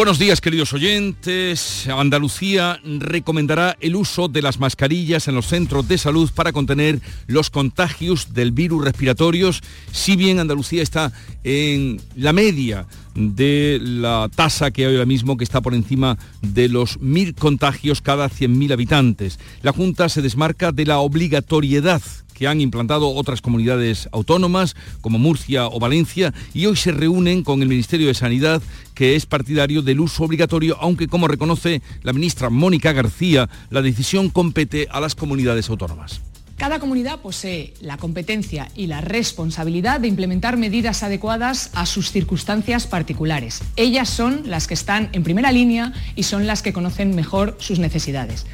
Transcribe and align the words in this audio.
Buenos 0.00 0.18
días 0.18 0.40
queridos 0.40 0.72
oyentes. 0.72 1.86
Andalucía 1.86 2.80
recomendará 2.82 3.76
el 3.80 3.96
uso 3.96 4.28
de 4.28 4.40
las 4.40 4.58
mascarillas 4.58 5.28
en 5.28 5.34
los 5.34 5.46
centros 5.46 5.88
de 5.88 5.98
salud 5.98 6.30
para 6.34 6.54
contener 6.54 7.00
los 7.26 7.50
contagios 7.50 8.32
del 8.32 8.50
virus 8.50 8.82
respiratorios, 8.82 9.60
si 9.92 10.16
bien 10.16 10.38
Andalucía 10.38 10.82
está 10.82 11.12
en 11.44 12.00
la 12.16 12.32
media 12.32 12.86
de 13.14 13.78
la 13.78 14.30
tasa 14.34 14.70
que 14.70 14.86
hay 14.86 14.94
ahora 14.94 15.04
mismo, 15.04 15.36
que 15.36 15.44
está 15.44 15.60
por 15.60 15.74
encima 15.74 16.16
de 16.40 16.70
los 16.70 16.98
mil 17.02 17.34
contagios 17.34 18.00
cada 18.00 18.30
100.000 18.30 18.72
habitantes. 18.72 19.38
La 19.60 19.72
Junta 19.72 20.08
se 20.08 20.22
desmarca 20.22 20.72
de 20.72 20.86
la 20.86 21.00
obligatoriedad 21.00 22.00
que 22.40 22.48
han 22.48 22.62
implantado 22.62 23.10
otras 23.10 23.42
comunidades 23.42 24.08
autónomas 24.12 24.74
como 25.02 25.18
Murcia 25.18 25.66
o 25.66 25.78
Valencia 25.78 26.32
y 26.54 26.64
hoy 26.64 26.74
se 26.74 26.90
reúnen 26.90 27.44
con 27.44 27.60
el 27.60 27.68
Ministerio 27.68 28.06
de 28.06 28.14
Sanidad 28.14 28.62
que 28.94 29.14
es 29.14 29.26
partidario 29.26 29.82
del 29.82 30.00
uso 30.00 30.24
obligatorio, 30.24 30.78
aunque 30.80 31.06
como 31.06 31.28
reconoce 31.28 31.82
la 32.02 32.14
ministra 32.14 32.48
Mónica 32.48 32.94
García, 32.94 33.50
la 33.68 33.82
decisión 33.82 34.30
compete 34.30 34.88
a 34.90 35.00
las 35.00 35.14
comunidades 35.14 35.68
autónomas. 35.68 36.22
Cada 36.56 36.80
comunidad 36.80 37.20
posee 37.20 37.74
la 37.82 37.98
competencia 37.98 38.70
y 38.74 38.86
la 38.86 39.02
responsabilidad 39.02 40.00
de 40.00 40.08
implementar 40.08 40.56
medidas 40.56 41.02
adecuadas 41.02 41.68
a 41.74 41.84
sus 41.84 42.10
circunstancias 42.10 42.86
particulares. 42.86 43.62
Ellas 43.76 44.08
son 44.08 44.44
las 44.46 44.66
que 44.66 44.74
están 44.74 45.10
en 45.12 45.24
primera 45.24 45.52
línea 45.52 45.92
y 46.16 46.22
son 46.22 46.46
las 46.46 46.62
que 46.62 46.72
conocen 46.72 47.14
mejor 47.14 47.58
sus 47.58 47.78
necesidades. 47.78 48.46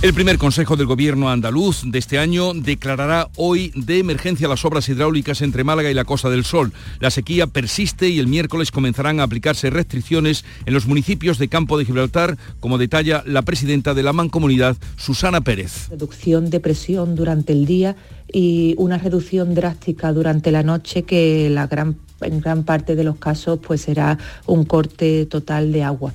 El 0.00 0.14
primer 0.14 0.38
Consejo 0.38 0.76
del 0.76 0.86
Gobierno 0.86 1.28
andaluz 1.28 1.82
de 1.84 1.98
este 1.98 2.20
año 2.20 2.54
declarará 2.54 3.30
hoy 3.34 3.72
de 3.74 3.98
emergencia 3.98 4.46
las 4.46 4.64
obras 4.64 4.88
hidráulicas 4.88 5.42
entre 5.42 5.64
Málaga 5.64 5.90
y 5.90 5.94
la 5.94 6.04
Costa 6.04 6.30
del 6.30 6.44
Sol. 6.44 6.72
La 7.00 7.10
sequía 7.10 7.48
persiste 7.48 8.08
y 8.08 8.20
el 8.20 8.28
miércoles 8.28 8.70
comenzarán 8.70 9.18
a 9.18 9.24
aplicarse 9.24 9.70
restricciones 9.70 10.44
en 10.66 10.74
los 10.74 10.86
municipios 10.86 11.38
de 11.38 11.48
Campo 11.48 11.76
de 11.76 11.84
Gibraltar, 11.84 12.38
como 12.60 12.78
detalla 12.78 13.24
la 13.26 13.42
presidenta 13.42 13.92
de 13.92 14.04
la 14.04 14.12
Mancomunidad, 14.12 14.76
Susana 14.96 15.40
Pérez. 15.40 15.88
Reducción 15.90 16.48
de 16.48 16.60
presión 16.60 17.16
durante 17.16 17.52
el 17.52 17.66
día 17.66 17.96
y 18.32 18.76
una 18.78 18.98
reducción 18.98 19.52
drástica 19.56 20.12
durante 20.12 20.52
la 20.52 20.62
noche 20.62 21.02
que 21.02 21.46
en 21.46 22.40
gran 22.40 22.62
parte 22.62 22.94
de 22.94 23.02
los 23.02 23.16
casos 23.16 23.58
pues 23.66 23.80
será 23.80 24.16
un 24.46 24.64
corte 24.64 25.26
total 25.26 25.72
de 25.72 25.82
agua. 25.82 26.14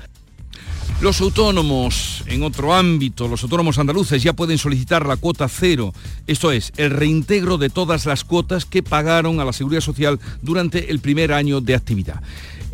Los 1.01 1.19
autónomos, 1.19 2.23
en 2.27 2.43
otro 2.43 2.73
ámbito, 2.73 3.27
los 3.27 3.43
autónomos 3.43 3.77
andaluces 3.77 4.23
ya 4.23 4.33
pueden 4.33 4.57
solicitar 4.57 5.05
la 5.05 5.17
cuota 5.17 5.49
cero, 5.49 5.93
esto 6.27 6.51
es, 6.51 6.71
el 6.77 6.91
reintegro 6.91 7.57
de 7.57 7.69
todas 7.69 8.05
las 8.05 8.23
cuotas 8.23 8.65
que 8.65 8.83
pagaron 8.83 9.39
a 9.39 9.45
la 9.45 9.51
Seguridad 9.51 9.81
Social 9.81 10.19
durante 10.41 10.91
el 10.91 10.99
primer 10.99 11.33
año 11.33 11.59
de 11.59 11.75
actividad. 11.75 12.21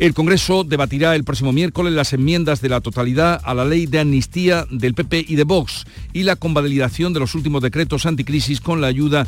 El 0.00 0.14
Congreso 0.14 0.64
debatirá 0.64 1.14
el 1.14 1.24
próximo 1.24 1.52
miércoles 1.52 1.92
las 1.92 2.14
enmiendas 2.14 2.62
de 2.62 2.70
la 2.70 2.80
totalidad 2.80 3.38
a 3.44 3.52
la 3.52 3.66
ley 3.66 3.84
de 3.84 4.00
amnistía 4.00 4.66
del 4.70 4.94
PP 4.94 5.26
y 5.28 5.36
de 5.36 5.44
Vox 5.44 5.84
y 6.14 6.22
la 6.22 6.36
convalidación 6.36 7.12
de 7.12 7.20
los 7.20 7.34
últimos 7.34 7.60
decretos 7.60 8.06
anticrisis 8.06 8.62
con 8.62 8.80
la 8.80 8.86
ayuda, 8.86 9.26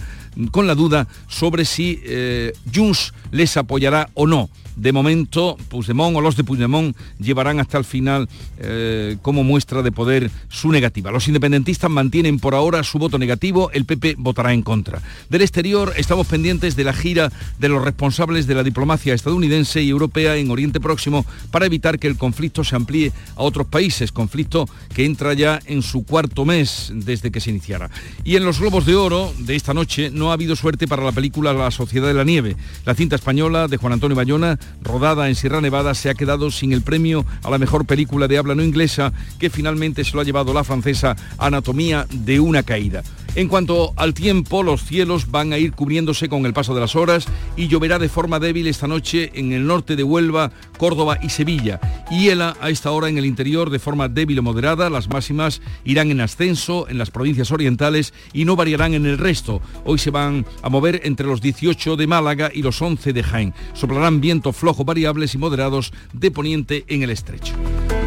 con 0.50 0.66
la 0.66 0.74
duda 0.74 1.08
sobre 1.28 1.66
si 1.66 2.00
eh, 2.04 2.54
Junts 2.74 3.12
les 3.32 3.58
apoyará 3.58 4.08
o 4.14 4.26
no. 4.26 4.48
De 4.74 4.92
momento, 4.92 5.58
Puigdemont 5.68 6.16
o 6.16 6.22
los 6.22 6.36
de 6.36 6.44
Puigdemont 6.44 6.96
llevarán 7.18 7.60
hasta 7.60 7.76
el 7.76 7.84
final 7.84 8.26
eh, 8.58 9.18
como 9.20 9.44
muestra 9.44 9.82
de 9.82 9.92
poder 9.92 10.30
su 10.48 10.72
negativa. 10.72 11.10
Los 11.10 11.28
independentistas 11.28 11.90
mantienen 11.90 12.38
por 12.38 12.54
ahora 12.54 12.82
su 12.82 12.98
voto 12.98 13.18
negativo, 13.18 13.70
el 13.72 13.84
PP 13.84 14.14
votará 14.16 14.54
en 14.54 14.62
contra. 14.62 15.02
Del 15.28 15.42
exterior 15.42 15.92
estamos 15.96 16.26
pendientes 16.26 16.76
de 16.76 16.84
la 16.84 16.94
gira 16.94 17.30
de 17.58 17.68
los 17.68 17.84
responsables 17.84 18.46
de 18.46 18.54
la 18.54 18.62
diplomacia 18.62 19.12
estadounidense 19.12 19.82
y 19.82 19.90
europea 19.90 20.36
en 20.36 20.50
Oriente 20.50 20.61
Próximo 20.70 21.26
para 21.50 21.66
evitar 21.66 21.98
que 21.98 22.06
el 22.06 22.16
conflicto 22.16 22.64
se 22.64 22.76
amplíe 22.76 23.12
a 23.36 23.42
otros 23.42 23.66
países, 23.66 24.12
conflicto 24.12 24.68
que 24.94 25.04
entra 25.04 25.34
ya 25.34 25.60
en 25.66 25.82
su 25.82 26.04
cuarto 26.04 26.44
mes 26.44 26.92
desde 26.94 27.30
que 27.30 27.40
se 27.40 27.50
iniciara. 27.50 27.90
Y 28.24 28.36
en 28.36 28.44
los 28.44 28.60
Globos 28.60 28.86
de 28.86 28.94
Oro 28.94 29.32
de 29.38 29.56
esta 29.56 29.74
noche 29.74 30.10
no 30.10 30.30
ha 30.30 30.34
habido 30.34 30.56
suerte 30.56 30.88
para 30.88 31.04
la 31.04 31.12
película 31.12 31.52
La 31.52 31.70
Sociedad 31.70 32.08
de 32.08 32.14
la 32.14 32.24
Nieve. 32.24 32.56
La 32.84 32.94
cinta 32.94 33.16
española 33.16 33.68
de 33.68 33.76
Juan 33.76 33.92
Antonio 33.92 34.16
Bayona 34.16 34.58
rodada 34.82 35.28
en 35.28 35.34
Sierra 35.34 35.60
Nevada, 35.60 35.94
se 35.94 36.10
ha 36.10 36.14
quedado 36.14 36.50
sin 36.50 36.72
el 36.72 36.82
premio 36.82 37.24
a 37.42 37.50
la 37.50 37.58
mejor 37.58 37.86
película 37.86 38.28
de 38.28 38.38
habla 38.38 38.54
no 38.54 38.62
inglesa, 38.62 39.12
que 39.38 39.50
finalmente 39.50 40.04
se 40.04 40.14
lo 40.14 40.20
ha 40.20 40.24
llevado 40.24 40.52
la 40.52 40.64
francesa 40.64 41.16
Anatomía 41.38 42.06
de 42.10 42.40
una 42.40 42.62
caída. 42.62 43.02
En 43.34 43.48
cuanto 43.48 43.94
al 43.96 44.12
tiempo, 44.12 44.62
los 44.62 44.84
cielos 44.84 45.30
van 45.30 45.54
a 45.54 45.58
ir 45.58 45.72
cubriéndose 45.72 46.28
con 46.28 46.44
el 46.44 46.52
paso 46.52 46.74
de 46.74 46.82
las 46.82 46.94
horas 46.94 47.24
y 47.56 47.66
lloverá 47.66 47.98
de 47.98 48.10
forma 48.10 48.38
débil 48.38 48.66
esta 48.66 48.86
noche 48.86 49.32
en 49.34 49.52
el 49.52 49.66
norte 49.66 49.96
de 49.96 50.04
Huelva, 50.04 50.52
Córdoba 50.76 51.18
y 51.22 51.30
Sevilla. 51.30 51.80
Hiela 52.10 52.58
a 52.60 52.68
esta 52.68 52.90
hora 52.90 53.08
en 53.08 53.16
el 53.16 53.24
interior 53.24 53.70
de 53.70 53.78
forma 53.78 54.08
débil 54.08 54.40
o 54.40 54.42
moderada. 54.42 54.90
Las 54.90 55.08
máximas 55.08 55.62
irán 55.82 56.10
en 56.10 56.20
ascenso 56.20 56.86
en 56.90 56.98
las 56.98 57.10
provincias 57.10 57.50
orientales 57.52 58.12
y 58.34 58.44
no 58.44 58.54
variarán 58.54 58.92
en 58.92 59.06
el 59.06 59.16
resto. 59.16 59.62
Hoy 59.86 59.98
se 59.98 60.10
van 60.10 60.44
a 60.62 60.68
mover 60.68 61.00
entre 61.04 61.26
los 61.26 61.40
18 61.40 61.96
de 61.96 62.06
Málaga 62.06 62.50
y 62.52 62.60
los 62.60 62.82
11 62.82 63.14
de 63.14 63.22
Jaén. 63.22 63.54
Soplarán 63.72 64.20
vientos 64.20 64.54
flojos 64.54 64.84
variables 64.84 65.34
y 65.34 65.38
moderados 65.38 65.94
de 66.12 66.30
poniente 66.30 66.84
en 66.86 67.02
el 67.02 67.08
estrecho. 67.08 67.54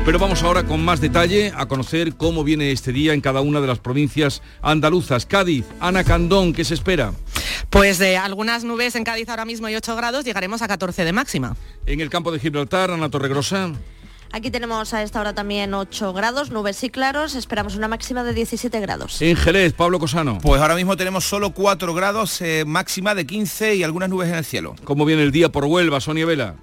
Pero 0.05 0.19
vamos 0.19 0.43
ahora 0.43 0.63
con 0.63 0.85
más 0.85 1.01
detalle 1.01 1.51
a 1.57 1.65
conocer 1.65 2.15
cómo 2.15 2.43
viene 2.43 2.71
este 2.71 2.91
día 2.91 3.13
en 3.13 3.21
cada 3.21 3.41
una 3.41 3.59
de 3.59 3.65
las 3.65 3.79
provincias 3.79 4.43
andaluzas. 4.61 5.25
Cádiz, 5.25 5.65
Ana 5.79 6.03
Candón, 6.03 6.53
¿qué 6.53 6.63
se 6.63 6.75
espera? 6.75 7.11
Pues 7.71 7.97
de 7.97 8.15
algunas 8.15 8.63
nubes 8.63 8.95
en 8.95 9.03
Cádiz 9.03 9.27
ahora 9.29 9.45
mismo 9.45 9.67
y 9.67 9.75
8 9.75 9.95
grados, 9.95 10.23
llegaremos 10.23 10.61
a 10.61 10.67
14 10.67 11.05
de 11.05 11.11
máxima. 11.11 11.57
En 11.87 12.01
el 12.01 12.11
campo 12.11 12.31
de 12.31 12.39
Gibraltar, 12.39 12.91
Ana 12.91 13.09
Torregrosa. 13.09 13.71
Aquí 14.31 14.51
tenemos 14.51 14.93
a 14.93 15.01
esta 15.01 15.21
hora 15.21 15.33
también 15.33 15.73
8 15.73 16.13
grados, 16.13 16.51
nubes 16.51 16.83
y 16.83 16.91
claros, 16.91 17.33
esperamos 17.33 17.75
una 17.75 17.87
máxima 17.87 18.23
de 18.23 18.35
17 18.35 18.79
grados. 18.81 19.23
En 19.23 19.35
Jerez, 19.35 19.73
Pablo 19.73 19.97
Cosano. 19.97 20.37
Pues 20.39 20.61
ahora 20.61 20.75
mismo 20.75 20.95
tenemos 20.95 21.23
solo 21.23 21.49
4 21.49 21.95
grados, 21.95 22.41
eh, 22.41 22.63
máxima 22.67 23.15
de 23.15 23.25
15 23.25 23.73
y 23.73 23.83
algunas 23.83 24.09
nubes 24.09 24.29
en 24.29 24.35
el 24.35 24.45
cielo. 24.45 24.75
¿Cómo 24.83 25.03
viene 25.03 25.23
el 25.23 25.31
día 25.31 25.49
por 25.49 25.65
Huelva, 25.65 25.99
Sonia 25.99 26.27
Vela? 26.27 26.57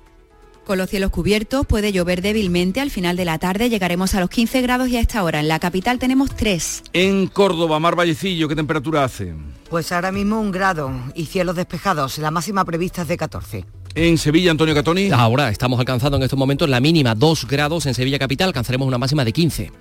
Con 0.64 0.78
los 0.78 0.88
cielos 0.88 1.10
cubiertos 1.10 1.66
puede 1.66 1.92
llover 1.92 2.22
débilmente. 2.22 2.80
Al 2.80 2.90
final 2.90 3.16
de 3.16 3.24
la 3.24 3.38
tarde 3.38 3.68
llegaremos 3.68 4.14
a 4.14 4.20
los 4.20 4.30
15 4.30 4.62
grados 4.62 4.88
y 4.88 4.96
a 4.96 5.00
esta 5.00 5.24
hora 5.24 5.40
en 5.40 5.48
la 5.48 5.58
capital 5.58 5.98
tenemos 5.98 6.34
3. 6.36 6.84
En 6.92 7.26
Córdoba, 7.26 7.80
Mar 7.80 7.96
Vallecillo, 7.96 8.48
¿qué 8.48 8.54
temperatura 8.54 9.02
hace? 9.02 9.34
Pues 9.68 9.90
ahora 9.90 10.12
mismo 10.12 10.40
un 10.40 10.52
grado 10.52 10.92
y 11.16 11.26
cielos 11.26 11.56
despejados. 11.56 12.18
La 12.18 12.30
máxima 12.30 12.64
prevista 12.64 13.02
es 13.02 13.08
de 13.08 13.16
14. 13.16 13.64
En 13.96 14.18
Sevilla, 14.18 14.52
Antonio 14.52 14.74
Catoni. 14.74 15.10
Ahora 15.10 15.48
estamos 15.50 15.80
alcanzando 15.80 16.16
en 16.16 16.22
estos 16.22 16.38
momentos 16.38 16.68
la 16.68 16.80
mínima 16.80 17.14
2 17.16 17.46
grados 17.48 17.86
en 17.86 17.94
Sevilla 17.94 18.18
capital. 18.20 18.48
Alcanzaremos 18.48 18.86
una 18.86 18.98
máxima 18.98 19.24
de 19.24 19.32
15. 19.32 19.72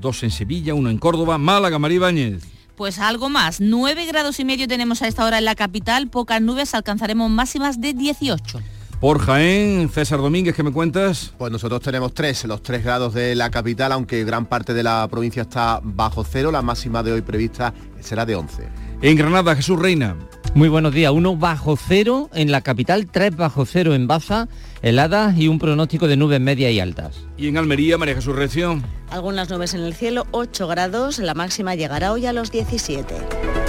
Dos 0.00 0.22
en 0.22 0.30
Sevilla, 0.30 0.72
uno 0.72 0.88
en 0.88 0.98
Córdoba. 0.98 1.36
Málaga, 1.36 1.78
María 1.80 1.96
Ibáñez. 1.96 2.44
Pues 2.76 2.98
algo 2.98 3.28
más, 3.28 3.60
9 3.60 4.06
grados 4.06 4.40
y 4.40 4.44
medio 4.44 4.66
tenemos 4.68 5.02
a 5.02 5.08
esta 5.08 5.24
hora 5.26 5.38
en 5.38 5.44
la 5.44 5.54
capital, 5.54 6.08
pocas 6.08 6.40
nubes, 6.40 6.74
alcanzaremos 6.74 7.30
máximas 7.30 7.80
de 7.80 7.92
18. 7.92 8.60
Por 9.02 9.18
Jaén, 9.18 9.88
César 9.88 10.20
Domínguez, 10.20 10.54
¿qué 10.54 10.62
me 10.62 10.70
cuentas? 10.70 11.34
Pues 11.36 11.50
nosotros 11.50 11.80
tenemos 11.80 12.14
tres, 12.14 12.44
los 12.44 12.62
tres 12.62 12.84
grados 12.84 13.12
de 13.12 13.34
la 13.34 13.50
capital, 13.50 13.90
aunque 13.90 14.22
gran 14.22 14.46
parte 14.46 14.74
de 14.74 14.84
la 14.84 15.08
provincia 15.08 15.42
está 15.42 15.80
bajo 15.82 16.22
cero, 16.22 16.52
la 16.52 16.62
máxima 16.62 17.02
de 17.02 17.10
hoy 17.10 17.20
prevista 17.20 17.74
será 17.98 18.24
de 18.24 18.36
11. 18.36 18.68
En 19.02 19.16
Granada, 19.16 19.56
Jesús 19.56 19.76
Reina. 19.76 20.14
Muy 20.54 20.68
buenos 20.68 20.94
días, 20.94 21.10
uno 21.10 21.34
bajo 21.36 21.74
cero 21.76 22.30
en 22.32 22.52
la 22.52 22.60
capital, 22.60 23.08
tres 23.10 23.34
bajo 23.34 23.66
cero 23.66 23.92
en 23.92 24.06
Baza, 24.06 24.46
heladas 24.82 25.36
y 25.36 25.48
un 25.48 25.58
pronóstico 25.58 26.06
de 26.06 26.16
nubes 26.16 26.40
medias 26.40 26.70
y 26.70 26.78
altas. 26.78 27.26
Y 27.36 27.48
en 27.48 27.58
Almería, 27.58 27.98
María 27.98 28.14
Jesús 28.14 28.36
Recio. 28.36 28.80
Algunas 29.10 29.50
nubes 29.50 29.74
en 29.74 29.80
el 29.80 29.94
cielo, 29.94 30.28
8 30.30 30.68
grados, 30.68 31.18
la 31.18 31.34
máxima 31.34 31.74
llegará 31.74 32.12
hoy 32.12 32.26
a 32.26 32.32
los 32.32 32.52
17. 32.52 33.61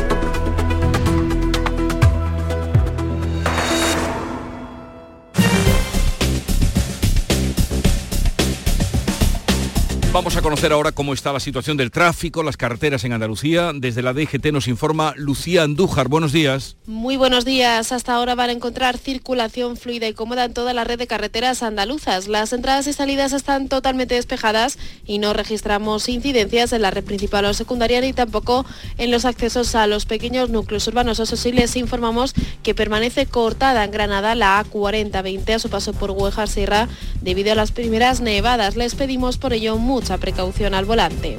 Vamos 10.13 10.35
a 10.37 10.43
conocer 10.43 10.71
ahora 10.71 10.91
cómo 10.91 11.11
está 11.15 11.33
la 11.33 11.39
situación 11.39 11.75
del 11.75 11.89
tráfico, 11.89 12.43
las 12.43 12.55
carreteras 12.55 13.03
en 13.03 13.13
Andalucía. 13.13 13.71
Desde 13.73 14.03
la 14.03 14.13
DGT 14.13 14.51
nos 14.51 14.67
informa 14.67 15.15
Lucía 15.17 15.63
Andújar. 15.63 16.07
Buenos 16.07 16.31
días. 16.31 16.77
Muy 16.85 17.17
buenos 17.17 17.45
días. 17.45 17.91
Hasta 17.91 18.13
ahora 18.13 18.35
van 18.35 18.51
a 18.51 18.53
encontrar 18.53 18.99
circulación 18.99 19.75
fluida 19.75 20.07
y 20.07 20.13
cómoda 20.13 20.45
en 20.45 20.53
toda 20.53 20.71
la 20.73 20.83
red 20.83 20.99
de 20.99 21.07
carreteras 21.07 21.63
andaluzas. 21.63 22.27
Las 22.27 22.53
entradas 22.53 22.85
y 22.85 22.93
salidas 22.93 23.33
están 23.33 23.69
totalmente 23.69 24.13
despejadas 24.13 24.77
y 25.07 25.17
no 25.17 25.33
registramos 25.33 26.07
incidencias 26.07 26.73
en 26.73 26.83
la 26.83 26.91
red 26.91 27.03
principal 27.03 27.45
o 27.45 27.53
secundaria 27.55 27.99
ni 27.99 28.13
tampoco 28.13 28.67
en 28.99 29.09
los 29.09 29.25
accesos 29.25 29.73
a 29.73 29.87
los 29.87 30.05
pequeños 30.05 30.51
núcleos 30.51 30.87
urbanos. 30.87 31.19
Eso 31.19 31.35
sí, 31.35 31.51
les 31.51 31.75
informamos 31.75 32.35
que 32.61 32.75
permanece 32.75 33.25
cortada 33.25 33.83
en 33.83 33.89
Granada 33.89 34.35
la 34.35 34.63
A4020 34.63 35.55
a 35.55 35.59
su 35.59 35.71
paso 35.71 35.91
por 35.93 36.11
Huejar 36.11 36.47
Sierra 36.47 36.87
debido 37.21 37.51
a 37.51 37.55
las 37.55 37.71
primeras 37.71 38.21
nevadas. 38.21 38.75
Les 38.75 38.93
pedimos 38.93 39.39
por 39.39 39.53
ello 39.53 39.79
mucho 39.79 40.02
mucha 40.03 40.17
precaución 40.17 40.73
al 40.73 40.83
volante. 40.83 41.37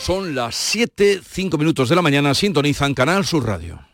Son 0.00 0.32
las 0.36 0.54
7, 0.54 1.20
5 1.28 1.58
minutos 1.58 1.88
de 1.88 1.96
la 1.96 2.02
mañana, 2.02 2.34
sintonizan 2.34 2.94
Canal 2.94 3.24
Sur 3.24 3.46
Radio. 3.46 3.93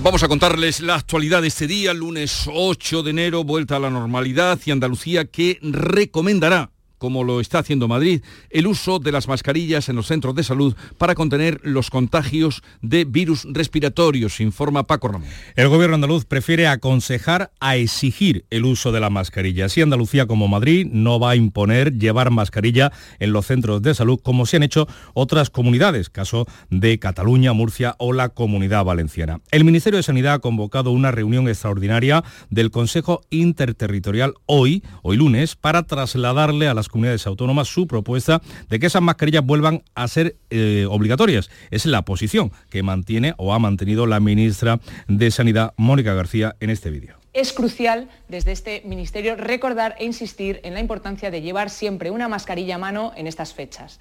Vamos 0.00 0.22
a 0.22 0.28
contarles 0.28 0.80
la 0.80 0.94
actualidad 0.94 1.42
de 1.42 1.48
este 1.48 1.66
día, 1.66 1.92
lunes 1.92 2.48
8 2.52 3.02
de 3.02 3.10
enero, 3.10 3.42
vuelta 3.42 3.76
a 3.76 3.80
la 3.80 3.90
normalidad 3.90 4.56
y 4.64 4.70
Andalucía 4.70 5.24
que 5.24 5.58
recomendará 5.60 6.70
como 6.98 7.24
lo 7.24 7.40
está 7.40 7.60
haciendo 7.60 7.88
Madrid, 7.88 8.22
el 8.50 8.66
uso 8.66 8.98
de 8.98 9.12
las 9.12 9.28
mascarillas 9.28 9.88
en 9.88 9.96
los 9.96 10.06
centros 10.06 10.34
de 10.34 10.44
salud 10.44 10.74
para 10.98 11.14
contener 11.14 11.60
los 11.62 11.90
contagios 11.90 12.62
de 12.82 13.04
virus 13.04 13.46
respiratorios, 13.50 14.40
informa 14.40 14.84
Paco 14.84 15.08
Ramón. 15.08 15.28
El 15.56 15.68
gobierno 15.68 15.94
andaluz 15.94 16.24
prefiere 16.24 16.66
aconsejar 16.66 17.50
a 17.60 17.76
exigir 17.76 18.44
el 18.50 18.64
uso 18.64 18.92
de 18.92 19.00
la 19.00 19.10
mascarilla. 19.10 19.66
Así 19.66 19.80
Andalucía 19.80 20.26
como 20.26 20.48
Madrid 20.48 20.86
no 20.90 21.20
va 21.20 21.30
a 21.30 21.36
imponer 21.36 21.94
llevar 21.98 22.30
mascarilla 22.30 22.92
en 23.18 23.32
los 23.32 23.46
centros 23.46 23.82
de 23.82 23.94
salud 23.94 24.18
como 24.22 24.46
se 24.46 24.56
han 24.56 24.62
hecho 24.62 24.88
otras 25.14 25.50
comunidades, 25.50 26.10
caso 26.10 26.46
de 26.70 26.98
Cataluña, 26.98 27.52
Murcia 27.52 27.94
o 27.98 28.12
la 28.12 28.30
Comunidad 28.30 28.84
Valenciana. 28.84 29.40
El 29.50 29.64
Ministerio 29.64 29.98
de 29.98 30.02
Sanidad 30.02 30.34
ha 30.34 30.38
convocado 30.40 30.90
una 30.90 31.10
reunión 31.10 31.48
extraordinaria 31.48 32.24
del 32.50 32.70
Consejo 32.70 33.22
Interterritorial 33.30 34.34
hoy, 34.46 34.82
hoy 35.02 35.16
lunes, 35.16 35.56
para 35.56 35.82
trasladarle 35.84 36.68
a 36.68 36.74
las 36.74 36.87
comunidades 36.88 37.26
autónomas 37.26 37.68
su 37.68 37.86
propuesta 37.86 38.40
de 38.68 38.78
que 38.78 38.86
esas 38.86 39.02
mascarillas 39.02 39.44
vuelvan 39.44 39.82
a 39.94 40.08
ser 40.08 40.36
eh, 40.50 40.86
obligatorias. 40.88 41.50
Es 41.70 41.86
la 41.86 42.02
posición 42.02 42.52
que 42.70 42.82
mantiene 42.82 43.34
o 43.36 43.54
ha 43.54 43.58
mantenido 43.58 44.06
la 44.06 44.20
ministra 44.20 44.80
de 45.06 45.30
Sanidad, 45.30 45.74
Mónica 45.76 46.14
García, 46.14 46.56
en 46.60 46.70
este 46.70 46.90
vídeo. 46.90 47.16
Es 47.32 47.52
crucial 47.52 48.08
desde 48.28 48.52
este 48.52 48.82
Ministerio 48.84 49.36
recordar 49.36 49.94
e 49.98 50.04
insistir 50.04 50.60
en 50.64 50.74
la 50.74 50.80
importancia 50.80 51.30
de 51.30 51.42
llevar 51.42 51.70
siempre 51.70 52.10
una 52.10 52.28
mascarilla 52.28 52.76
a 52.76 52.78
mano 52.78 53.12
en 53.16 53.26
estas 53.26 53.54
fechas. 53.54 54.00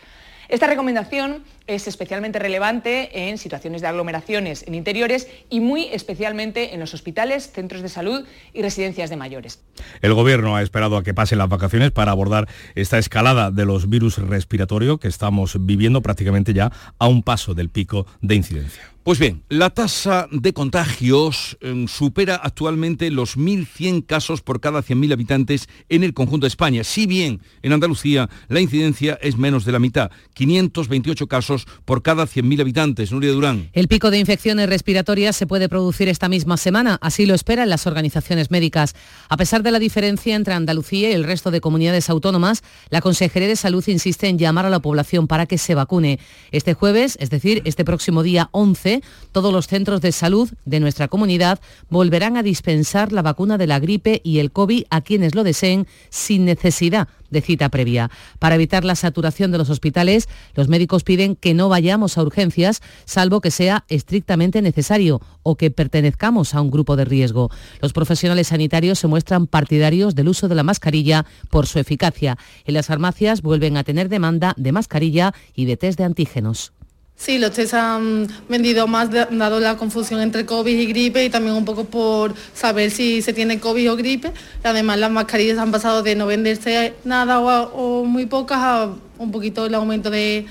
Esta 0.49 0.67
recomendación 0.67 1.43
es 1.67 1.87
especialmente 1.87 2.39
relevante 2.39 3.27
en 3.27 3.37
situaciones 3.37 3.81
de 3.81 3.87
aglomeraciones 3.87 4.63
en 4.65 4.75
interiores 4.75 5.27
y 5.49 5.59
muy 5.59 5.85
especialmente 5.91 6.73
en 6.73 6.79
los 6.79 6.93
hospitales, 6.93 7.51
centros 7.51 7.81
de 7.81 7.89
salud 7.89 8.25
y 8.53 8.61
residencias 8.61 9.09
de 9.09 9.17
mayores. 9.17 9.61
El 10.01 10.13
Gobierno 10.13 10.55
ha 10.55 10.61
esperado 10.61 10.95
a 10.95 11.03
que 11.03 11.13
pasen 11.13 11.37
las 11.37 11.49
vacaciones 11.49 11.91
para 11.91 12.11
abordar 12.11 12.47
esta 12.75 12.97
escalada 12.97 13.51
de 13.51 13.65
los 13.65 13.89
virus 13.89 14.17
respiratorios 14.17 14.99
que 14.99 15.09
estamos 15.09 15.57
viviendo 15.65 16.01
prácticamente 16.01 16.53
ya 16.53 16.71
a 16.97 17.07
un 17.07 17.23
paso 17.23 17.53
del 17.53 17.69
pico 17.69 18.07
de 18.21 18.35
incidencia. 18.35 18.96
Pues 19.07 19.19
bien, 19.19 19.41
la 19.47 19.69
tasa 19.69 20.27
de 20.31 20.51
contagios 20.51 21.57
em, 21.61 21.87
supera 21.87 22.35
actualmente 22.35 23.09
los 23.09 23.37
1.100 23.37 24.05
casos 24.05 24.41
por 24.41 24.59
cada 24.59 24.83
100.000 24.83 25.13
habitantes 25.13 25.69
en 25.87 26.03
el 26.03 26.13
conjunto 26.13 26.43
de 26.43 26.49
España. 26.49 26.83
Si 26.83 27.07
bien 27.07 27.39
en 27.61 27.71
Andalucía 27.71 28.29
la 28.49 28.59
incidencia 28.59 29.17
es 29.21 29.37
menos 29.37 29.63
de 29.63 29.71
la 29.71 29.79
mitad, 29.79 30.11
528 30.33 31.25
casos 31.27 31.67
por 31.85 32.01
cada 32.01 32.25
100.000 32.25 32.59
habitantes. 32.59 33.13
Nuria 33.13 33.31
Durán. 33.31 33.69
El 33.71 33.87
pico 33.87 34.11
de 34.11 34.19
infecciones 34.19 34.67
respiratorias 34.67 35.37
se 35.37 35.47
puede 35.47 35.69
producir 35.69 36.09
esta 36.09 36.27
misma 36.27 36.57
semana, 36.57 36.97
así 37.01 37.25
lo 37.25 37.33
esperan 37.33 37.69
las 37.69 37.87
organizaciones 37.87 38.51
médicas. 38.51 38.93
A 39.29 39.37
pesar 39.37 39.63
de 39.63 39.71
la 39.71 39.79
diferencia 39.79 40.35
entre 40.35 40.53
Andalucía 40.53 41.11
y 41.11 41.13
el 41.13 41.23
resto 41.23 41.49
de 41.49 41.61
comunidades 41.61 42.09
autónomas, 42.09 42.61
la 42.89 42.99
Consejería 42.99 43.47
de 43.47 43.55
Salud 43.55 43.87
insiste 43.87 44.27
en 44.27 44.37
llamar 44.37 44.65
a 44.65 44.69
la 44.69 44.81
población 44.81 45.27
para 45.27 45.45
que 45.45 45.57
se 45.57 45.75
vacune. 45.75 46.19
Este 46.51 46.73
jueves, 46.73 47.17
es 47.21 47.29
decir, 47.29 47.61
este 47.63 47.85
próximo 47.85 48.21
día 48.21 48.49
11, 48.51 48.96
todos 49.31 49.53
los 49.53 49.67
centros 49.67 50.01
de 50.01 50.11
salud 50.11 50.49
de 50.65 50.79
nuestra 50.79 51.07
comunidad 51.07 51.59
volverán 51.89 52.37
a 52.37 52.43
dispensar 52.43 53.11
la 53.11 53.21
vacuna 53.21 53.57
de 53.57 53.67
la 53.67 53.79
gripe 53.79 54.21
y 54.23 54.39
el 54.39 54.51
COVID 54.51 54.85
a 54.89 55.01
quienes 55.01 55.35
lo 55.35 55.43
deseen 55.43 55.87
sin 56.09 56.45
necesidad 56.45 57.07
de 57.29 57.41
cita 57.41 57.69
previa. 57.69 58.09
Para 58.39 58.55
evitar 58.55 58.85
la 58.85 58.95
saturación 58.95 59.51
de 59.51 59.57
los 59.57 59.69
hospitales, 59.69 60.27
los 60.55 60.67
médicos 60.67 61.03
piden 61.03 61.35
que 61.35 61.53
no 61.53 61.69
vayamos 61.69 62.17
a 62.17 62.21
urgencias, 62.23 62.81
salvo 63.05 63.41
que 63.41 63.51
sea 63.51 63.85
estrictamente 63.89 64.61
necesario 64.61 65.21
o 65.43 65.55
que 65.55 65.71
pertenezcamos 65.71 66.53
a 66.53 66.61
un 66.61 66.71
grupo 66.71 66.95
de 66.95 67.05
riesgo. 67.05 67.49
Los 67.81 67.93
profesionales 67.93 68.47
sanitarios 68.47 68.99
se 68.99 69.07
muestran 69.07 69.47
partidarios 69.47 70.15
del 70.15 70.29
uso 70.29 70.47
de 70.47 70.55
la 70.55 70.63
mascarilla 70.63 71.25
por 71.49 71.67
su 71.67 71.79
eficacia. 71.79 72.37
En 72.65 72.73
las 72.73 72.87
farmacias 72.87 73.41
vuelven 73.41 73.77
a 73.77 73.83
tener 73.83 74.09
demanda 74.09 74.53
de 74.57 74.71
mascarilla 74.71 75.33
y 75.53 75.65
de 75.65 75.77
test 75.77 75.97
de 75.97 76.05
antígenos. 76.05 76.73
Sí, 77.17 77.39
los 77.39 77.51
test 77.51 77.73
han 77.73 78.27
vendido 78.47 78.85
más 78.87 79.09
dado 79.11 79.59
la 79.59 79.75
confusión 79.75 80.21
entre 80.21 80.45
COVID 80.45 80.79
y 80.79 80.85
gripe 80.85 81.25
y 81.25 81.29
también 81.31 81.55
un 81.55 81.65
poco 81.65 81.83
por 81.85 82.35
saber 82.53 82.91
si 82.91 83.23
se 83.23 83.33
tiene 83.33 83.59
COVID 83.59 83.91
o 83.91 83.95
gripe. 83.95 84.31
además 84.63 84.99
las 84.99 85.09
mascarillas 85.09 85.57
han 85.57 85.71
pasado 85.71 86.03
de 86.03 86.15
no 86.15 86.27
venderse 86.27 86.93
nada 87.05 87.39
o, 87.39 88.05
muy 88.05 88.27
pocas 88.27 88.59
a 88.59 88.89
un 89.17 89.31
poquito 89.31 89.65
el 89.65 89.73
aumento 89.73 90.11
de, 90.11 90.45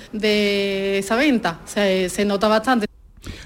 esa 0.98 1.14
venta. 1.14 1.60
Se, 1.66 2.08
se 2.08 2.24
nota 2.24 2.48
bastante. 2.48 2.86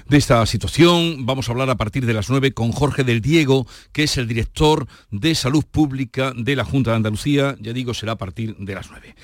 De 0.07 0.17
esta 0.17 0.43
situación 0.47 1.25
vamos 1.25 1.47
a 1.47 1.51
hablar 1.51 1.69
a 1.69 1.75
partir 1.75 2.07
de 2.07 2.13
las 2.13 2.29
9 2.29 2.53
con 2.53 2.71
Jorge 2.71 3.03
del 3.03 3.21
Diego, 3.21 3.67
que 3.91 4.03
es 4.03 4.17
el 4.17 4.27
director 4.27 4.87
de 5.11 5.35
Salud 5.35 5.63
Pública 5.63 6.33
de 6.35 6.55
la 6.55 6.65
Junta 6.65 6.89
de 6.89 6.97
Andalucía. 6.97 7.55
Ya 7.61 7.71
digo, 7.71 7.93
será 7.93 8.13
a 8.13 8.17
partir 8.17 8.55
de 8.57 8.75
las 8.75 8.89
9. 8.89 9.15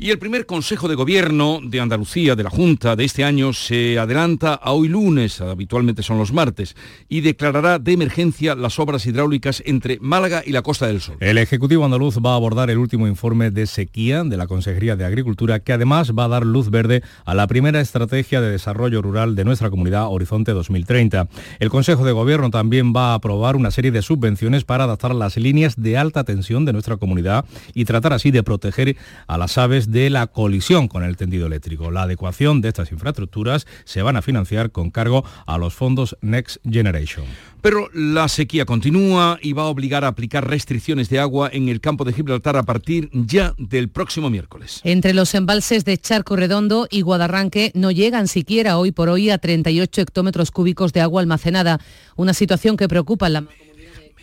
Y 0.00 0.12
el 0.12 0.20
primer 0.20 0.46
Consejo 0.46 0.86
de 0.86 0.94
Gobierno 0.94 1.58
de 1.60 1.80
Andalucía, 1.80 2.36
de 2.36 2.44
la 2.44 2.50
Junta, 2.50 2.94
de 2.94 3.04
este 3.04 3.24
año 3.24 3.52
se 3.52 3.98
adelanta 3.98 4.54
a 4.54 4.70
hoy 4.70 4.86
lunes, 4.86 5.40
habitualmente 5.40 6.04
son 6.04 6.18
los 6.18 6.32
martes, 6.32 6.76
y 7.08 7.20
declarará 7.20 7.80
de 7.80 7.94
emergencia 7.94 8.54
las 8.54 8.78
obras 8.78 9.06
hidráulicas 9.06 9.60
entre 9.66 9.98
Málaga 10.00 10.44
y 10.46 10.52
la 10.52 10.62
Costa 10.62 10.86
del 10.86 11.00
Sol. 11.00 11.16
El 11.18 11.36
Ejecutivo 11.36 11.84
andaluz 11.84 12.18
va 12.18 12.34
a 12.34 12.36
abordar 12.36 12.70
el 12.70 12.78
último 12.78 13.08
informe 13.08 13.50
de 13.50 13.66
sequía 13.66 14.22
de 14.22 14.36
la 14.36 14.46
Consejería 14.46 14.94
de 14.94 15.04
Agricultura, 15.04 15.58
que 15.58 15.72
además 15.72 16.12
va 16.16 16.26
a 16.26 16.28
dar 16.28 16.46
luz 16.46 16.70
verde 16.70 17.02
a 17.24 17.34
la 17.34 17.48
primera 17.48 17.80
estrategia 17.80 18.40
de 18.40 18.52
desarrollo 18.52 19.02
rural 19.02 19.34
de 19.34 19.44
nuestra 19.44 19.68
comunidad 19.68 20.06
Horizonte 20.06 20.52
2030. 20.52 21.26
El 21.58 21.70
Consejo 21.70 22.04
de 22.04 22.12
Gobierno 22.12 22.50
también 22.50 22.92
va 22.94 23.10
a 23.10 23.14
aprobar 23.14 23.56
una 23.56 23.72
serie 23.72 23.90
de 23.90 24.02
subvenciones 24.02 24.62
para 24.62 24.84
adaptar 24.84 25.12
las 25.12 25.36
líneas 25.36 25.74
de 25.74 25.98
alta 25.98 26.22
tensión 26.22 26.64
de 26.64 26.72
nuestra 26.72 26.98
comunidad 26.98 27.46
y 27.74 27.84
tratar 27.84 28.12
así 28.12 28.30
de 28.30 28.44
proteger 28.44 28.96
a 29.26 29.36
las 29.38 29.58
aves 29.58 29.87
de 29.88 30.10
la 30.10 30.26
colisión 30.26 30.86
con 30.86 31.02
el 31.02 31.16
tendido 31.16 31.46
eléctrico. 31.46 31.90
La 31.90 32.02
adecuación 32.02 32.60
de 32.60 32.68
estas 32.68 32.92
infraestructuras 32.92 33.66
se 33.84 34.02
van 34.02 34.16
a 34.16 34.22
financiar 34.22 34.70
con 34.70 34.90
cargo 34.90 35.24
a 35.46 35.56
los 35.56 35.74
fondos 35.74 36.16
Next 36.20 36.58
Generation. 36.68 37.24
Pero 37.62 37.88
la 37.92 38.28
sequía 38.28 38.66
continúa 38.66 39.38
y 39.42 39.52
va 39.52 39.62
a 39.62 39.66
obligar 39.66 40.04
a 40.04 40.08
aplicar 40.08 40.46
restricciones 40.46 41.08
de 41.08 41.18
agua 41.18 41.50
en 41.52 41.68
el 41.68 41.80
campo 41.80 42.04
de 42.04 42.12
Gibraltar 42.12 42.56
a 42.56 42.62
partir 42.62 43.10
ya 43.12 43.54
del 43.58 43.88
próximo 43.88 44.30
miércoles. 44.30 44.80
Entre 44.84 45.14
los 45.14 45.34
embalses 45.34 45.84
de 45.84 45.98
Charco 45.98 46.36
Redondo 46.36 46.86
y 46.90 47.00
Guadarranque 47.00 47.72
no 47.74 47.90
llegan 47.90 48.28
siquiera 48.28 48.78
hoy 48.78 48.92
por 48.92 49.08
hoy 49.08 49.30
a 49.30 49.38
38 49.38 50.02
hectómetros 50.02 50.50
cúbicos 50.50 50.92
de 50.92 51.00
agua 51.00 51.20
almacenada, 51.22 51.80
una 52.14 52.34
situación 52.34 52.76
que 52.76 52.88
preocupa 52.88 53.26
en 53.26 53.32
la 53.32 53.44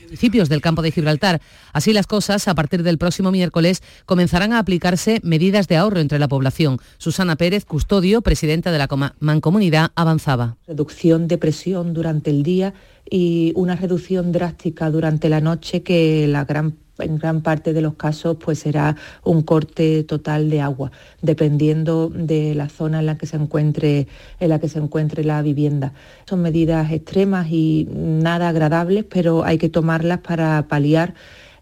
municipios 0.06 0.50
del 0.50 0.62
campo 0.62 0.82
de 0.82 0.92
Gibraltar. 0.92 1.42
Así 1.74 1.94
las 1.94 2.08
cosas, 2.08 2.48
a 2.48 2.56
partir 2.56 2.84
del 2.84 2.98
próximo 2.98 3.32
miércoles 3.32 3.82
comenzarán 4.06 4.54
a 4.54 4.60
aplicarse 4.60 5.20
medidas 5.24 5.68
de 5.68 5.78
ahorro 5.78 6.00
entre 6.00 6.20
la 6.20 6.28
población. 6.28 6.80
Susana 6.98 7.36
Pérez, 7.36 7.66
custodio, 7.66 8.22
presidenta 8.22 8.72
de 8.72 8.78
la 8.78 8.88
Mancomunidad, 9.20 9.92
avanzaba. 9.96 10.58
Reducción 10.68 11.28
de 11.28 11.38
presión 11.38 11.94
durante 11.94 12.30
el 12.30 12.44
día 12.44 12.74
y 13.10 13.52
una 13.56 13.76
reducción 13.76 14.32
drástica 14.32 14.90
durante 14.90 15.30
la 15.30 15.42
noche 15.42 15.84
que 15.84 16.28
la 16.28 16.46
gran 16.46 16.78
en 17.00 17.18
gran 17.18 17.42
parte 17.42 17.74
de 17.74 17.82
los 17.82 17.96
casos 17.96 18.38
pues 18.40 18.60
será 18.60 18.96
un 19.24 19.42
corte 19.42 20.04
total 20.04 20.50
de 20.50 20.62
agua, 20.62 20.92
dependiendo 21.22 22.10
de 22.10 22.56
la 22.56 22.70
zona 22.70 23.00
en 23.00 23.06
la 23.06 23.18
que 23.18 23.26
se 23.26 23.38
encuentre, 23.38 24.08
en 24.40 24.50
la 24.50 24.60
que 24.60 24.70
se 24.70 24.80
encuentre 24.80 25.24
la 25.24 25.42
vivienda. 25.42 25.94
Son 26.28 26.42
medidas 26.42 26.92
extremas 26.92 27.48
y 27.50 27.88
nada 27.92 28.50
agradables, 28.50 29.06
pero 29.10 29.44
hay 29.44 29.58
que 29.58 29.70
tomarlas 29.70 30.20
para 30.20 30.68
paliar 30.68 31.14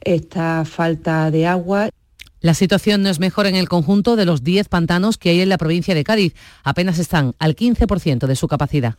esta 0.02 0.66
falta 0.66 1.32
de 1.32 1.48
agua. 1.48 1.90
La 2.44 2.54
situación 2.54 3.04
no 3.04 3.10
es 3.10 3.22
mejor 3.22 3.46
en 3.46 3.56
el 3.56 3.70
conjunto 3.70 4.18
de 4.18 4.26
los 4.26 4.44
10 4.44 4.68
pantanos 4.68 5.18
que 5.18 5.30
hay 5.30 5.40
en 5.40 5.48
la 5.48 5.58
provincia 5.58 5.96
de 5.96 6.04
Cádiz. 6.04 6.36
Apenas 6.66 7.00
están 7.00 7.36
al 7.40 7.56
15% 7.56 8.28
de 8.28 8.36
su 8.36 8.50
capacidad. 8.50 8.96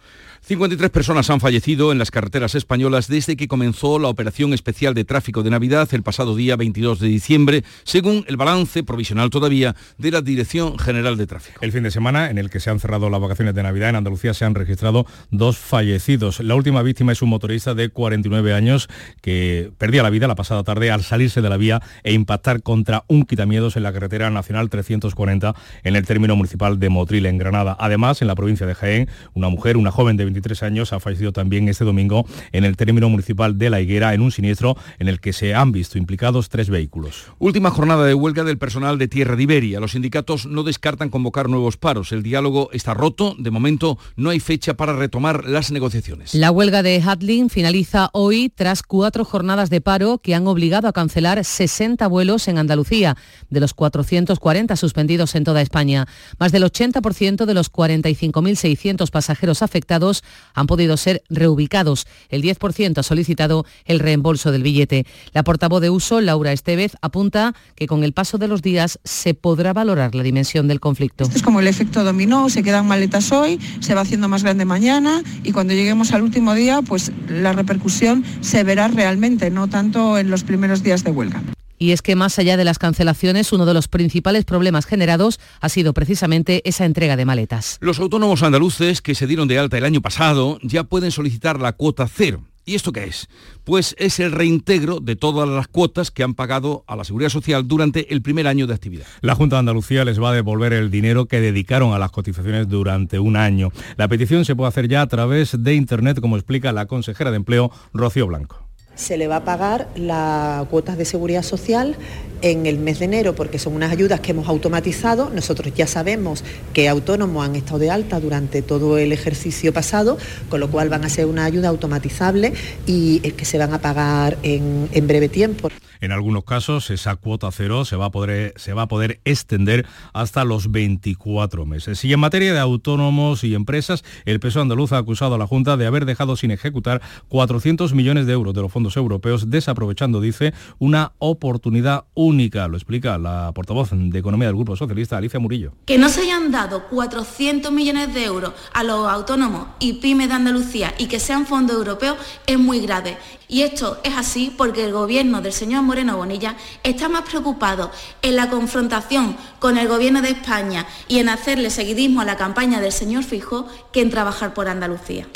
53 0.47 0.91
personas 0.91 1.31
han 1.31 1.41
fallecido 1.41 1.91
en 1.91 1.97
las 1.97 2.11
carreteras 2.11 2.55
españolas 2.55 3.09
desde 3.09 3.35
que 3.35 3.49
comenzó 3.49 3.99
la 3.99 4.09
operación 4.09 4.53
especial 4.53 4.93
de 4.93 5.07
tráfico 5.07 5.43
de 5.43 5.49
Navidad 5.49 5.89
el 5.93 6.03
pasado 6.03 6.37
día 6.37 6.55
22 6.57 7.01
de 7.01 7.09
diciembre, 7.09 7.65
según 7.85 8.27
el 8.29 8.37
balance 8.37 8.85
provisional 8.85 9.31
todavía 9.31 9.75
de 9.97 10.11
la 10.11 10.21
Dirección 10.21 10.79
General 10.79 11.17
de 11.17 11.27
Tráfico. 11.27 11.61
El 11.63 11.73
fin 11.73 11.83
de 11.83 11.91
semana 11.91 12.29
en 12.29 12.37
el 12.37 12.51
que 12.51 12.61
se 12.61 12.69
han 12.69 12.79
cerrado 12.79 13.09
las 13.09 13.23
vacaciones 13.23 13.55
de 13.55 13.63
Navidad 13.63 13.89
en 13.89 13.97
Andalucía 13.97 14.35
se 14.35 14.45
han 14.45 14.55
registrado 14.55 15.07
dos 15.31 15.57
fallecidos. 15.57 16.41
La 16.41 16.55
última 16.55 16.83
víctima 16.83 17.13
es 17.13 17.23
un 17.23 17.31
motorista 17.31 17.73
de 17.73 17.89
49 17.89 18.53
años 18.53 18.91
que 19.23 19.73
perdía 19.79 20.03
la 20.03 20.11
vida 20.11 20.29
la 20.29 20.35
pasada 20.35 20.63
tarde 20.63 20.91
al 20.91 21.05
salirse 21.05 21.41
de 21.41 21.49
la 21.49 21.57
vía 21.57 21.81
e 22.03 22.13
impactar 22.13 22.63
contra 22.63 23.05
un 23.09 23.25
quitamiedos 23.25 23.79
en 23.79 23.83
la 23.83 23.95
carretera 23.95 24.29
nacional 24.29 24.69
340 24.69 25.55
en 25.85 25.97
el 25.97 26.05
término 26.05 26.37
municipal 26.37 26.79
de 26.79 26.91
Motril, 26.91 27.25
en 27.25 27.39
Granada. 27.39 27.79
Además, 27.81 28.21
en 28.21 28.29
la 28.29 28.35
provincia 28.35 28.67
de 28.67 28.75
Jaén, 28.75 29.09
una 29.33 29.49
mujer, 29.49 29.79
una 29.79 29.91
joven 29.91 30.19
de 30.19 30.34
23 30.35 30.63
años, 30.65 30.93
ha 30.93 31.01
fallecido 31.01 31.33
también 31.33 31.69
este 31.69 31.85
domingo 31.85 32.27
en 32.53 32.65
el 32.65 32.77
término 32.77 33.09
municipal 33.09 33.57
de 33.57 33.71
La 33.71 33.81
Higuera 33.81 34.15
en 34.15 34.21
un 34.21 34.33
siniestro 34.33 34.77
en 34.99 35.09
el 35.09 35.21
que 35.21 35.33
se 35.33 35.55
han 35.55 35.73
visto 35.73 35.97
implicados 35.97 36.49
tres 36.49 36.69
vehículos. 36.69 37.27
Última 37.39 37.71
jornada 37.71 38.05
de 38.05 38.15
huelga 38.15 38.45
del 38.45 38.59
personal 38.59 38.99
de 38.99 39.09
Tierra 39.09 39.37
de 39.37 39.43
Iberia. 39.45 39.81
Los 39.81 39.93
sindicatos 39.93 40.47
no 40.47 40.63
descartan 40.63 41.09
convocar 41.09 41.49
nuevos 41.49 41.77
paros. 41.77 42.13
El 42.13 42.23
diálogo 42.23 42.69
está 42.73 42.95
roto. 42.95 43.37
De 43.39 43.51
momento 43.51 43.99
no 44.17 44.31
hay 44.31 44.41
fecha 44.41 44.75
para 44.75 44.95
retomar 44.95 45.45
las 45.45 45.71
negociaciones. 45.71 46.35
La 46.35 46.51
huelga 46.51 46.83
de 46.83 47.01
Hadlin 47.01 47.49
finaliza 47.49 48.11
hoy 48.13 48.51
tras 48.55 48.83
cuatro 48.83 49.25
jornadas 49.25 49.71
de 49.71 49.81
paro 49.81 50.19
que 50.19 50.35
han 50.35 50.47
obligado 50.49 50.89
a 50.89 50.93
cancelar 50.93 51.45
60 51.45 52.07
vuelos 52.09 52.49
en 52.49 52.59
Andalucía, 52.59 53.17
de 53.51 53.61
los 53.61 53.73
440 53.75 54.75
suspendidos 54.77 55.35
en 55.37 55.45
toda 55.45 55.63
España. 55.63 56.09
Más 56.39 56.51
del 56.51 56.65
80% 56.65 57.45
de 57.45 57.55
los 57.55 57.73
45.600 57.73 59.11
pasajeros 59.11 59.63
afectados 59.63 60.24
han 60.55 60.67
podido 60.67 60.97
ser 60.97 61.23
reubicados. 61.29 62.07
El 62.29 62.43
10% 62.43 62.99
ha 62.99 63.03
solicitado 63.03 63.67
el 63.85 63.99
reembolso 63.99 64.53
del 64.53 64.63
billete. 64.63 65.07
La 65.33 65.43
portavoz 65.43 65.81
de 65.81 65.91
uso, 65.91 66.21
Laura 66.21 66.53
Estevez, 66.53 66.97
apunta 67.03 67.55
que 67.75 67.87
con 67.87 68.05
el 68.05 68.13
paso 68.13 68.39
de 68.39 68.49
los 68.49 68.63
días 68.63 68.99
se 69.05 69.35
podrá 69.35 69.73
valorar 69.73 70.15
la 70.15 70.23
dimensión 70.23 70.69
del 70.69 70.81
conflicto. 70.81 71.25
Esto 71.25 71.37
es 71.37 71.43
como 71.43 71.61
el 71.61 71.67
efecto 71.67 72.05
dominó, 72.05 72.49
se 72.49 72.63
quedan 72.63 72.87
maletas 72.87 73.33
hoy, 73.33 73.61
se 73.81 73.95
va 73.95 74.03
haciendo 74.03 74.29
más 74.29 74.43
grande 74.43 74.65
mañana 74.65 75.23
y 75.43 75.53
cuando 75.53 75.75
lleguemos 75.75 76.13
al 76.13 76.23
último 76.23 76.55
día, 76.55 76.83
pues 76.83 77.13
la 77.29 77.53
repercusión 77.53 78.25
se 78.41 78.63
verá 78.65 78.89
realmente, 78.89 79.51
no 79.51 79.69
tanto 79.69 80.19
en 80.19 80.31
los 80.31 80.45
primeros 80.45 80.83
días 80.83 81.05
de 81.05 81.11
huelga. 81.11 81.43
Y 81.85 81.93
es 81.93 82.01
que 82.01 82.17
más 82.17 82.39
allá 82.39 82.57
de 82.57 82.65
las 82.65 82.79
cancelaciones, 82.79 83.53
uno 83.53 83.67
de 83.67 83.75
los 83.75 83.89
principales 83.89 84.47
problemas 84.47 84.87
generados 84.87 85.39
ha 85.61 85.69
sido 85.69 85.93
precisamente 85.93 86.67
esa 86.67 86.87
entrega 86.87 87.15
de 87.15 87.27
maletas. 87.27 87.77
Los 87.83 87.99
autónomos 87.99 88.43
andaluces 88.43 89.03
que 89.03 89.15
se 89.15 89.27
dieron 89.27 89.49
de 89.49 89.59
alta 89.59 89.77
el 89.77 89.85
año 89.85 90.01
pasado 90.01 90.59
ya 90.63 90.85
pueden 90.85 91.11
solicitar 91.11 91.61
la 91.61 91.75
cuota 91.75 92.09
cero. 92.09 92.43
¿Y 92.65 92.75
esto 92.75 92.91
qué 92.91 93.05
es? 93.05 93.29
Pues 93.65 93.95
es 93.99 94.19
el 94.19 94.33
reintegro 94.33 95.01
de 95.01 95.15
todas 95.15 95.47
las 95.47 95.69
cuotas 95.69 96.11
que 96.11 96.23
han 96.23 96.33
pagado 96.33 96.85
a 96.87 96.97
la 96.97 97.05
Seguridad 97.05 97.29
Social 97.29 97.69
durante 97.69 98.15
el 98.15 98.23
primer 98.23 98.47
año 98.47 98.67
de 98.67 98.73
actividad. 98.73 99.05
La 99.21 99.35
Junta 99.35 99.57
de 99.57 99.61
Andalucía 99.61 100.07
les 100.07 100.19
va 100.19 100.31
a 100.31 100.35
devolver 100.35 100.73
el 100.73 100.91
dinero 100.91 101.27
que 101.27 101.43
dedicaron 101.43 101.93
a 101.93 101.99
las 101.99 102.13
cotizaciones 102.13 102.67
durante 102.67 103.19
un 103.19 103.37
año. 103.37 103.73
La 103.99 104.09
petición 104.09 104.47
se 104.47 104.57
puede 104.57 104.71
hacer 104.71 104.89
ya 104.89 105.03
a 105.03 105.07
través 105.07 105.63
de 105.63 105.75
Internet, 105.75 106.23
como 106.23 106.39
explica 106.39 106.73
la 106.73 106.87
consejera 106.87 107.31
de 107.31 107.37
Empleo, 107.37 107.71
Rocío 107.93 108.27
Blanco 108.27 108.65
se 108.95 109.17
le 109.17 109.29
va 109.29 109.37
a 109.37 109.45
pagar 109.45 109.89
las 109.97 110.67
cuotas 110.69 110.97
de 110.97 111.05
seguridad 111.05 111.43
social 111.43 111.97
en 112.43 112.67
el 112.67 112.79
mes 112.79 112.99
de 112.99 113.07
enero 113.07 113.35
porque 113.35 113.59
son 113.59 113.75
unas 113.75 113.91
ayudas 113.91 114.21
que 114.21 114.33
hemos 114.33 114.49
automatizado. 114.49 115.31
Nosotros 115.31 115.73
ya 115.75 115.87
sabemos 115.87 116.45
que 116.73 116.89
autónomos 116.89 117.45
han 117.45 117.57
estado 117.57 117.79
de 117.79 117.91
alta 117.91 118.21
durante 118.21 118.61
todo 118.61 118.99
el 118.99 119.13
ejercicio 119.13 119.73
pasado, 119.73 120.19
con 120.49 120.61
lo 120.61 120.71
cual 120.71 120.89
van 120.91 121.05
a 121.05 121.09
ser 121.09 121.27
una 121.27 121.45
ayuda 121.45 121.69
automatizable 121.69 122.53
y 122.87 123.21
que 123.21 123.45
se 123.45 123.59
van 123.59 123.73
a 123.73 123.81
pagar 123.81 124.37
en, 124.43 124.89
en 124.93 125.07
breve 125.07 125.29
tiempo. 125.29 125.71
En 126.05 126.13
algunos 126.13 126.45
casos 126.45 126.91
esa 126.91 127.17
cuota 127.17 127.51
cero 127.51 127.87
se 127.87 127.97
va, 127.97 128.07
a 128.07 128.11
poder, 128.11 128.53
se 128.57 128.75
va 128.75 128.83
a 128.83 128.89
poder 128.89 129.21
extender 129.25 129.87
hasta 130.13 130.45
los 130.45 130.71
24 130.71 131.65
meses. 131.65 132.05
Y 132.05 132.13
en 132.13 132.21
materia 132.21 132.53
de 132.53 132.59
autónomos 132.59 133.43
y 133.43 133.55
empresas, 133.55 134.05
el 134.27 134.39
PSOE 134.39 134.61
andaluz 134.61 134.93
ha 134.93 134.99
acusado 134.99 135.37
a 135.37 135.39
la 135.39 135.47
Junta 135.47 135.79
de 135.79 135.87
haber 135.87 136.05
dejado 136.05 136.37
sin 136.37 136.51
ejecutar 136.51 137.01
400 137.29 137.95
millones 137.95 138.27
de 138.27 138.35
euros 138.35 138.53
de 138.53 138.61
los 138.61 138.71
fondos 138.71 138.84
europeos, 138.97 139.51
desaprovechando, 139.51 140.21
dice, 140.21 140.55
una 140.79 141.13
oportunidad 141.19 142.05
única. 142.15 142.69
Lo 142.69 142.77
explica 142.77 143.19
la 143.19 143.53
portavoz 143.55 143.91
de 143.93 144.19
Economía 144.19 144.49
del 144.49 144.57
Grupo 144.57 144.77
Socialista, 144.77 145.17
Alicia 145.17 145.41
Murillo. 145.41 145.73
Que 145.87 145.99
no 145.99 146.09
se 146.09 146.23
hayan 146.23 146.51
dado 146.51 146.89
400 146.89 147.73
millones 147.73 148.15
de 148.15 148.25
euros 148.25 148.53
a 148.73 148.85
los 148.85 149.09
autónomos 149.09 149.69
y 149.81 149.95
pymes 149.95 150.29
de 150.29 150.35
Andalucía 150.35 150.95
y 150.99 151.07
que 151.07 151.21
sean 151.21 151.47
fondos 151.47 151.77
europeos 151.77 152.17
es 152.47 152.59
muy 152.59 152.81
grave. 152.81 153.17
Y 153.49 153.63
esto 153.63 153.99
es 154.05 154.17
así 154.17 154.53
porque 154.57 154.85
el 154.85 154.93
gobierno 154.93 155.43
del 155.43 155.53
señor 155.53 155.83
Moreno 155.83 156.17
Bonilla 156.17 156.57
está 156.83 157.09
más 157.09 157.23
preocupado 157.23 157.91
en 158.23 158.37
la 158.37 158.49
confrontación 158.49 159.37
con 159.59 159.77
el 159.79 159.87
gobierno 159.87 160.23
de 160.23 160.31
España 160.31 160.87
y 161.09 161.19
en 161.19 161.29
hacerle 161.29 161.71
seguidismo 161.71 162.21
a 162.21 162.25
la 162.25 162.37
campaña 162.37 162.81
del 162.81 162.93
señor 162.93 163.23
Fijo 163.23 163.69
que 163.93 164.01
en 164.01 164.11
trabajar 164.11 164.55
por 164.55 164.69
Andalucía. 164.69 165.27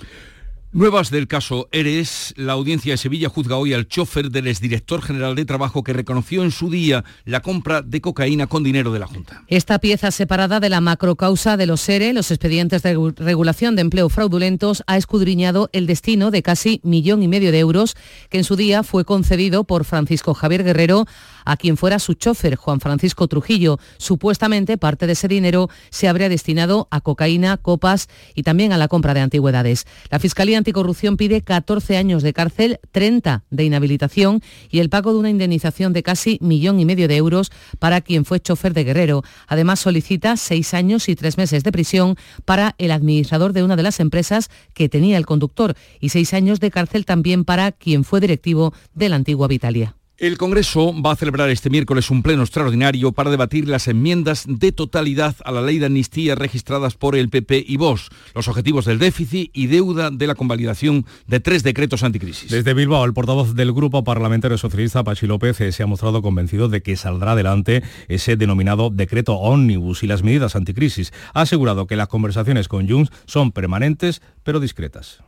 Nuevas 0.71 1.11
del 1.11 1.29
caso 1.29 1.67
Eres. 1.73 2.35
La 2.37 2.53
audiencia 2.53 2.93
de 2.93 2.99
Sevilla 2.99 3.31
juzga 3.31 3.57
hoy 3.57 3.73
al 3.73 3.89
chofer 3.89 4.31
del 4.31 4.49
exdirector 4.49 5.01
general 5.01 5.35
de 5.35 5.47
Trabajo 5.47 5.83
que 5.83 5.95
reconoció 5.95 6.43
en 6.43 6.51
su 6.51 6.69
día 6.69 7.05
la 7.25 7.41
compra 7.41 7.81
de 7.81 8.03
cocaína 8.03 8.49
con 8.49 8.63
dinero 8.63 8.93
de 8.93 8.99
la 8.99 9.07
Junta. 9.07 9.45
Esta 9.47 9.79
pieza 9.79 10.11
separada 10.11 10.61
de 10.61 10.69
la 10.69 10.83
macrocausa 10.83 11.57
de 11.57 11.65
los 11.65 11.89
ERE, 11.89 12.13
los 12.13 12.31
expedientes 12.31 12.83
de 12.83 13.15
regulación 13.17 13.77
de 13.77 13.83
empleo 13.83 14.11
fraudulentos, 14.11 14.85
ha 14.87 14.99
escudriñado 14.99 15.71
el 15.73 15.87
destino 15.87 16.31
de 16.31 16.43
casi 16.43 16.83
millón 16.85 17.23
y 17.23 17.29
medio 17.29 17.51
de 17.51 17.61
euros 17.61 17.97
que 18.29 18.37
en 18.37 18.45
su 18.45 18.55
día 18.55 18.83
fue 18.83 19.07
concedido 19.07 19.65
por 19.65 19.87
Francisco 19.87 20.35
Javier 20.35 20.65
Guerrero 20.65 21.07
a 21.49 21.57
quien 21.57 21.79
fuera 21.79 21.99
su 21.99 22.13
chofer, 22.13 22.57
Juan 22.57 22.79
Francisco 22.79 23.27
Trujillo. 23.27 23.79
Supuestamente 23.97 24.77
parte 24.77 25.07
de 25.07 25.15
ese 25.15 25.29
dinero 25.29 25.71
se 25.89 26.07
habría 26.07 26.29
destinado 26.29 26.89
a 26.91 27.01
cocaína, 27.01 27.57
copas 27.57 28.09
y 28.35 28.43
también 28.43 28.73
a 28.73 28.77
la 28.77 28.87
compra 28.87 29.15
de 29.15 29.21
antigüedades. 29.21 29.87
La 30.11 30.19
Fiscalía 30.19 30.59
Anticorrupción 30.59 31.17
pide 31.17 31.41
14 31.41 31.97
años 31.97 32.23
de 32.23 32.35
cárcel, 32.35 32.81
30 32.93 33.45
de 33.49 33.65
inhabilitación 33.65 34.43
y 34.71 34.81
el 34.81 34.91
pago 34.91 35.15
de 35.15 35.21
una 35.21 35.31
indemnización 35.31 35.95
de 35.95 36.03
casi 36.03 36.37
millón 36.43 36.81
y 36.81 36.85
medio 36.85 37.09
de 37.09 37.17
euros 37.17 37.51
para 37.79 38.03
quien 38.03 38.27
fue 38.27 38.41
chofer 38.41 38.75
de 38.75 38.85
Guerrero. 38.85 39.23
Además 39.47 39.81
solicita 39.81 40.37
seis 40.37 40.75
años 40.75 41.09
y 41.09 41.17
tres 41.17 41.39
meses 41.39 41.65
de 41.65 41.73
prisión 41.73 42.17
para 42.45 42.75
el 42.77 42.91
administrador 42.91 43.55
de 43.55 43.63
una 43.63 43.77
de 43.77 43.85
las 43.85 44.01
empresas 44.01 44.51
que 44.75 44.91
tenía 44.91 45.17
el 45.17 45.25
conductor 45.25 45.75
y 45.99 46.11
seis 46.11 46.35
años 46.35 46.61
de 46.61 46.71
cárcel 46.71 47.07
también 47.07 47.47
para 47.47 47.73
quien 47.73 48.05
fue 48.05 48.21
directivo 48.21 48.75
de 48.93 49.09
la 49.09 49.17
antigua 49.17 49.49
Vitalia. 49.49 49.98
El 50.19 50.37
Congreso 50.37 50.93
va 51.01 51.13
a 51.13 51.17
celebrar 51.17 51.49
este 51.49 51.71
miércoles 51.71 52.11
un 52.11 52.25
pleno 52.25 52.43
extraordinario 52.43 53.13
para 53.13 53.31
debatir 53.31 53.69
las 53.69 53.87
enmiendas 53.87 54.47
de 54.49 54.73
totalidad 54.73 55.37
a 55.45 55.53
la 55.53 55.63
ley 55.63 55.79
de 55.79 55.87
amnistía 55.87 56.35
registradas 56.35 56.97
por 56.97 57.15
el 57.15 57.29
PP 57.29 57.65
y 57.65 57.77
Vox, 57.77 58.09
los 58.35 58.49
objetivos 58.49 58.85
del 58.85 58.99
déficit 58.99 59.49
y 59.55 59.69
deuda 59.69 60.11
de 60.11 60.27
la 60.27 60.35
convalidación 60.35 61.07
de 61.29 61.39
tres 61.39 61.63
decretos 61.63 62.03
anticrisis. 62.03 62.51
Desde 62.51 62.75
Bilbao, 62.75 63.05
el 63.05 63.15
portavoz 63.15 63.55
del 63.55 63.73
Grupo 63.73 64.03
Parlamentario 64.03 64.59
Socialista, 64.59 65.05
Pachi 65.05 65.29
López, 65.29 65.61
eh, 65.61 65.71
se 65.71 65.85
ha 65.85 65.87
mostrado 65.87 66.21
convencido 66.21 66.69
de 66.69 66.83
que 66.83 66.97
saldrá 66.97 67.33
adelante 67.33 67.85
ese 68.09 68.35
denominado 68.35 68.91
decreto 68.91 69.37
ómnibus 69.37 70.03
y 70.03 70.09
las 70.09 70.25
medidas 70.25 70.57
anticrisis. 70.57 71.13
Ha 71.33 71.43
asegurado 71.43 71.87
que 71.87 71.95
las 71.95 72.09
conversaciones 72.09 72.67
con 72.67 72.89
Junts 72.89 73.13
son 73.27 73.53
permanentes 73.53 74.21
pero 74.43 74.59
discretas. 74.59 75.21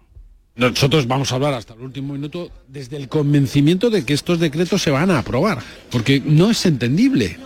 Nosotros 0.61 1.07
vamos 1.07 1.33
a 1.33 1.37
hablar 1.37 1.55
hasta 1.55 1.73
el 1.73 1.81
último 1.81 2.13
minuto 2.13 2.51
desde 2.69 2.99
el 2.99 3.09
convencimiento 3.09 3.89
de 3.89 4.05
que 4.05 4.13
estos 4.13 4.39
decretos 4.39 4.83
se 4.83 4.91
van 4.91 5.11
a 5.11 5.21
aprobar, 5.21 5.61
porque 5.91 6.23
no 6.23 6.51
es 6.51 6.67
entendible 6.67 7.39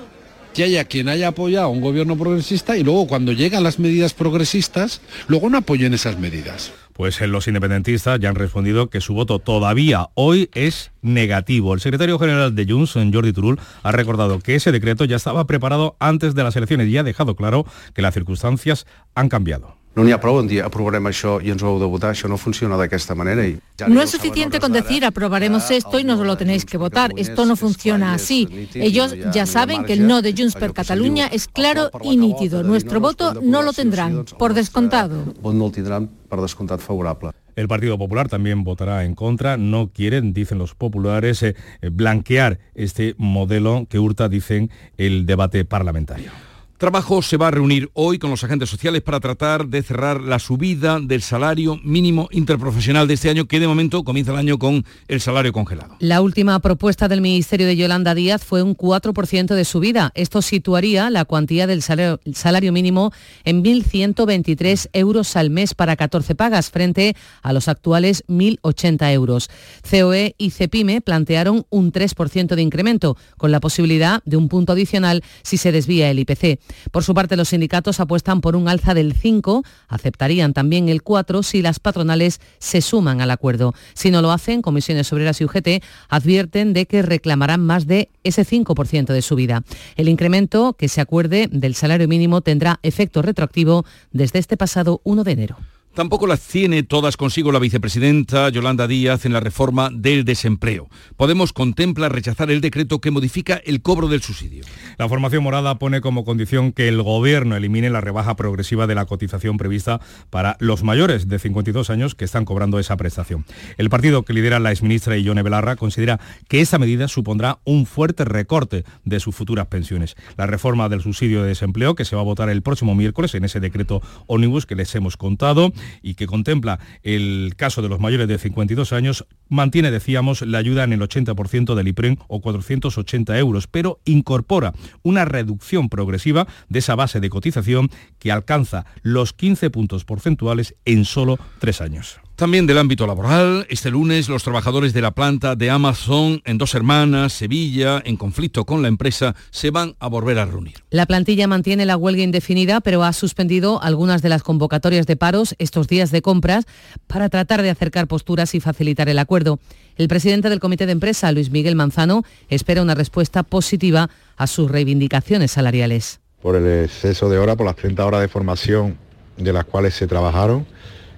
que 0.53 0.65
haya 0.65 0.85
quien 0.87 1.09
haya 1.09 1.29
apoyado 1.29 1.67
a 1.67 1.69
un 1.69 1.81
gobierno 1.81 2.19
progresista 2.19 2.77
y 2.77 2.83
luego 2.83 3.07
cuando 3.07 3.31
llegan 3.31 3.63
las 3.63 3.79
medidas 3.79 4.15
progresistas, 4.15 5.01
luego 5.29 5.49
no 5.49 5.59
apoyen 5.59 5.95
esas 5.95 6.19
medidas. 6.19 6.73
Pues 6.93 7.21
los 7.21 7.47
independentistas 7.47 8.19
ya 8.19 8.31
han 8.31 8.35
respondido 8.35 8.91
que 8.91 9.01
su 9.01 9.15
voto 9.15 9.39
todavía 9.39 10.09
hoy 10.15 10.51
es 10.53 10.91
negativo. 11.01 11.73
El 11.73 11.81
secretario 11.81 12.19
general 12.19 12.57
de 12.57 12.67
Junts, 12.67 12.95
Jordi 12.95 13.33
Turul, 13.33 13.61
ha 13.85 13.93
recordado 13.93 14.41
que 14.41 14.57
ese 14.57 14.73
decreto 14.73 15.05
ya 15.05 15.15
estaba 15.15 15.47
preparado 15.47 15.95
antes 16.01 16.35
de 16.35 16.43
las 16.43 16.57
elecciones 16.57 16.89
y 16.89 16.99
ha 16.99 17.05
dejado 17.05 17.37
claro 17.37 17.65
que 17.95 18.03
las 18.03 18.15
circunstancias 18.15 18.87
han 19.15 19.29
cambiado. 19.29 19.84
No 19.95 20.03
n'hi 20.03 20.13
ha 20.13 20.19
prou 20.21 20.41
en 20.41 20.49
dir 20.51 20.61
aprovarem 20.65 21.07
això 21.07 21.37
i 21.43 21.53
ens 21.55 21.63
ho 21.63 21.69
heu 21.71 21.79
de 21.79 21.89
votar, 21.91 22.11
això 22.15 22.29
no 22.29 22.39
funciona 22.41 22.77
d'aquesta 22.81 23.15
manera. 23.15 23.47
I 23.47 23.59
ja 23.79 23.89
no 23.89 24.03
es 24.03 24.11
suficiente 24.11 24.61
con 24.61 24.73
decir 24.73 25.05
aprobaremos 25.05 25.71
esto 25.71 26.01
y 26.01 26.05
nos 26.05 26.19
lo 26.19 26.37
tenéis 26.37 26.65
que 26.65 26.79
votar. 26.79 27.13
Esto 27.17 27.47
no 27.47 27.57
funciona 27.57 28.15
así. 28.15 28.69
Ellos 28.75 29.15
ya 29.33 29.47
saben 29.47 29.85
que 29.85 29.93
el 29.95 30.07
no 30.07 30.23
de 30.23 30.35
Junts 30.37 30.57
per 30.57 30.73
Catalunya 30.73 31.27
es 31.27 31.47
claro 31.47 31.91
y 32.03 32.17
nítido. 32.17 32.63
Nuestro 32.63 33.01
voto 33.01 33.35
no 33.43 33.63
lo 33.63 33.73
tendrán, 33.73 34.25
por 34.39 34.55
descontado. 34.55 35.25
Vot 35.41 35.55
no 35.55 35.67
el 35.67 35.73
tindran 35.73 36.09
per 36.29 36.41
descomptat 36.41 36.81
favorable. 36.81 37.31
El 37.57 37.69
Partido 37.69 37.97
Popular 37.97 38.29
también 38.29 38.65
votará 38.65 39.05
en 39.05 39.15
contra. 39.15 39.57
No 39.57 39.91
quieren, 39.93 40.33
dicen 40.33 40.59
los 40.59 40.75
populares, 40.75 41.43
eh, 41.43 41.55
blanquear 41.81 42.59
este 42.75 43.15
modelo 43.17 43.87
que 43.89 44.01
hurta, 44.01 44.29
dicen, 44.29 44.71
el 44.99 45.25
debate 45.25 45.65
parlamentario. 45.65 46.33
Trabajo 46.77 47.23
se 47.23 47.37
va 47.37 47.49
a 47.49 47.51
reunir 47.53 47.89
hoy 47.95 48.19
con 48.19 48.31
los 48.31 48.43
agentes 48.43 48.69
sociales 48.69 49.01
para 49.01 49.21
tratar 49.21 49.69
de 49.69 49.81
cerrar 49.85 50.21
la 50.21 50.41
subida 50.41 50.99
del 50.99 51.23
salario 51.23 51.79
mínimo 51.85 52.29
interprofesional 52.33 53.07
de 53.07 53.15
este 53.15 53.31
año, 53.31 53.47
que 53.47 53.61
de 53.61 53.69
momento 53.69 54.03
comienza 54.03 54.33
el 54.33 54.39
año 54.39 54.59
con 54.59 54.85
el 55.07 55.21
salario 55.21 55.53
congelado. 55.53 55.95
La 56.01 56.21
última 56.21 56.59
propuesta 56.59 57.07
del 57.07 57.21
Ministerio 57.21 57.69
de 57.69 57.77
Yolanda 57.77 58.17
Díaz 58.17 58.43
fue 58.45 58.61
un 58.65 58.77
4% 58.77 59.55
de 59.55 59.65
subida. 59.65 60.11
Esto 60.17 60.43
situaría 60.43 61.11
la 61.11 61.25
cuantía 61.25 61.69
del 61.69 61.81
salario, 61.81 62.73
mínimo 62.73 63.13
en 63.45 63.63
1.123 63.63 64.89
euros 64.95 65.37
al 65.37 65.51
mes 65.51 65.75
para 65.75 65.95
14 65.95 66.35
pagas, 66.35 66.71
frente 66.71 67.15
a 67.43 67.53
los 67.53 67.69
actuales 67.69 68.25
1.080 68.27 69.13
euros. 69.13 69.49
COE 69.89 70.35
y 70.39 70.51
CEPIME 70.51 71.01
plantearon 71.03 71.67
un 71.71 71.93
3% 71.93 72.57
de 72.57 72.63
incremento, 72.63 73.17
con 73.37 73.53
la 73.53 73.61
posibilidad 73.61 74.23
de 74.25 74.37
un 74.37 74.49
punto 74.49 74.73
adicional 74.73 75.23
si 75.43 75.57
se 75.57 75.71
desvía 75.71 76.11
el 76.11 76.19
IPC. 76.19 76.59
Por 76.91 77.05
su 77.05 77.15
parte, 77.15 77.37
los 77.37 77.49
sindicatos 77.49 78.01
apuestan 78.01 78.41
por 78.41 78.57
un 78.57 78.69
alza 78.69 78.95
del 78.95 79.13
5, 79.13 79.65
aceptarían 79.89 80.53
también 80.53 80.89
el 80.89 81.03
4 81.03 81.43
si 81.43 81.63
las 81.63 81.79
patronales 81.79 82.41
se 82.59 82.81
suman 82.81 83.21
al 83.21 83.31
acuerdo. 83.31 83.75
Si 83.95 84.11
no 84.11 84.23
lo 84.23 84.33
hacen, 84.33 84.63
Comisiones 84.63 85.13
Obreras 85.13 85.41
y 85.41 85.45
UGT 85.45 85.83
advierten 86.09 86.73
de 86.73 86.87
que 86.87 87.03
reclamarán 87.03 87.61
más 87.61 87.87
de 87.87 88.11
ese 88.23 88.45
5% 88.45 89.13
de 89.13 89.23
subida. 89.23 89.63
El 89.97 90.09
incremento 90.09 90.75
que 90.75 90.89
se 90.89 91.01
acuerde 91.01 91.49
del 91.51 91.75
salario 91.75 92.09
mínimo 92.09 92.41
tendrá 92.41 92.81
efecto 92.83 93.23
retroactivo 93.23 93.85
desde 94.13 94.39
este 94.39 94.57
pasado 94.57 95.01
1 95.05 95.25
de 95.25 95.33
enero. 95.33 95.57
Tampoco 95.95 96.27
las 96.27 96.41
tiene 96.41 96.83
todas 96.83 97.17
consigo 97.17 97.53
la 97.53 97.61
vicepresidenta 97.61 98.49
Yolanda 98.49 98.89
Díaz 98.89 99.27
en 99.27 99.33
la 99.33 99.39
reforma 99.39 99.91
del 99.93 100.25
desempleo. 100.25 100.89
Podemos 101.17 101.53
contempla 101.53 102.09
rechazar 102.09 102.51
el 102.51 102.61
decreto 102.61 103.01
que 103.01 103.13
modifica 103.13 103.63
el 103.65 103.81
cobro 103.81 104.09
del 104.09 104.21
subsidio. 104.21 104.65
La 104.99 105.09
formación 105.09 105.45
morada 105.45 105.79
pone 105.79 106.01
como 106.01 106.25
condición 106.25 106.73
que 106.73 106.89
el 106.89 107.01
gobierno 107.01 107.55
elimine 107.55 107.91
la 107.91 108.01
rebaja 108.01 108.35
progresiva 108.35 108.89
de 108.89 108.97
la 108.97 109.07
cotización 109.07 109.57
prevista 109.57 110.01
para 110.31 110.57
los 110.59 110.83
mayores 110.83 111.29
de 111.29 111.39
52 111.39 111.91
años 111.91 112.17
que 112.17 112.25
están 112.25 112.45
cobrando 112.45 112.81
esa 112.81 112.97
prestación. 112.97 113.45
El 113.77 113.89
partido 113.89 114.25
que 114.25 114.33
lidera 114.33 114.59
la 114.59 114.73
exministra 114.73 115.17
Ione 115.17 115.45
Belarra 115.45 115.77
considera 115.77 116.19
que 116.49 116.61
esa 116.61 116.81
medida 116.81 117.07
supondrá 117.07 117.61
un 117.63 117.87
fuerte 117.87 118.25
recorte 118.25 118.83
de 119.05 119.21
sus 119.21 119.37
futuras 119.37 119.69
pensiones. 119.69 120.17
La 120.37 120.47
reforma 120.49 120.89
del 120.89 121.03
subsidio 121.03 121.43
de 121.43 121.49
desempleo 121.51 121.95
que 121.95 122.05
se 122.05 122.17
va 122.17 122.23
a 122.23 122.25
votar 122.25 122.51
el 122.51 122.63
próximo 122.63 122.97
miércoles 122.97 123.33
en 123.37 123.45
ese 123.45 123.61
decreto 123.61 124.03
ómnibus 124.27 124.67
que 124.67 124.75
les 124.75 124.93
hemos 124.97 125.17
contado 125.17 125.73
y 126.03 126.15
que 126.15 126.27
contempla 126.27 126.79
el 127.03 127.55
caso 127.57 127.83
de 127.83 127.89
los 127.89 128.01
mayores 128.01 128.29
de 128.29 128.39
52 128.39 128.93
años, 128.93 129.27
mantiene, 129.49 129.91
decíamos, 129.91 130.43
la 130.43 130.59
ayuda 130.59 130.85
en 130.85 130.93
el 130.93 131.01
80% 131.01 131.75
del 131.75 131.89
IPREN 131.89 132.19
o 132.29 132.41
480 132.41 133.39
euros, 133.39 133.67
pero 133.67 134.01
incorpora 134.05 134.73
una 135.03 135.25
reducción 135.25 135.89
progresiva 135.89 136.47
de 136.69 136.79
esa 136.79 136.95
base 136.95 137.21
de 137.21 137.31
cotización 137.31 137.91
que 138.19 138.33
alcanza 138.33 138.87
los 139.03 139.33
15 139.33 139.71
puntos 139.71 140.05
porcentuales 140.05 140.75
en 140.85 141.05
solo 141.05 141.39
tres 141.59 141.81
años. 141.81 142.24
También 142.37 142.67
del 142.67 142.79
ámbito 142.79 143.07
laboral, 143.07 143.65
este 143.71 143.93
lunes 143.93 144.29
los 144.29 144.43
trabajadores 144.43 144.93
de 144.93 145.01
la 145.01 145.13
planta 145.13 145.55
de 145.55 145.71
Amazon 145.71 146.43
en 146.45 146.59
Dos 146.59 146.75
Hermanas, 146.75 147.33
Sevilla, 147.33 148.03
en 148.05 148.17
conflicto 148.17 148.65
con 148.65 148.83
la 148.83 148.89
empresa, 148.89 149.37
se 149.51 149.71
van 149.71 149.95
a 150.01 150.09
volver 150.09 150.41
a 150.41 150.45
reunir. 150.45 150.75
La 150.91 151.07
plantilla 151.07 151.47
mantiene 151.47 151.87
la 151.87 151.97
huelga 151.97 152.25
indefinida, 152.25 152.81
pero 152.81 153.05
ha 153.05 153.13
suspendido 153.13 153.81
algunas 153.81 154.21
de 154.21 154.31
las 154.31 154.43
convocatorias 154.43 155.07
de 155.07 155.15
paros 155.15 155.55
estos 155.61 155.87
días 155.87 156.11
de 156.11 156.23
compras 156.23 156.65
para 157.07 157.29
tratar 157.29 157.63
de 157.63 157.71
acercar 157.71 158.09
posturas 158.09 158.57
y 158.57 158.61
facilitar 158.61 159.09
el 159.09 159.21
acuerdo. 159.21 159.61
El 159.97 160.09
presidente 160.09 160.51
del 160.51 160.59
comité 160.59 160.87
de 160.87 160.93
empresa, 160.93 161.31
Luis 161.31 161.53
Miguel 161.53 161.77
Manzano, 161.77 162.25
espera 162.49 162.83
una 162.83 162.97
respuesta 162.97 163.45
positiva 163.45 164.11
a 164.37 164.49
sus 164.49 164.69
reivindicaciones 164.69 165.53
salariales. 165.53 166.19
Por 166.43 166.57
el 166.57 166.83
exceso 166.83 167.29
de 167.31 167.39
horas, 167.39 167.55
por 167.55 167.67
las 167.67 167.77
30 167.77 168.05
horas 168.05 168.23
de 168.23 168.27
formación 168.27 168.99
de 169.37 169.53
las 169.53 169.67
cuales 169.67 169.95
se 169.95 170.09
trabajaron, 170.09 170.67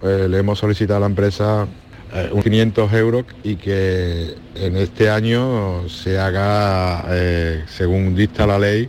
eh, 0.03 0.27
le 0.29 0.39
hemos 0.39 0.59
solicitado 0.59 0.99
a 0.99 1.01
la 1.01 1.07
empresa 1.07 1.67
eh, 2.15 2.31
un 2.33 2.43
500 2.43 2.93
euros 2.93 3.25
y 3.43 3.57
que 3.57 4.35
en 4.55 4.77
este 4.77 5.11
año 5.11 5.89
se 5.89 6.19
haga, 6.19 7.05
eh, 7.09 7.65
según 7.67 8.15
dicta 8.15 8.47
la 8.47 8.59
ley, 8.59 8.89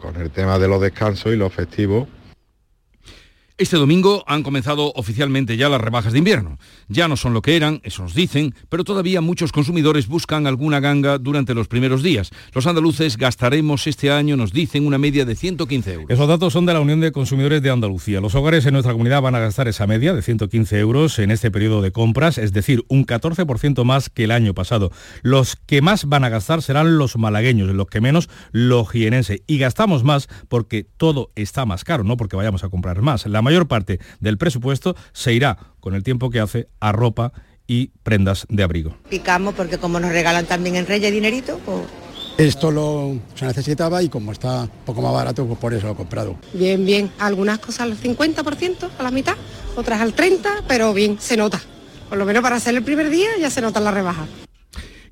con 0.00 0.16
el 0.16 0.30
tema 0.30 0.58
de 0.58 0.68
los 0.68 0.80
descansos 0.80 1.32
y 1.32 1.36
los 1.36 1.52
festivos, 1.52 2.06
este 3.56 3.76
domingo 3.76 4.24
han 4.26 4.42
comenzado 4.42 4.92
oficialmente 4.96 5.56
ya 5.56 5.68
las 5.68 5.80
rebajas 5.80 6.12
de 6.12 6.18
invierno. 6.18 6.58
Ya 6.88 7.06
no 7.06 7.16
son 7.16 7.34
lo 7.34 7.40
que 7.40 7.54
eran, 7.54 7.80
eso 7.84 8.02
nos 8.02 8.14
dicen, 8.14 8.52
pero 8.68 8.82
todavía 8.82 9.20
muchos 9.20 9.52
consumidores 9.52 10.08
buscan 10.08 10.48
alguna 10.48 10.80
ganga 10.80 11.18
durante 11.18 11.54
los 11.54 11.68
primeros 11.68 12.02
días. 12.02 12.30
Los 12.52 12.66
andaluces 12.66 13.16
gastaremos 13.16 13.86
este 13.86 14.10
año, 14.10 14.36
nos 14.36 14.52
dicen, 14.52 14.86
una 14.86 14.98
media 14.98 15.24
de 15.24 15.36
115 15.36 15.92
euros. 15.92 16.10
Esos 16.10 16.26
datos 16.26 16.52
son 16.52 16.66
de 16.66 16.72
la 16.72 16.80
Unión 16.80 17.00
de 17.00 17.12
Consumidores 17.12 17.62
de 17.62 17.70
Andalucía. 17.70 18.20
Los 18.20 18.34
hogares 18.34 18.66
en 18.66 18.72
nuestra 18.72 18.92
comunidad 18.92 19.22
van 19.22 19.36
a 19.36 19.38
gastar 19.38 19.68
esa 19.68 19.86
media 19.86 20.14
de 20.14 20.22
115 20.22 20.78
euros 20.80 21.20
en 21.20 21.30
este 21.30 21.52
periodo 21.52 21.80
de 21.80 21.92
compras, 21.92 22.38
es 22.38 22.52
decir, 22.52 22.84
un 22.88 23.06
14% 23.06 23.84
más 23.84 24.10
que 24.10 24.24
el 24.24 24.32
año 24.32 24.54
pasado. 24.54 24.90
Los 25.22 25.54
que 25.54 25.80
más 25.80 26.06
van 26.06 26.24
a 26.24 26.28
gastar 26.28 26.60
serán 26.60 26.98
los 26.98 27.16
malagueños, 27.16 27.68
los 27.72 27.86
que 27.86 28.00
menos 28.00 28.28
los 28.50 28.90
jienenses. 28.90 29.42
Y 29.46 29.58
gastamos 29.58 30.02
más 30.02 30.28
porque 30.48 30.84
todo 30.96 31.30
está 31.36 31.66
más 31.66 31.84
caro, 31.84 32.02
no 32.02 32.16
porque 32.16 32.34
vayamos 32.34 32.64
a 32.64 32.68
comprar 32.68 33.00
más. 33.00 33.26
Mayor 33.44 33.68
parte 33.68 34.00
del 34.18 34.38
presupuesto 34.38 34.96
se 35.12 35.32
irá, 35.32 35.56
con 35.80 35.94
el 35.94 36.02
tiempo 36.02 36.30
que 36.30 36.40
hace, 36.40 36.68
a 36.80 36.90
ropa 36.90 37.32
y 37.66 37.92
prendas 38.02 38.46
de 38.48 38.62
abrigo. 38.62 38.96
Picamos 39.08 39.54
porque 39.54 39.78
como 39.78 40.00
nos 40.00 40.10
regalan 40.10 40.46
también 40.46 40.76
en 40.76 40.86
Reyes 40.86 41.12
dinerito, 41.12 41.60
pues... 41.64 41.82
Esto 42.36 42.72
lo 42.72 43.16
se 43.36 43.46
necesitaba 43.46 44.02
y 44.02 44.08
como 44.08 44.32
está 44.32 44.62
un 44.62 44.70
poco 44.84 45.00
más 45.00 45.12
barato, 45.12 45.46
pues 45.46 45.58
por 45.58 45.72
eso 45.72 45.86
lo 45.86 45.92
he 45.92 45.96
comprado. 45.96 46.36
Bien, 46.52 46.84
bien. 46.84 47.10
Algunas 47.20 47.60
cosas 47.60 47.82
al 47.82 47.96
50%, 47.96 48.90
a 48.98 49.02
la 49.04 49.12
mitad, 49.12 49.36
otras 49.76 50.00
al 50.00 50.16
30%, 50.16 50.64
pero 50.66 50.92
bien, 50.92 51.18
se 51.20 51.36
nota. 51.36 51.60
Por 52.08 52.18
lo 52.18 52.24
menos 52.24 52.42
para 52.42 52.56
hacer 52.56 52.74
el 52.74 52.82
primer 52.82 53.08
día 53.08 53.28
ya 53.40 53.50
se 53.50 53.60
nota 53.60 53.78
la 53.78 53.92
rebaja. 53.92 54.26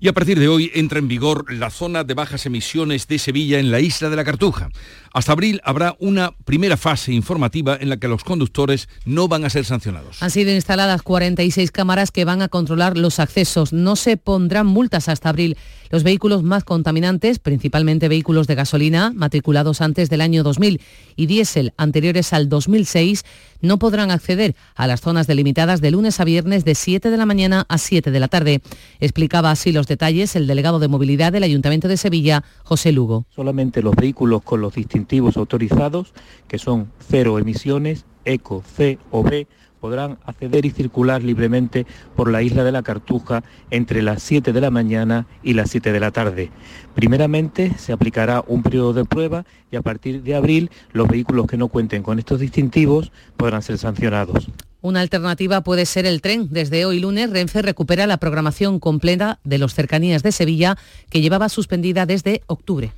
Y 0.02 0.08
a 0.08 0.12
partir 0.12 0.40
de 0.40 0.48
hoy 0.48 0.68
entra 0.74 0.98
en 0.98 1.06
vigor 1.06 1.52
la 1.52 1.70
zona 1.70 2.02
de 2.02 2.14
bajas 2.14 2.44
emisiones 2.44 3.06
de 3.06 3.20
Sevilla 3.20 3.60
en 3.60 3.70
la 3.70 3.78
isla 3.78 4.10
de 4.10 4.16
la 4.16 4.24
Cartuja. 4.24 4.68
Hasta 5.12 5.30
abril 5.30 5.60
habrá 5.62 5.94
una 6.00 6.32
primera 6.44 6.76
fase 6.76 7.12
informativa 7.12 7.78
en 7.80 7.88
la 7.88 7.98
que 7.98 8.08
los 8.08 8.24
conductores 8.24 8.88
no 9.04 9.28
van 9.28 9.44
a 9.44 9.50
ser 9.50 9.64
sancionados. 9.64 10.20
Han 10.20 10.32
sido 10.32 10.50
instaladas 10.50 11.02
46 11.02 11.70
cámaras 11.70 12.10
que 12.10 12.24
van 12.24 12.42
a 12.42 12.48
controlar 12.48 12.98
los 12.98 13.20
accesos. 13.20 13.72
No 13.72 13.94
se 13.94 14.16
pondrán 14.16 14.66
multas 14.66 15.08
hasta 15.08 15.28
abril. 15.28 15.56
Los 15.92 16.04
vehículos 16.04 16.42
más 16.42 16.64
contaminantes, 16.64 17.38
principalmente 17.38 18.08
vehículos 18.08 18.46
de 18.46 18.54
gasolina 18.54 19.12
matriculados 19.14 19.82
antes 19.82 20.08
del 20.08 20.22
año 20.22 20.42
2000 20.42 20.80
y 21.16 21.26
diésel 21.26 21.74
anteriores 21.76 22.32
al 22.32 22.48
2006, 22.48 23.24
no 23.60 23.78
podrán 23.78 24.10
acceder 24.10 24.56
a 24.74 24.86
las 24.86 25.02
zonas 25.02 25.26
delimitadas 25.26 25.82
de 25.82 25.90
lunes 25.90 26.18
a 26.18 26.24
viernes 26.24 26.64
de 26.64 26.76
7 26.76 27.10
de 27.10 27.16
la 27.18 27.26
mañana 27.26 27.66
a 27.68 27.76
7 27.76 28.10
de 28.10 28.20
la 28.20 28.28
tarde. 28.28 28.62
Explicaba 29.00 29.50
así 29.50 29.70
los 29.70 29.86
detalles 29.86 30.34
el 30.34 30.46
delegado 30.46 30.78
de 30.78 30.88
movilidad 30.88 31.30
del 31.30 31.42
Ayuntamiento 31.42 31.88
de 31.88 31.98
Sevilla, 31.98 32.42
José 32.64 32.90
Lugo. 32.90 33.26
Solamente 33.28 33.82
los 33.82 33.94
vehículos 33.94 34.42
con 34.42 34.62
los 34.62 34.74
distintivos 34.74 35.36
autorizados, 35.36 36.14
que 36.48 36.58
son 36.58 36.90
cero 37.06 37.38
emisiones, 37.38 38.06
ECO, 38.24 38.64
C 38.66 38.98
o 39.10 39.22
B, 39.22 39.46
podrán 39.82 40.18
acceder 40.24 40.64
y 40.64 40.70
circular 40.70 41.24
libremente 41.24 41.86
por 42.14 42.30
la 42.30 42.40
isla 42.40 42.62
de 42.62 42.70
la 42.70 42.84
Cartuja 42.84 43.42
entre 43.72 44.00
las 44.00 44.22
7 44.22 44.52
de 44.52 44.60
la 44.60 44.70
mañana 44.70 45.26
y 45.42 45.54
las 45.54 45.70
7 45.70 45.90
de 45.90 45.98
la 45.98 46.12
tarde. 46.12 46.52
Primeramente 46.94 47.72
se 47.78 47.92
aplicará 47.92 48.44
un 48.46 48.62
periodo 48.62 48.92
de 48.92 49.04
prueba 49.04 49.44
y 49.72 49.76
a 49.76 49.82
partir 49.82 50.22
de 50.22 50.36
abril 50.36 50.70
los 50.92 51.08
vehículos 51.08 51.48
que 51.48 51.56
no 51.56 51.66
cuenten 51.66 52.04
con 52.04 52.20
estos 52.20 52.38
distintivos 52.38 53.10
podrán 53.36 53.62
ser 53.62 53.76
sancionados. 53.76 54.48
Una 54.82 55.00
alternativa 55.00 55.62
puede 55.62 55.84
ser 55.84 56.06
el 56.06 56.20
tren. 56.20 56.46
Desde 56.50 56.84
hoy 56.84 57.00
lunes, 57.00 57.30
Renfe 57.30 57.60
recupera 57.60 58.06
la 58.06 58.18
programación 58.18 58.78
completa 58.78 59.40
de 59.42 59.58
los 59.58 59.74
cercanías 59.74 60.22
de 60.22 60.30
Sevilla 60.30 60.78
que 61.10 61.20
llevaba 61.20 61.48
suspendida 61.48 62.06
desde 62.06 62.42
octubre. 62.46 62.92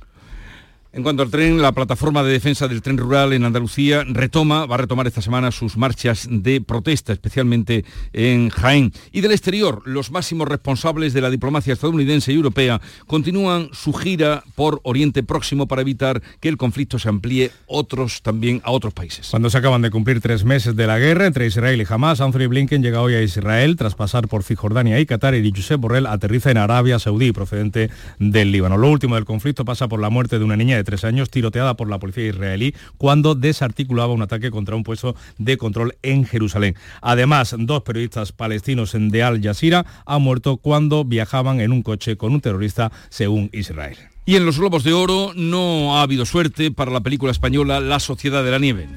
En 0.95 1.03
cuanto 1.03 1.23
al 1.23 1.29
tren, 1.29 1.61
la 1.61 1.73
plataforma 1.73 2.23
de 2.23 2.31
defensa 2.31 2.69
del 2.69 2.81
tren 2.81 2.97
rural 2.97 3.33
en 3.33 3.43
Andalucía 3.43 4.05
retoma, 4.07 4.65
va 4.65 4.75
a 4.75 4.77
retomar 4.77 5.05
esta 5.07 5.21
semana 5.21 5.51
sus 5.51 5.75
marchas 5.75 6.25
de 6.31 6.61
protesta, 6.61 7.11
especialmente 7.11 7.83
en 8.13 8.47
Jaén. 8.47 8.93
Y 9.11 9.19
del 9.19 9.33
exterior, 9.33 9.81
los 9.83 10.09
máximos 10.11 10.47
responsables 10.47 11.11
de 11.11 11.19
la 11.19 11.29
diplomacia 11.29 11.73
estadounidense 11.73 12.31
y 12.31 12.35
europea 12.35 12.79
continúan 13.07 13.67
su 13.73 13.91
gira 13.91 14.45
por 14.55 14.79
Oriente 14.83 15.21
Próximo 15.21 15.67
para 15.67 15.81
evitar 15.81 16.21
que 16.39 16.47
el 16.47 16.55
conflicto 16.55 16.97
se 16.97 17.09
amplíe 17.09 17.51
otros 17.67 18.21
también 18.21 18.61
a 18.63 18.71
otros 18.71 18.93
países. 18.93 19.27
Cuando 19.29 19.49
se 19.49 19.57
acaban 19.57 19.81
de 19.81 19.91
cumplir 19.91 20.21
tres 20.21 20.45
meses 20.45 20.77
de 20.77 20.87
la 20.87 20.97
guerra 20.97 21.25
entre 21.25 21.45
Israel 21.45 21.81
y 21.81 21.93
Hamas, 21.93 22.21
Anthony 22.21 22.47
Blinken 22.47 22.81
llega 22.81 23.01
hoy 23.01 23.15
a 23.15 23.21
Israel 23.21 23.75
tras 23.75 23.95
pasar 23.95 24.29
por 24.29 24.43
Cisjordania 24.43 24.97
y 25.01 25.05
Qatar 25.05 25.35
y 25.35 25.51
Josep 25.53 25.81
Borrell 25.81 26.07
aterriza 26.07 26.51
en 26.51 26.57
Arabia 26.57 26.99
Saudí, 26.99 27.33
procedente 27.33 27.89
del 28.17 28.53
Líbano. 28.53 28.77
Lo 28.77 28.89
último 28.89 29.15
del 29.15 29.25
conflicto 29.25 29.65
pasa 29.65 29.89
por 29.89 29.99
la 29.99 30.09
muerte 30.09 30.39
de 30.39 30.45
una 30.45 30.55
niña 30.55 30.77
de 30.77 30.84
tres 30.85 31.03
años 31.03 31.29
tiroteada 31.29 31.75
por 31.75 31.89
la 31.89 31.99
policía 31.99 32.29
israelí 32.29 32.73
cuando 32.97 33.35
desarticulaba 33.35 34.13
un 34.13 34.21
ataque 34.21 34.51
contra 34.51 34.77
un 34.77 34.83
puesto 34.83 35.15
de 35.37 35.57
control 35.57 35.97
en 36.01 36.25
Jerusalén. 36.25 36.75
Además, 37.01 37.53
dos 37.57 37.83
periodistas 37.83 38.31
palestinos 38.31 38.95
de 38.97 39.23
Al 39.23 39.41
Jazeera 39.41 39.85
han 40.05 40.21
muerto 40.21 40.57
cuando 40.57 41.03
viajaban 41.03 41.59
en 41.59 41.73
un 41.73 41.83
coche 41.83 42.15
con 42.15 42.33
un 42.33 42.41
terrorista, 42.41 42.91
según 43.09 43.49
Israel. 43.51 43.97
Y 44.25 44.37
en 44.37 44.45
los 44.45 44.57
Globos 44.57 44.83
de 44.83 44.93
Oro 44.93 45.33
no 45.35 45.97
ha 45.97 46.01
habido 46.01 46.25
suerte 46.25 46.71
para 46.71 46.91
la 46.91 47.01
película 47.01 47.31
española 47.31 47.79
La 47.79 47.99
Sociedad 47.99 48.43
de 48.43 48.51
la 48.51 48.59
Nieve. 48.59 48.87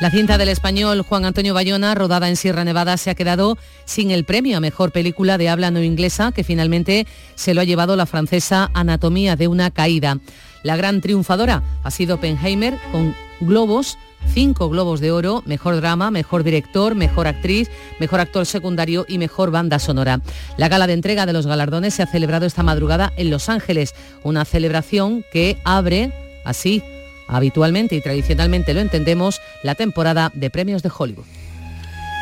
La 0.00 0.10
cinta 0.10 0.38
del 0.38 0.48
español 0.48 1.02
Juan 1.02 1.26
Antonio 1.26 1.52
Bayona, 1.52 1.94
rodada 1.94 2.30
en 2.30 2.36
Sierra 2.36 2.64
Nevada, 2.64 2.96
se 2.96 3.10
ha 3.10 3.14
quedado 3.14 3.58
sin 3.84 4.10
el 4.10 4.24
premio 4.24 4.56
a 4.56 4.60
mejor 4.60 4.92
película 4.92 5.36
de 5.36 5.50
habla 5.50 5.70
no 5.70 5.82
inglesa, 5.82 6.32
que 6.32 6.42
finalmente 6.42 7.06
se 7.34 7.52
lo 7.52 7.60
ha 7.60 7.64
llevado 7.64 7.96
la 7.96 8.06
francesa 8.06 8.70
Anatomía 8.72 9.36
de 9.36 9.46
una 9.46 9.70
caída. 9.70 10.16
La 10.62 10.76
gran 10.76 11.00
triunfadora 11.00 11.62
ha 11.82 11.90
sido 11.90 12.20
Penheimer 12.20 12.78
con 12.92 13.14
Globos, 13.40 13.98
cinco 14.34 14.68
Globos 14.68 15.00
de 15.00 15.10
Oro, 15.12 15.42
mejor 15.46 15.76
drama, 15.76 16.10
mejor 16.10 16.44
director, 16.44 16.94
mejor 16.94 17.26
actriz, 17.26 17.70
mejor 17.98 18.20
actor 18.20 18.46
secundario 18.46 19.06
y 19.08 19.18
mejor 19.18 19.50
banda 19.50 19.78
sonora. 19.78 20.20
La 20.56 20.68
gala 20.68 20.86
de 20.86 20.92
entrega 20.92 21.26
de 21.26 21.32
los 21.32 21.46
galardones 21.46 21.94
se 21.94 22.02
ha 22.02 22.06
celebrado 22.06 22.46
esta 22.46 22.62
madrugada 22.62 23.12
en 23.16 23.30
Los 23.30 23.48
Ángeles, 23.48 23.94
una 24.22 24.44
celebración 24.44 25.24
que 25.32 25.58
abre 25.64 26.12
así 26.44 26.82
habitualmente 27.28 27.94
y 27.94 28.00
tradicionalmente 28.00 28.74
lo 28.74 28.80
entendemos, 28.80 29.40
la 29.62 29.74
temporada 29.74 30.30
de 30.34 30.50
premios 30.50 30.82
de 30.82 30.90
Hollywood. 30.96 31.24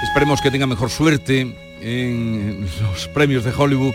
Esperemos 0.05 0.40
que 0.40 0.51
tenga 0.51 0.66
mejor 0.66 0.90
suerte 0.90 1.57
en 1.81 2.68
los 2.83 3.09
premios 3.09 3.44
de 3.44 3.53
Hollywood 3.57 3.94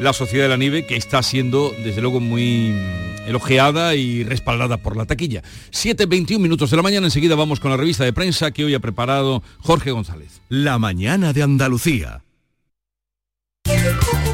la 0.00 0.12
Sociedad 0.12 0.44
de 0.44 0.48
la 0.48 0.56
Nieve, 0.56 0.86
que 0.86 0.96
está 0.96 1.22
siendo 1.22 1.74
desde 1.84 2.00
luego 2.00 2.20
muy 2.20 2.74
elogiada 3.26 3.94
y 3.94 4.24
respaldada 4.24 4.78
por 4.78 4.96
la 4.96 5.04
taquilla. 5.04 5.42
7.21 5.70 6.38
minutos 6.38 6.70
de 6.70 6.76
la 6.76 6.82
mañana, 6.82 7.06
enseguida 7.06 7.34
vamos 7.34 7.60
con 7.60 7.70
la 7.70 7.76
revista 7.76 8.04
de 8.04 8.12
prensa 8.12 8.50
que 8.50 8.64
hoy 8.64 8.74
ha 8.74 8.80
preparado 8.80 9.42
Jorge 9.58 9.90
González. 9.90 10.40
La 10.48 10.78
mañana 10.78 11.32
de 11.32 11.42
Andalucía. 11.42 12.22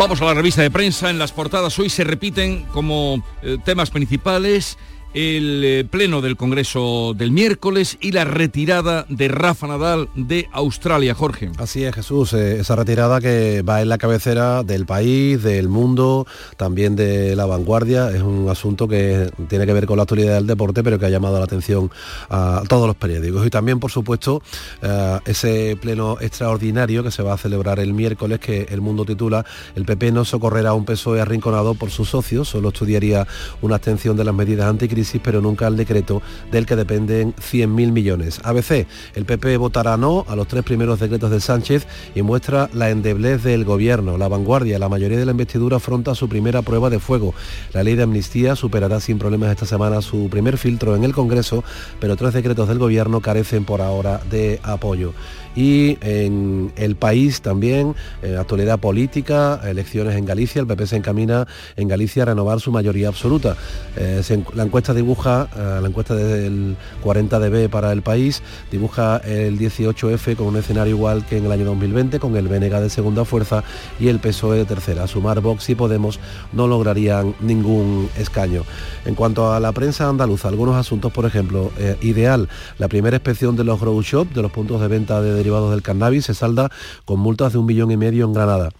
Vamos 0.00 0.22
a 0.22 0.24
la 0.24 0.32
revista 0.32 0.62
de 0.62 0.70
prensa. 0.70 1.10
En 1.10 1.18
las 1.18 1.30
portadas 1.30 1.78
hoy 1.78 1.90
se 1.90 2.04
repiten 2.04 2.64
como 2.72 3.22
eh, 3.42 3.58
temas 3.62 3.90
principales 3.90 4.78
el 5.12 5.62
eh, 5.64 5.84
pleno 5.84 6.20
del 6.20 6.36
Congreso 6.36 7.14
del 7.16 7.32
miércoles 7.32 7.98
y 8.00 8.12
la 8.12 8.24
retirada 8.24 9.06
de 9.08 9.28
Rafa 9.28 9.66
Nadal 9.66 10.08
de 10.14 10.48
Australia, 10.52 11.14
Jorge. 11.14 11.50
Así 11.58 11.84
es, 11.84 11.94
Jesús, 11.94 12.32
eh, 12.32 12.60
esa 12.60 12.76
retirada 12.76 13.20
que 13.20 13.62
va 13.62 13.82
en 13.82 13.88
la 13.88 13.98
cabecera 13.98 14.62
del 14.62 14.86
país, 14.86 15.42
del 15.42 15.68
mundo, 15.68 16.26
también 16.56 16.94
de 16.94 17.34
la 17.34 17.46
vanguardia, 17.46 18.10
es 18.10 18.22
un 18.22 18.48
asunto 18.48 18.86
que 18.86 19.30
tiene 19.48 19.66
que 19.66 19.72
ver 19.72 19.86
con 19.86 19.96
la 19.96 20.04
actualidad 20.04 20.34
del 20.34 20.46
deporte, 20.46 20.84
pero 20.84 20.98
que 20.98 21.06
ha 21.06 21.10
llamado 21.10 21.38
la 21.38 21.44
atención 21.44 21.90
a 22.28 22.62
todos 22.68 22.86
los 22.86 22.96
periódicos. 22.96 23.44
Y 23.46 23.50
también, 23.50 23.80
por 23.80 23.90
supuesto, 23.90 24.42
eh, 24.82 25.18
ese 25.24 25.76
pleno 25.80 26.18
extraordinario 26.20 27.02
que 27.02 27.10
se 27.10 27.22
va 27.22 27.34
a 27.34 27.38
celebrar 27.38 27.80
el 27.80 27.94
miércoles, 27.94 28.38
que 28.38 28.68
el 28.70 28.80
mundo 28.80 29.04
titula 29.04 29.44
El 29.74 29.84
PP 29.84 30.12
no 30.12 30.24
socorrerá 30.24 30.72
un 30.72 30.84
PSOE 30.84 31.20
arrinconado 31.20 31.74
por 31.74 31.90
sus 31.90 32.10
socios, 32.10 32.48
solo 32.48 32.68
estudiaría 32.68 33.26
una 33.60 33.76
abstención 33.76 34.16
de 34.16 34.24
las 34.24 34.34
medidas 34.34 34.68
anticrisis 34.68 34.99
pero 35.22 35.40
nunca 35.40 35.66
al 35.66 35.76
decreto 35.76 36.22
del 36.50 36.66
que 36.66 36.76
dependen 36.76 37.34
100.000 37.34 37.68
millones. 37.92 38.40
ABC, 38.44 38.86
el 39.14 39.24
PP 39.24 39.56
votará 39.56 39.96
no 39.96 40.24
a 40.28 40.36
los 40.36 40.48
tres 40.48 40.64
primeros 40.64 41.00
decretos 41.00 41.30
de 41.30 41.40
Sánchez 41.40 41.86
y 42.14 42.22
muestra 42.22 42.68
la 42.72 42.90
endeblez 42.90 43.42
del 43.42 43.64
gobierno. 43.64 44.18
La 44.18 44.28
vanguardia, 44.28 44.78
la 44.78 44.88
mayoría 44.88 45.18
de 45.18 45.24
la 45.24 45.32
investidura 45.32 45.78
afronta 45.78 46.14
su 46.14 46.28
primera 46.28 46.62
prueba 46.62 46.90
de 46.90 46.98
fuego. 46.98 47.34
La 47.72 47.82
ley 47.82 47.94
de 47.94 48.02
amnistía 48.02 48.56
superará 48.56 49.00
sin 49.00 49.18
problemas 49.18 49.50
esta 49.50 49.66
semana 49.66 50.02
su 50.02 50.28
primer 50.28 50.58
filtro 50.58 50.96
en 50.96 51.04
el 51.04 51.14
Congreso, 51.14 51.64
pero 51.98 52.16
tres 52.16 52.34
decretos 52.34 52.68
del 52.68 52.78
gobierno 52.78 53.20
carecen 53.20 53.64
por 53.64 53.80
ahora 53.80 54.20
de 54.30 54.60
apoyo 54.62 55.12
y 55.54 55.98
en 56.00 56.72
el 56.76 56.96
país 56.96 57.40
también, 57.40 57.94
eh, 58.22 58.36
actualidad 58.38 58.78
política, 58.78 59.60
elecciones 59.64 60.16
en 60.16 60.24
Galicia, 60.24 60.60
el 60.60 60.66
PP 60.66 60.86
se 60.86 60.96
encamina 60.96 61.46
en 61.76 61.88
Galicia 61.88 62.22
a 62.22 62.26
renovar 62.26 62.60
su 62.60 62.70
mayoría 62.70 63.08
absoluta. 63.08 63.56
Eh, 63.96 64.22
la 64.54 64.64
encuesta 64.64 64.94
dibuja, 64.94 65.48
eh, 65.56 65.78
la 65.82 65.88
encuesta 65.88 66.14
del 66.14 66.76
40DB 67.02 67.68
para 67.68 67.92
el 67.92 68.02
país, 68.02 68.42
dibuja 68.70 69.18
el 69.18 69.58
18F 69.58 70.36
con 70.36 70.46
un 70.48 70.56
escenario 70.56 70.94
igual 70.94 71.26
que 71.26 71.38
en 71.38 71.46
el 71.46 71.52
año 71.52 71.64
2020, 71.64 72.20
con 72.20 72.36
el 72.36 72.48
BNG 72.48 72.80
de 72.80 72.90
segunda 72.90 73.24
fuerza 73.24 73.64
y 73.98 74.08
el 74.08 74.20
PSOE 74.20 74.58
de 74.58 74.64
tercera. 74.64 75.06
Sumar 75.06 75.40
Vox 75.40 75.68
y 75.70 75.74
Podemos 75.74 76.20
no 76.52 76.68
lograrían 76.68 77.34
ningún 77.40 78.08
escaño. 78.18 78.64
En 79.04 79.14
cuanto 79.14 79.52
a 79.52 79.60
la 79.60 79.72
prensa 79.72 80.08
andaluza, 80.08 80.48
algunos 80.48 80.76
asuntos, 80.76 81.12
por 81.12 81.24
ejemplo, 81.24 81.72
ideal, 82.02 82.48
la 82.78 82.88
primera 82.88 83.16
inspección 83.16 83.56
de 83.56 83.64
los 83.64 83.80
grow 83.80 84.00
shop, 84.02 84.28
de 84.32 84.42
los 84.42 84.52
puntos 84.52 84.80
de 84.80 84.88
venta 84.88 85.20
de 85.20 85.39
derivados 85.40 85.70
del 85.70 85.82
cannabis 85.82 86.26
se 86.26 86.34
salda 86.34 86.70
con 87.04 87.18
multas 87.18 87.52
de 87.52 87.58
un 87.58 87.66
millón 87.66 87.90
y 87.90 87.96
medio 87.96 88.26
en 88.26 88.32
Granada. 88.32 88.70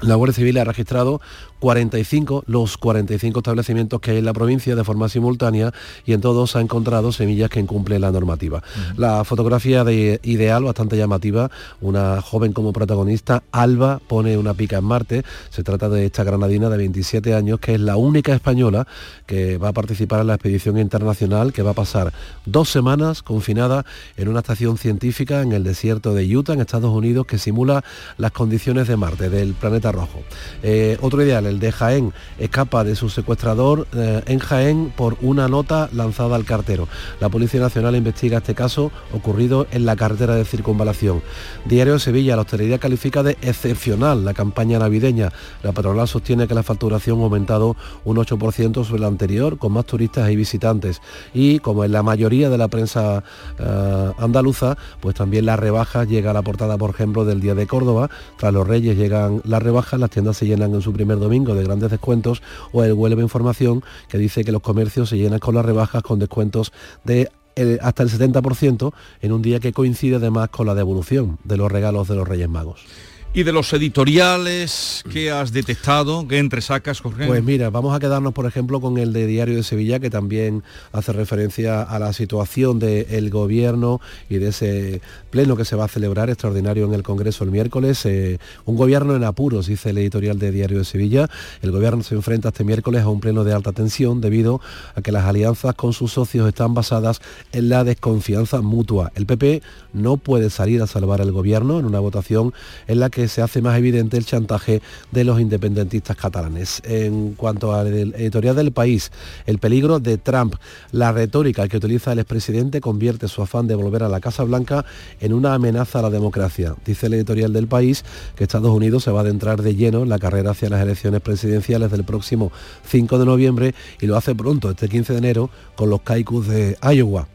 La 0.00 0.14
Guardia 0.14 0.36
Civil 0.36 0.56
ha 0.58 0.64
registrado 0.64 1.20
45, 1.60 2.44
los 2.46 2.76
45 2.76 3.38
establecimientos 3.38 4.00
que 4.00 4.12
hay 4.12 4.18
en 4.18 4.24
la 4.24 4.32
provincia 4.32 4.74
de 4.74 4.82
forma 4.82 5.08
simultánea 5.08 5.72
y 6.04 6.12
en 6.12 6.20
todos 6.20 6.56
ha 6.56 6.60
encontrado 6.60 7.12
semillas 7.12 7.50
que 7.50 7.60
incumplen 7.60 8.00
la 8.00 8.10
normativa. 8.10 8.62
La 8.96 9.24
fotografía 9.24 9.84
de 9.84 10.18
ideal, 10.24 10.64
bastante 10.64 10.96
llamativa, 10.96 11.50
una 11.80 12.20
joven 12.20 12.52
como 12.52 12.72
protagonista, 12.72 13.42
Alba 13.52 14.00
pone 14.06 14.36
una 14.36 14.54
pica 14.54 14.78
en 14.78 14.84
Marte, 14.84 15.24
se 15.50 15.62
trata 15.62 15.88
de 15.88 16.06
esta 16.06 16.24
granadina 16.24 16.68
de 16.68 16.76
27 16.78 17.34
años 17.34 17.60
que 17.60 17.74
es 17.74 17.80
la 17.80 17.96
única 17.96 18.34
española 18.34 18.86
que 19.26 19.58
va 19.58 19.68
a 19.68 19.72
participar 19.72 20.20
en 20.20 20.28
la 20.28 20.34
expedición 20.34 20.78
internacional 20.78 21.52
que 21.52 21.62
va 21.62 21.72
a 21.72 21.74
pasar 21.74 22.12
dos 22.46 22.68
semanas 22.70 23.22
confinada 23.22 23.84
en 24.16 24.28
una 24.28 24.40
estación 24.40 24.78
científica 24.78 25.42
en 25.42 25.52
el 25.52 25.64
desierto 25.64 26.14
de 26.14 26.36
Utah, 26.36 26.54
en 26.54 26.60
Estados 26.60 26.90
Unidos, 26.90 27.26
que 27.26 27.38
simula 27.38 27.84
las 28.18 28.32
condiciones 28.32 28.88
de 28.88 28.96
Marte, 28.96 29.30
del 29.30 29.54
planeta 29.54 29.92
rojo. 29.92 30.22
Eh, 30.62 30.98
otro 31.00 31.22
ideal, 31.22 31.46
el 31.50 31.60
de 31.60 31.70
Jaén, 31.70 32.14
escapa 32.38 32.84
de 32.84 32.96
su 32.96 33.10
secuestrador 33.10 33.86
eh, 33.94 34.22
en 34.26 34.38
Jaén 34.38 34.92
por 34.96 35.16
una 35.20 35.48
nota 35.48 35.90
lanzada 35.92 36.36
al 36.36 36.44
cartero. 36.44 36.88
La 37.20 37.28
Policía 37.28 37.60
Nacional 37.60 37.96
investiga 37.96 38.38
este 38.38 38.54
caso 38.54 38.90
ocurrido 39.12 39.66
en 39.70 39.84
la 39.84 39.96
carretera 39.96 40.34
de 40.34 40.44
circunvalación. 40.44 41.22
Diario 41.66 41.94
de 41.94 42.00
Sevilla, 42.00 42.36
la 42.36 42.42
hostelería 42.42 42.78
califica 42.78 43.22
de 43.22 43.36
excepcional 43.42 44.24
la 44.24 44.34
campaña 44.34 44.78
navideña. 44.78 45.32
La 45.62 45.72
patronal 45.72 46.08
sostiene 46.08 46.48
que 46.48 46.54
la 46.54 46.62
facturación 46.62 47.20
ha 47.20 47.24
aumentado 47.24 47.76
un 48.04 48.16
8% 48.16 48.84
sobre 48.84 49.00
la 49.00 49.08
anterior, 49.08 49.58
con 49.58 49.72
más 49.72 49.84
turistas 49.86 50.30
y 50.30 50.36
visitantes. 50.36 51.02
Y 51.34 51.58
como 51.58 51.84
en 51.84 51.92
la 51.92 52.02
mayoría 52.02 52.48
de 52.48 52.58
la 52.58 52.68
prensa 52.68 53.24
eh, 53.58 54.12
andaluza, 54.18 54.76
pues 55.00 55.14
también 55.14 55.46
la 55.46 55.56
rebaja 55.56 56.04
llega 56.04 56.30
a 56.30 56.34
la 56.34 56.42
portada, 56.42 56.78
por 56.78 56.90
ejemplo, 56.90 57.24
del 57.24 57.40
Día 57.40 57.54
de 57.54 57.66
Córdoba. 57.66 58.08
Tras 58.36 58.52
los 58.52 58.66
Reyes 58.66 58.96
llegan 58.96 59.42
las 59.44 59.62
rebajas, 59.62 59.98
las 59.98 60.10
tiendas 60.10 60.36
se 60.36 60.46
llenan 60.46 60.74
en 60.74 60.82
su 60.82 60.92
primer 60.92 61.18
domingo 61.18 61.39
de 61.44 61.64
grandes 61.64 61.90
descuentos 61.90 62.42
o 62.72 62.84
el 62.84 62.92
Huelva 62.92 63.22
Información 63.22 63.82
que 64.08 64.18
dice 64.18 64.44
que 64.44 64.52
los 64.52 64.62
comercios 64.62 65.08
se 65.08 65.18
llenan 65.18 65.38
con 65.38 65.54
las 65.54 65.64
rebajas 65.64 66.02
con 66.02 66.18
descuentos 66.18 66.72
de 67.04 67.30
eh, 67.56 67.78
hasta 67.82 68.02
el 68.04 68.10
70% 68.10 68.92
en 69.22 69.32
un 69.32 69.42
día 69.42 69.60
que 69.60 69.72
coincide 69.72 70.16
además 70.16 70.50
con 70.50 70.66
la 70.66 70.74
devolución 70.74 71.38
de 71.44 71.56
los 71.56 71.70
regalos 71.70 72.08
de 72.08 72.14
los 72.14 72.26
Reyes 72.26 72.48
Magos. 72.48 72.86
Y 73.32 73.44
de 73.44 73.52
los 73.52 73.72
editoriales 73.72 75.04
que 75.12 75.30
has 75.30 75.52
detectado, 75.52 76.26
que 76.26 76.38
entresacas, 76.38 77.00
Jorge. 77.00 77.28
Pues 77.28 77.44
mira, 77.44 77.70
vamos 77.70 77.94
a 77.94 78.00
quedarnos, 78.00 78.32
por 78.32 78.44
ejemplo, 78.44 78.80
con 78.80 78.98
el 78.98 79.12
de 79.12 79.28
Diario 79.28 79.54
de 79.54 79.62
Sevilla, 79.62 80.00
que 80.00 80.10
también 80.10 80.64
hace 80.90 81.12
referencia 81.12 81.80
a 81.82 82.00
la 82.00 82.12
situación 82.12 82.80
del 82.80 83.30
gobierno 83.30 84.00
y 84.28 84.38
de 84.38 84.48
ese 84.48 85.00
pleno 85.30 85.56
que 85.56 85.64
se 85.64 85.76
va 85.76 85.84
a 85.84 85.88
celebrar 85.88 86.28
extraordinario 86.28 86.86
en 86.86 86.92
el 86.92 87.04
Congreso 87.04 87.44
el 87.44 87.52
miércoles. 87.52 88.04
Eh, 88.04 88.40
un 88.64 88.74
gobierno 88.74 89.14
en 89.14 89.22
apuros, 89.22 89.68
dice 89.68 89.90
el 89.90 89.98
editorial 89.98 90.40
de 90.40 90.50
Diario 90.50 90.78
de 90.78 90.84
Sevilla. 90.84 91.30
El 91.62 91.70
gobierno 91.70 92.02
se 92.02 92.16
enfrenta 92.16 92.48
este 92.48 92.64
miércoles 92.64 93.04
a 93.04 93.08
un 93.10 93.20
pleno 93.20 93.44
de 93.44 93.52
alta 93.52 93.70
tensión 93.70 94.20
debido 94.20 94.60
a 94.96 95.02
que 95.02 95.12
las 95.12 95.24
alianzas 95.24 95.76
con 95.76 95.92
sus 95.92 96.14
socios 96.14 96.48
están 96.48 96.74
basadas 96.74 97.20
en 97.52 97.68
la 97.68 97.84
desconfianza 97.84 98.60
mutua. 98.60 99.12
El 99.14 99.26
PP 99.26 99.62
no 99.92 100.16
puede 100.16 100.50
salir 100.50 100.82
a 100.82 100.88
salvar 100.88 101.20
al 101.20 101.30
gobierno 101.30 101.78
en 101.78 101.84
una 101.84 102.00
votación 102.00 102.52
en 102.88 102.98
la 102.98 103.08
que 103.08 103.19
se 103.28 103.42
hace 103.42 103.62
más 103.62 103.78
evidente 103.78 104.16
el 104.16 104.24
chantaje 104.24 104.82
de 105.10 105.24
los 105.24 105.40
independentistas 105.40 106.16
catalanes. 106.16 106.82
En 106.84 107.34
cuanto 107.34 107.74
al 107.74 107.88
editorial 107.88 108.56
del 108.56 108.72
país, 108.72 109.10
el 109.46 109.58
peligro 109.58 109.98
de 109.98 110.18
Trump, 110.18 110.54
la 110.92 111.12
retórica 111.12 111.68
que 111.68 111.76
utiliza 111.76 112.12
el 112.12 112.18
expresidente 112.18 112.80
convierte 112.80 113.28
su 113.28 113.42
afán 113.42 113.66
de 113.66 113.74
volver 113.74 114.02
a 114.02 114.08
la 114.08 114.20
Casa 114.20 114.44
Blanca 114.44 114.84
en 115.20 115.32
una 115.32 115.54
amenaza 115.54 115.98
a 115.98 116.02
la 116.02 116.10
democracia. 116.10 116.74
Dice 116.84 117.06
el 117.06 117.14
editorial 117.14 117.52
del 117.52 117.66
país 117.66 118.04
que 118.36 118.44
Estados 118.44 118.74
Unidos 118.74 119.04
se 119.04 119.10
va 119.10 119.20
a 119.20 119.22
adentrar 119.22 119.62
de 119.62 119.74
lleno 119.74 120.02
en 120.02 120.08
la 120.08 120.18
carrera 120.18 120.52
hacia 120.52 120.70
las 120.70 120.82
elecciones 120.82 121.20
presidenciales 121.20 121.90
del 121.90 122.04
próximo 122.04 122.52
5 122.88 123.18
de 123.18 123.26
noviembre 123.26 123.74
y 124.00 124.06
lo 124.06 124.16
hace 124.16 124.34
pronto, 124.34 124.70
este 124.70 124.88
15 124.88 125.12
de 125.12 125.18
enero, 125.18 125.50
con 125.74 125.90
los 125.90 126.02
caucus 126.02 126.48
de 126.48 126.76
Iowa. 126.82 127.28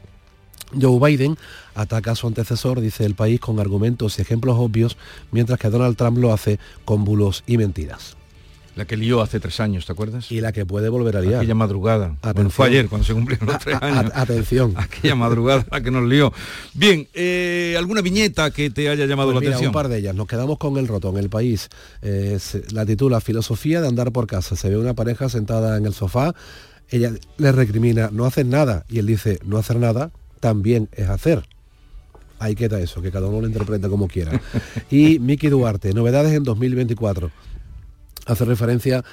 Joe 0.80 1.00
Biden 1.00 1.38
ataca 1.74 2.12
a 2.12 2.16
su 2.16 2.28
antecesor, 2.28 2.82
dice 2.82 3.06
el 3.06 3.16
país, 3.16 3.40
con 3.40 3.60
argumentos 3.60 4.20
y 4.20 4.22
ejemplos 4.22 4.56
obvios, 4.58 4.98
mientras 5.32 5.60
que 5.60 5.70
Donald 5.70 5.98
Trump 5.98 6.18
lo 6.18 6.34
hace 6.34 6.60
con 6.86 7.06
bulos 7.06 7.44
y 7.48 7.58
mentiras. 7.58 8.16
La 8.76 8.84
que 8.84 8.98
lió 8.98 9.22
hace 9.22 9.40
tres 9.40 9.62
años, 9.62 9.86
¿te 9.86 9.94
acuerdas? 9.94 10.30
Y 10.34 10.42
la 10.42 10.52
que 10.52 10.66
puede 10.66 10.90
volver 10.90 11.16
a 11.16 11.22
liar. 11.22 11.36
Aquella 11.36 11.56
madrugada. 11.56 12.18
fue 12.50 12.68
ayer, 12.68 12.90
cuando 12.90 13.08
se 13.08 13.14
cumplieron 13.14 13.48
los 13.48 13.60
tres 13.60 13.78
años. 13.82 14.12
Atención. 14.14 14.74
Aquella 14.76 15.16
madrugada 15.16 15.66
la 15.72 15.80
que 15.80 15.92
nos 15.92 16.04
lió. 16.04 16.34
Bien, 16.74 17.08
eh, 17.14 17.76
¿alguna 17.78 18.02
viñeta 18.02 18.52
que 18.52 18.70
te 18.70 18.90
haya 18.90 19.06
llamado 19.06 19.32
pues 19.32 19.44
la 19.44 19.50
atención? 19.50 19.70
un 19.70 19.74
par 19.74 19.88
de 19.88 20.00
ellas. 20.00 20.14
Nos 20.14 20.28
quedamos 20.28 20.58
con 20.58 20.78
el 20.78 20.90
roto 20.90 21.10
en 21.10 21.18
el 21.18 21.30
país. 21.30 21.70
Eh, 22.02 22.38
la 22.72 22.86
titula 22.86 23.22
Filosofía 23.22 23.80
de 23.80 23.88
andar 23.88 24.12
por 24.12 24.28
casa. 24.28 24.58
Se 24.58 24.70
ve 24.70 24.76
una 24.76 24.94
pareja 24.94 25.30
sentada 25.30 25.78
en 25.78 25.86
el 25.86 25.94
sofá. 25.94 26.36
Ella 26.90 27.14
le 27.38 27.52
recrimina, 27.54 28.10
no 28.12 28.26
haces 28.26 28.46
nada. 28.46 28.86
Y 28.90 29.00
él 29.00 29.06
dice, 29.06 29.40
no 29.46 29.58
hacer 29.58 29.78
nada 29.78 30.12
también 30.46 30.90
es 30.92 31.10
hacer. 31.10 31.44
Ahí 32.38 32.54
queda 32.54 32.80
eso, 32.80 33.02
que 33.02 33.10
cada 33.10 33.26
uno 33.26 33.42
lo 33.42 33.48
interpreta 33.48 33.90
como 33.90 34.08
quiera. 34.08 34.40
Y 34.92 35.18
Miki 35.18 35.50
Duarte, 35.50 35.92
novedades 35.92 36.34
en 36.34 36.44
2024 36.44 37.32
hace 38.28 38.46
referencia, 38.46 39.04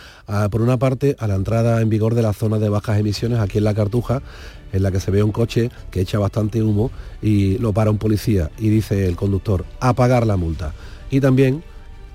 por 0.50 0.60
una 0.60 0.78
parte, 0.78 1.16
a 1.18 1.26
la 1.26 1.36
entrada 1.36 1.80
en 1.80 1.88
vigor 1.88 2.14
de 2.14 2.20
la 2.20 2.34
zona 2.34 2.58
de 2.58 2.68
bajas 2.68 2.98
emisiones 2.98 3.38
aquí 3.38 3.56
en 3.56 3.64
la 3.64 3.72
Cartuja, 3.72 4.20
en 4.74 4.82
la 4.82 4.90
que 4.90 5.00
se 5.00 5.10
ve 5.10 5.22
un 5.22 5.32
coche 5.32 5.70
que 5.90 6.02
echa 6.02 6.18
bastante 6.18 6.62
humo 6.62 6.90
y 7.22 7.56
lo 7.56 7.72
para 7.72 7.90
un 7.90 7.96
policía 7.96 8.50
y 8.58 8.68
dice 8.68 9.06
el 9.06 9.16
conductor, 9.16 9.64
a 9.80 9.94
pagar 9.94 10.26
la 10.26 10.36
multa. 10.36 10.74
Y 11.10 11.20
también 11.20 11.64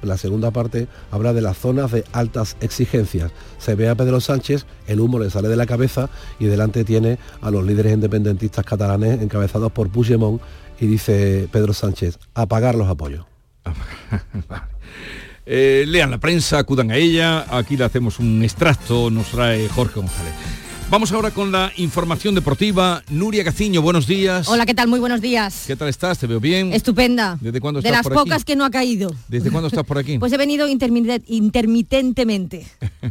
la 0.08 0.18
segunda 0.18 0.52
parte 0.52 0.88
habla 1.12 1.34
de 1.34 1.42
las 1.42 1.58
zonas 1.58 1.92
de 1.92 2.04
altas 2.12 2.58
exigencias. 2.62 3.32
Se 3.58 3.76
ve 3.76 3.90
a 3.90 3.96
Pedro 3.96 4.20
Sánchez, 4.20 4.66
el 4.88 5.00
humo 5.00 5.20
le 5.20 5.30
sale 5.30 5.48
de 5.48 5.56
la 5.56 5.66
cabeza 5.66 6.10
y 6.40 6.46
delante 6.46 6.84
tiene 6.84 7.20
a 7.42 7.52
los 7.52 7.66
líderes 7.66 7.94
independentistas 7.94 8.66
catalanes 8.66 9.22
encabezados 9.22 9.72
por 9.72 9.90
Puigdemont 9.90 10.42
y 10.80 10.88
dice 10.88 11.48
Pedro 11.52 11.74
Sánchez, 11.74 12.20
apagar 12.34 12.76
los 12.76 12.88
apoyos. 12.88 13.26
Eh, 15.50 15.86
lean 15.88 16.12
la 16.12 16.18
prensa, 16.18 16.60
acudan 16.60 16.92
a 16.92 16.98
ella, 16.98 17.46
aquí 17.58 17.78
le 17.78 17.86
hacemos 17.86 18.20
un 18.20 18.44
extracto, 18.44 19.10
nos 19.10 19.28
trae 19.28 19.70
Jorge 19.70 20.02
González. 20.02 20.34
Vamos 20.90 21.12
ahora 21.12 21.32
con 21.32 21.52
la 21.52 21.74
información 21.76 22.34
deportiva. 22.34 23.04
Nuria 23.10 23.44
Gaciño, 23.44 23.82
buenos 23.82 24.08
días. 24.08 24.48
Hola, 24.48 24.66
¿qué 24.66 24.74
tal? 24.74 24.88
Muy 24.88 25.02
buenos 25.02 25.20
días. 25.20 25.66
¿Qué 25.68 25.76
tal 25.76 25.90
estás? 25.90 26.18
¿Te 26.18 26.28
veo 26.28 26.40
bien? 26.40 26.72
Estupenda. 26.72 27.38
¿Desde 27.42 27.60
cuándo 27.60 27.80
estás 27.80 27.92
De 27.92 27.98
las 27.98 28.08
pocas 28.08 28.46
que 28.46 28.56
no 28.56 28.64
ha 28.64 28.72
caído. 28.72 29.14
¿Desde 29.28 29.52
cuándo 29.52 29.68
estás 29.68 29.84
por 29.84 29.98
aquí? 29.98 30.18
Pues 30.28 30.32
he 30.32 30.38
venido 30.38 30.66
intermitentemente. 30.68 32.66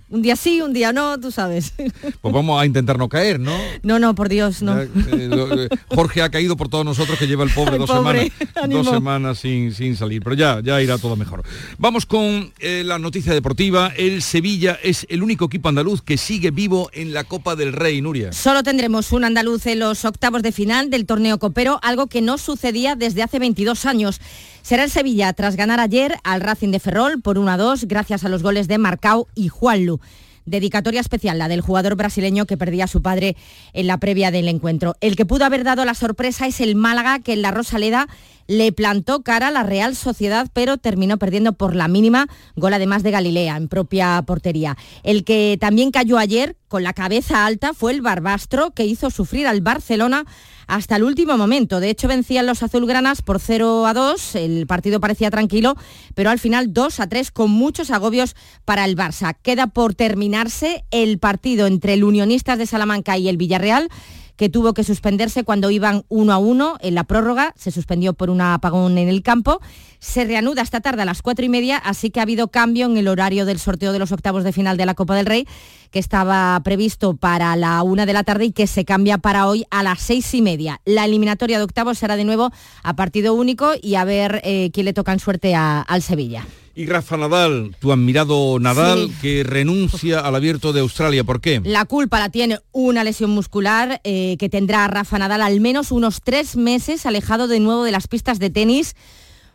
un 0.09 0.23
día 0.23 0.37
sí, 0.37 0.63
un 0.63 0.73
día 0.73 0.95
no, 0.95 1.21
tú 1.21 1.31
sabes. 1.31 1.75
pues 2.23 2.35
vamos 2.35 2.59
a 2.61 2.65
intentar 2.65 2.99
no 2.99 3.11
caer, 3.11 3.39
¿no? 3.39 3.55
No, 3.83 3.99
no, 3.99 4.15
por 4.15 4.31
Dios, 4.31 4.63
no. 4.63 4.81
Eh, 4.81 4.89
eh, 5.13 5.69
Jorge 5.89 6.23
ha 6.23 6.31
caído 6.31 6.57
por 6.57 6.71
todos 6.71 6.85
nosotros 6.85 7.19
que 7.19 7.27
lleva 7.27 7.45
el 7.45 7.51
pobre 7.51 7.77
dos 7.79 7.91
semanas, 7.91 8.29
dos 8.69 8.89
semanas 8.89 9.39
sin, 9.39 9.75
sin 9.75 9.97
salir, 9.97 10.23
pero 10.23 10.35
ya, 10.35 10.61
ya 10.61 10.81
irá 10.81 10.97
todo 10.97 11.15
mejor. 11.15 11.43
Vamos 11.77 12.07
con 12.07 12.55
eh, 12.59 12.83
la 12.85 12.99
noticia 12.99 13.35
deportiva. 13.35 13.93
El 13.97 14.23
Sevilla 14.23 14.79
es 14.83 15.07
el 15.11 15.23
único 15.23 15.45
equipo 15.45 15.69
andaluz 15.69 16.01
que 16.01 16.17
sigue 16.17 16.51
vivo 16.51 16.89
en 16.95 17.13
la 17.13 17.25
Copa 17.25 17.55
del 17.67 17.73
Rey, 17.73 18.01
Nuria. 18.01 18.33
Solo 18.33 18.63
tendremos 18.63 19.13
un 19.13 19.25
andaluz 19.25 19.67
en 19.67 19.81
los 19.81 20.05
octavos 20.05 20.43
de 20.43 20.53
final 20.53 20.89
del 20.89 21.05
torneo 21.05 21.39
copero, 21.39 21.81
algo 21.83 22.07
que 22.07 22.23
no 22.23 22.39
sucedía 22.39 22.95
desde 22.95 23.23
hace 23.23 23.39
22 23.41 23.87
años. 23.87 24.21
Será 24.63 24.85
el 24.85 24.91
Sevilla 24.91 25.33
tras 25.33 25.57
ganar 25.57 25.81
ayer 25.81 26.17
al 26.23 26.41
Racing 26.41 26.71
de 26.71 26.79
Ferrol 26.79 27.21
por 27.21 27.39
1 27.39 27.51
a 27.51 27.57
2 27.57 27.85
gracias 27.87 28.25
a 28.25 28.29
los 28.29 28.43
goles 28.43 28.69
de 28.69 28.79
Marcao 28.79 29.27
y 29.35 29.49
Juanlu. 29.49 30.01
Dedicatoria 30.45 31.01
especial, 31.01 31.39
la 31.39 31.49
del 31.49 31.61
jugador 31.61 31.97
brasileño 31.97 32.47
que 32.47 32.57
perdía 32.57 32.85
a 32.85 32.89
su 32.89 33.03
padre 33.03 33.37
en 33.73 33.89
la 33.89 33.99
previa 33.99 34.31
del 34.31 34.47
encuentro. 34.47 34.95
El 35.01 35.17
que 35.17 35.27
pudo 35.27 35.45
haber 35.45 35.65
dado 35.65 35.85
la 35.85 35.95
sorpresa 35.95 36.47
es 36.47 36.61
el 36.61 36.77
Málaga, 36.77 37.19
que 37.19 37.33
en 37.33 37.43
la 37.43 37.51
Rosaleda 37.51 38.07
le 38.47 38.73
plantó 38.73 39.23
cara 39.23 39.49
a 39.49 39.51
la 39.51 39.63
Real 39.63 39.97
Sociedad, 39.97 40.49
pero 40.53 40.77
terminó 40.77 41.19
perdiendo 41.19 41.53
por 41.53 41.75
la 41.75 41.89
mínima 41.89 42.27
gol 42.55 42.75
además 42.75 43.03
de 43.03 43.11
Galilea 43.11 43.57
en 43.57 43.69
propia 43.69 44.23
portería. 44.27 44.77
El 45.03 45.25
que 45.25 45.57
también 45.61 45.91
cayó 45.91 46.19
ayer 46.19 46.57
con 46.69 46.83
la 46.83 46.93
cabeza 46.93 47.47
alta 47.47 47.73
fue 47.75 47.93
el 47.93 48.03
Barbastro, 48.03 48.73
que 48.73 48.85
hizo 48.85 49.11
sufrir 49.11 49.47
al 49.47 49.61
Barcelona 49.61 50.27
hasta 50.67 50.97
el 50.97 51.05
último 51.05 51.37
momento. 51.37 51.81
De 51.81 51.91
hecho, 51.91 52.09
vencían 52.09 52.47
los 52.47 52.63
azulgranas 52.63 53.23
por 53.23 53.41
0 53.41 53.87
a 53.87 53.95
2, 53.95 54.35
el 54.37 54.67
partido 54.67 55.01
parecía 55.01 55.31
tranquilo, 55.31 55.77
pero 56.15 56.31
al 56.31 56.39
final 56.39 56.73
2 56.73 57.01
a 57.01 57.09
3 57.09 57.31
con 57.31 57.51
muchos 57.51 57.91
agobios 57.91 58.35
para 58.65 58.85
el 58.85 58.97
Barça. 58.97 59.37
Queda 59.41 59.69
por 59.69 59.95
terminarse 59.95 60.85
el 60.91 61.19
partido 61.19 61.67
entre 61.67 61.95
el 61.95 62.05
Unionistas 62.05 62.59
de 62.59 62.67
Salamanca 62.67 63.17
y 63.17 63.29
el 63.29 63.37
Villarreal 63.37 63.89
que 64.37 64.49
tuvo 64.49 64.75
que 64.75 64.85
suspenderse 64.85 65.45
cuando 65.45 65.71
iban 65.71 66.05
uno 66.09 66.33
a 66.33 66.39
uno 66.39 66.77
en 66.81 66.95
la 66.95 67.05
prórroga, 67.05 67.53
se 67.57 67.71
suspendió 67.71 68.15
por 68.15 68.31
un 68.31 68.41
apagón 68.41 68.99
en 68.99 69.09
el 69.09 69.23
campo, 69.23 69.61
se 69.99 70.25
reanuda 70.25 70.63
esta 70.63 70.81
tarde 70.81 71.03
a 71.03 71.05
las 71.05 71.23
cuatro 71.23 71.45
y 71.45 71.49
media, 71.49 71.79
así 71.79 72.11
que 72.11 72.21
ha 72.21 72.25
habido 72.25 72.49
cambio 72.49 72.87
en 72.87 72.97
el 72.97 73.09
horario 73.09 73.47
del 73.47 73.59
sorteo 73.59 73.93
de 73.93 73.99
los 73.99 74.13
octavos 74.13 74.45
de 74.45 74.53
final 74.53 74.77
de 74.77 74.87
la 74.87 74.95
Copa 74.95 75.15
del 75.15 75.27
Rey, 75.27 75.49
que 75.91 75.99
estaba 75.99 76.61
previsto 76.63 77.17
para 77.17 77.57
la 77.57 77.83
una 77.83 78.07
de 78.07 78.13
la 78.13 78.25
tarde 78.25 78.47
y 78.47 78.53
que 78.53 78.67
se 78.67 78.85
cambia 78.85 79.19
para 79.19 79.47
hoy 79.47 79.65
a 79.71 79.83
las 79.83 80.01
seis 80.01 80.33
y 80.35 80.43
media. 80.43 80.81
La 80.85 81.05
eliminatoria 81.05 81.59
de 81.59 81.65
octavos 81.65 81.99
será 81.99 82.17
de 82.17 82.25
nuevo 82.25 82.51
a 82.83 82.95
partido 82.95 83.35
único 83.35 83.73
y 83.81 83.95
a 83.95 84.05
ver 84.05 84.41
eh, 84.45 84.71
quién 84.73 84.85
le 84.85 84.93
toca 84.93 85.13
en 85.13 85.21
suerte 85.21 85.55
al 85.55 86.03
Sevilla. 86.03 86.45
Y 86.79 86.85
Rafa 86.85 87.17
Nadal, 87.17 87.75
tu 87.81 87.91
admirado 87.91 88.59
Nadal, 88.61 89.11
que 89.23 89.43
renuncia 89.45 90.21
al 90.21 90.35
abierto 90.35 90.75
de 90.75 90.81
Australia. 90.81 91.25
¿Por 91.25 91.41
qué? 91.41 91.63
La 91.65 91.87
culpa 91.87 92.21
la 92.21 92.29
tiene 92.29 92.61
una 92.71 93.03
lesión 93.03 93.31
muscular 93.31 94.03
eh, 94.05 94.37
que 94.39 94.51
tendrá 94.51 94.87
Rafa 94.87 95.19
Nadal 95.19 95.41
al 95.41 95.59
menos 95.61 95.91
unos 95.91 96.21
tres 96.23 96.55
meses 96.55 97.07
alejado 97.07 97.49
de 97.49 97.61
nuevo 97.61 97.83
de 97.83 97.93
las 97.93 98.09
pistas 98.09 98.39
de 98.39 98.51
tenis. 98.51 98.95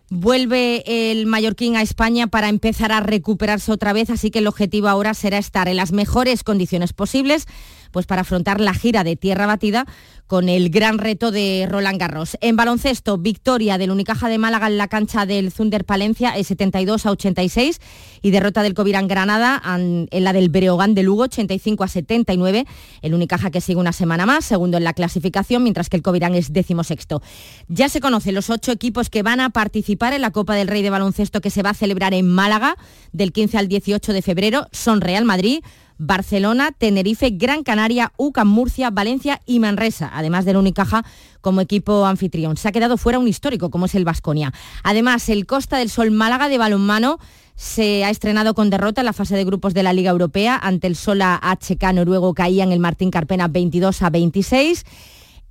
Vuelve 0.09 0.83
el 1.11 1.27
mallorquín 1.27 1.75
a 1.75 1.83
España 1.83 2.25
para 2.25 2.49
empezar 2.49 2.91
a 2.91 3.01
recuperarse 3.01 3.71
otra 3.71 3.93
vez, 3.93 4.09
así 4.09 4.31
que 4.31 4.39
el 4.39 4.47
objetivo 4.47 4.87
ahora 4.87 5.13
será 5.13 5.37
estar 5.37 5.67
en 5.67 5.77
las 5.77 5.91
mejores 5.91 6.43
condiciones 6.43 6.91
posibles 6.91 7.45
pues 7.91 8.05
para 8.05 8.21
afrontar 8.21 8.59
la 8.59 8.73
gira 8.73 9.03
de 9.03 9.15
tierra 9.15 9.45
batida 9.45 9.85
con 10.31 10.47
el 10.47 10.69
gran 10.69 10.97
reto 10.97 11.29
de 11.29 11.67
Roland 11.69 11.99
Garros. 11.99 12.37
En 12.39 12.55
baloncesto, 12.55 13.17
victoria 13.17 13.77
del 13.77 13.91
Unicaja 13.91 14.29
de 14.29 14.37
Málaga 14.37 14.67
en 14.67 14.77
la 14.77 14.87
cancha 14.87 15.25
del 15.25 15.51
Zunder 15.51 15.83
Palencia, 15.83 16.33
72 16.41 17.05
a 17.05 17.11
86 17.11 17.81
y 18.21 18.31
derrota 18.31 18.63
del 18.63 18.73
Covirán 18.73 19.09
Granada 19.09 19.61
en 19.65 20.23
la 20.23 20.31
del 20.31 20.47
Breogán 20.47 20.95
de 20.95 21.03
Lugo, 21.03 21.23
85 21.23 21.83
a 21.83 21.89
79. 21.89 22.65
El 23.01 23.13
Unicaja 23.13 23.51
que 23.51 23.59
sigue 23.59 23.77
una 23.79 23.91
semana 23.91 24.25
más, 24.25 24.45
segundo 24.45 24.77
en 24.77 24.85
la 24.85 24.93
clasificación, 24.93 25.63
mientras 25.63 25.89
que 25.89 25.97
el 25.97 26.01
Covirán 26.01 26.33
es 26.33 26.53
decimosexto. 26.53 27.21
Ya 27.67 27.89
se 27.89 27.99
conocen 27.99 28.33
los 28.33 28.49
ocho 28.49 28.71
equipos 28.71 29.09
que 29.09 29.23
van 29.23 29.41
a 29.41 29.49
participar 29.49 30.13
en 30.13 30.21
la 30.21 30.31
Copa 30.31 30.55
del 30.55 30.69
Rey 30.69 30.81
de 30.81 30.91
Baloncesto 30.91 31.41
que 31.41 31.49
se 31.49 31.61
va 31.61 31.71
a 31.71 31.73
celebrar 31.73 32.13
en 32.13 32.29
Málaga 32.29 32.77
del 33.11 33.33
15 33.33 33.57
al 33.57 33.67
18 33.67 34.13
de 34.13 34.21
febrero. 34.21 34.67
Son 34.71 35.01
Real 35.01 35.25
Madrid, 35.25 35.61
Barcelona, 36.03 36.71
Tenerife, 36.71 37.29
Gran 37.29 37.61
Canaria, 37.63 38.11
UCAM, 38.17 38.47
Murcia, 38.47 38.89
Valencia 38.89 39.39
y 39.45 39.59
Manresa, 39.59 40.09
además 40.11 40.45
del 40.45 40.57
Unicaja 40.57 41.05
como 41.41 41.61
equipo 41.61 42.07
anfitrión. 42.07 42.57
Se 42.57 42.67
ha 42.67 42.71
quedado 42.71 42.97
fuera 42.97 43.19
un 43.19 43.27
histórico 43.27 43.69
como 43.69 43.85
es 43.85 43.93
el 43.93 44.03
Vasconia. 44.03 44.51
Además, 44.83 45.29
el 45.29 45.45
Costa 45.45 45.77
del 45.77 45.91
Sol 45.91 46.09
Málaga 46.09 46.49
de 46.49 46.57
balonmano 46.57 47.19
se 47.55 48.03
ha 48.03 48.09
estrenado 48.09 48.55
con 48.55 48.71
derrota 48.71 49.01
en 49.01 49.05
la 49.05 49.13
fase 49.13 49.35
de 49.35 49.45
grupos 49.45 49.75
de 49.75 49.83
la 49.83 49.93
Liga 49.93 50.09
Europea 50.09 50.59
ante 50.61 50.87
el 50.87 50.95
Sola 50.95 51.39
HK 51.39 51.93
noruego 51.93 52.33
caía 52.33 52.63
en 52.63 52.71
el 52.71 52.79
Martín 52.79 53.11
Carpena 53.11 53.47
22 53.47 54.01
a 54.01 54.09
26. 54.09 54.83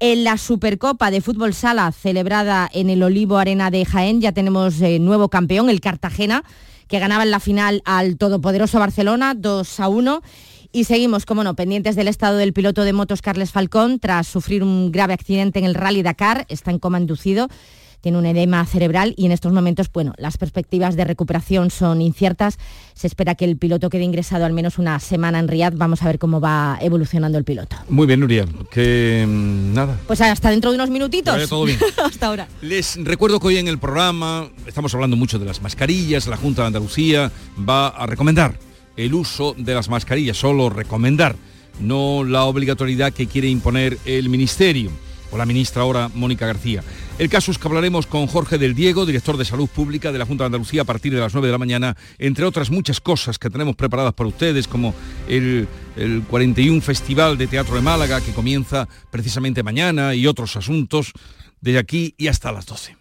En 0.00 0.24
la 0.24 0.36
Supercopa 0.36 1.12
de 1.12 1.20
Fútbol 1.20 1.54
Sala 1.54 1.92
celebrada 1.92 2.68
en 2.72 2.90
el 2.90 3.04
Olivo 3.04 3.38
Arena 3.38 3.70
de 3.70 3.84
Jaén 3.84 4.20
ya 4.20 4.32
tenemos 4.32 4.80
eh, 4.80 4.98
nuevo 4.98 5.28
campeón, 5.28 5.70
el 5.70 5.80
Cartagena, 5.80 6.42
que 6.90 6.98
ganaba 6.98 7.22
en 7.22 7.30
la 7.30 7.40
final 7.40 7.82
al 7.86 8.18
todopoderoso 8.18 8.78
Barcelona 8.78 9.34
2 9.34 9.80
a 9.80 9.88
1. 9.88 10.22
Y 10.72 10.84
seguimos, 10.84 11.24
como 11.24 11.42
no, 11.42 11.54
pendientes 11.54 11.96
del 11.96 12.08
estado 12.08 12.36
del 12.36 12.52
piloto 12.52 12.84
de 12.84 12.92
motos 12.92 13.22
Carles 13.22 13.52
Falcón 13.52 13.98
tras 13.98 14.26
sufrir 14.26 14.62
un 14.62 14.92
grave 14.92 15.14
accidente 15.14 15.58
en 15.58 15.64
el 15.64 15.74
Rally 15.74 16.02
Dakar. 16.02 16.46
Está 16.48 16.70
en 16.70 16.78
coma 16.78 16.98
inducido 16.98 17.48
tiene 18.00 18.18
un 18.18 18.26
edema 18.26 18.64
cerebral 18.66 19.14
y 19.16 19.26
en 19.26 19.32
estos 19.32 19.52
momentos, 19.52 19.90
bueno, 19.92 20.12
las 20.16 20.38
perspectivas 20.38 20.96
de 20.96 21.04
recuperación 21.04 21.70
son 21.70 22.00
inciertas. 22.00 22.58
Se 22.94 23.06
espera 23.06 23.34
que 23.34 23.44
el 23.44 23.56
piloto 23.56 23.90
quede 23.90 24.04
ingresado 24.04 24.44
al 24.44 24.52
menos 24.52 24.78
una 24.78 24.98
semana 25.00 25.38
en 25.38 25.48
Riyadh. 25.48 25.76
Vamos 25.76 26.02
a 26.02 26.06
ver 26.06 26.18
cómo 26.18 26.40
va 26.40 26.78
evolucionando 26.80 27.38
el 27.38 27.44
piloto. 27.44 27.76
Muy 27.88 28.06
bien, 28.06 28.20
Nuria. 28.20 28.46
Que 28.70 29.24
mm, 29.26 29.74
nada. 29.74 29.98
Pues 30.06 30.20
hasta 30.20 30.50
dentro 30.50 30.70
de 30.70 30.76
unos 30.76 30.90
minutitos. 30.90 31.48
todo 31.48 31.64
bien. 31.64 31.78
hasta 32.04 32.26
ahora. 32.26 32.48
Les 32.62 33.02
recuerdo 33.02 33.40
que 33.40 33.48
hoy 33.48 33.58
en 33.58 33.68
el 33.68 33.78
programa 33.78 34.48
estamos 34.66 34.94
hablando 34.94 35.16
mucho 35.16 35.38
de 35.38 35.46
las 35.46 35.62
mascarillas. 35.62 36.26
La 36.26 36.36
Junta 36.36 36.62
de 36.62 36.68
Andalucía 36.68 37.30
va 37.68 37.88
a 37.88 38.06
recomendar 38.06 38.58
el 38.96 39.14
uso 39.14 39.54
de 39.56 39.74
las 39.74 39.88
mascarillas, 39.88 40.36
solo 40.36 40.68
recomendar, 40.68 41.36
no 41.80 42.24
la 42.24 42.44
obligatoriedad 42.44 43.12
que 43.12 43.26
quiere 43.26 43.48
imponer 43.48 43.98
el 44.04 44.28
Ministerio 44.28 44.90
o 45.30 45.36
la 45.36 45.46
ministra 45.46 45.82
ahora 45.82 46.10
Mónica 46.14 46.46
García. 46.46 46.82
El 47.18 47.28
caso 47.28 47.50
es 47.50 47.58
que 47.58 47.68
hablaremos 47.68 48.06
con 48.06 48.26
Jorge 48.26 48.58
del 48.58 48.74
Diego, 48.74 49.06
director 49.06 49.36
de 49.36 49.44
Salud 49.44 49.68
Pública 49.68 50.12
de 50.12 50.18
la 50.18 50.26
Junta 50.26 50.44
de 50.44 50.46
Andalucía 50.46 50.82
a 50.82 50.84
partir 50.84 51.12
de 51.12 51.20
las 51.20 51.32
9 51.34 51.48
de 51.48 51.52
la 51.52 51.58
mañana, 51.58 51.96
entre 52.18 52.44
otras 52.44 52.70
muchas 52.70 53.00
cosas 53.00 53.38
que 53.38 53.50
tenemos 53.50 53.76
preparadas 53.76 54.14
para 54.14 54.28
ustedes, 54.28 54.66
como 54.66 54.94
el, 55.28 55.68
el 55.96 56.22
41 56.28 56.80
Festival 56.80 57.36
de 57.36 57.46
Teatro 57.46 57.74
de 57.74 57.82
Málaga 57.82 58.20
que 58.20 58.32
comienza 58.32 58.88
precisamente 59.10 59.62
mañana 59.62 60.14
y 60.14 60.26
otros 60.26 60.56
asuntos 60.56 61.12
de 61.60 61.78
aquí 61.78 62.14
y 62.16 62.28
hasta 62.28 62.52
las 62.52 62.66
12. 62.66 62.96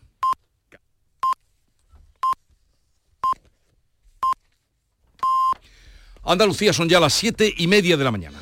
Andalucía 6.24 6.74
son 6.74 6.88
ya 6.88 7.00
las 7.00 7.14
7 7.14 7.56
y 7.58 7.68
media 7.68 7.98
de 7.98 8.04
la 8.04 8.12
mañana. 8.12 8.40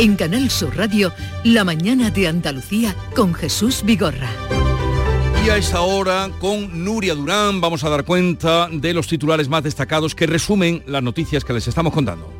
En 0.00 0.16
Canal 0.16 0.48
Sur 0.48 0.78
Radio, 0.78 1.12
La 1.44 1.62
mañana 1.62 2.10
de 2.10 2.26
Andalucía 2.26 2.96
con 3.14 3.34
Jesús 3.34 3.82
Vigorra. 3.84 4.30
Y 5.44 5.50
a 5.50 5.58
esta 5.58 5.82
hora, 5.82 6.30
con 6.40 6.86
Nuria 6.86 7.14
Durán, 7.14 7.60
vamos 7.60 7.84
a 7.84 7.90
dar 7.90 8.06
cuenta 8.06 8.70
de 8.72 8.94
los 8.94 9.06
titulares 9.08 9.50
más 9.50 9.62
destacados 9.62 10.14
que 10.14 10.26
resumen 10.26 10.82
las 10.86 11.02
noticias 11.02 11.44
que 11.44 11.52
les 11.52 11.68
estamos 11.68 11.92
contando. 11.92 12.39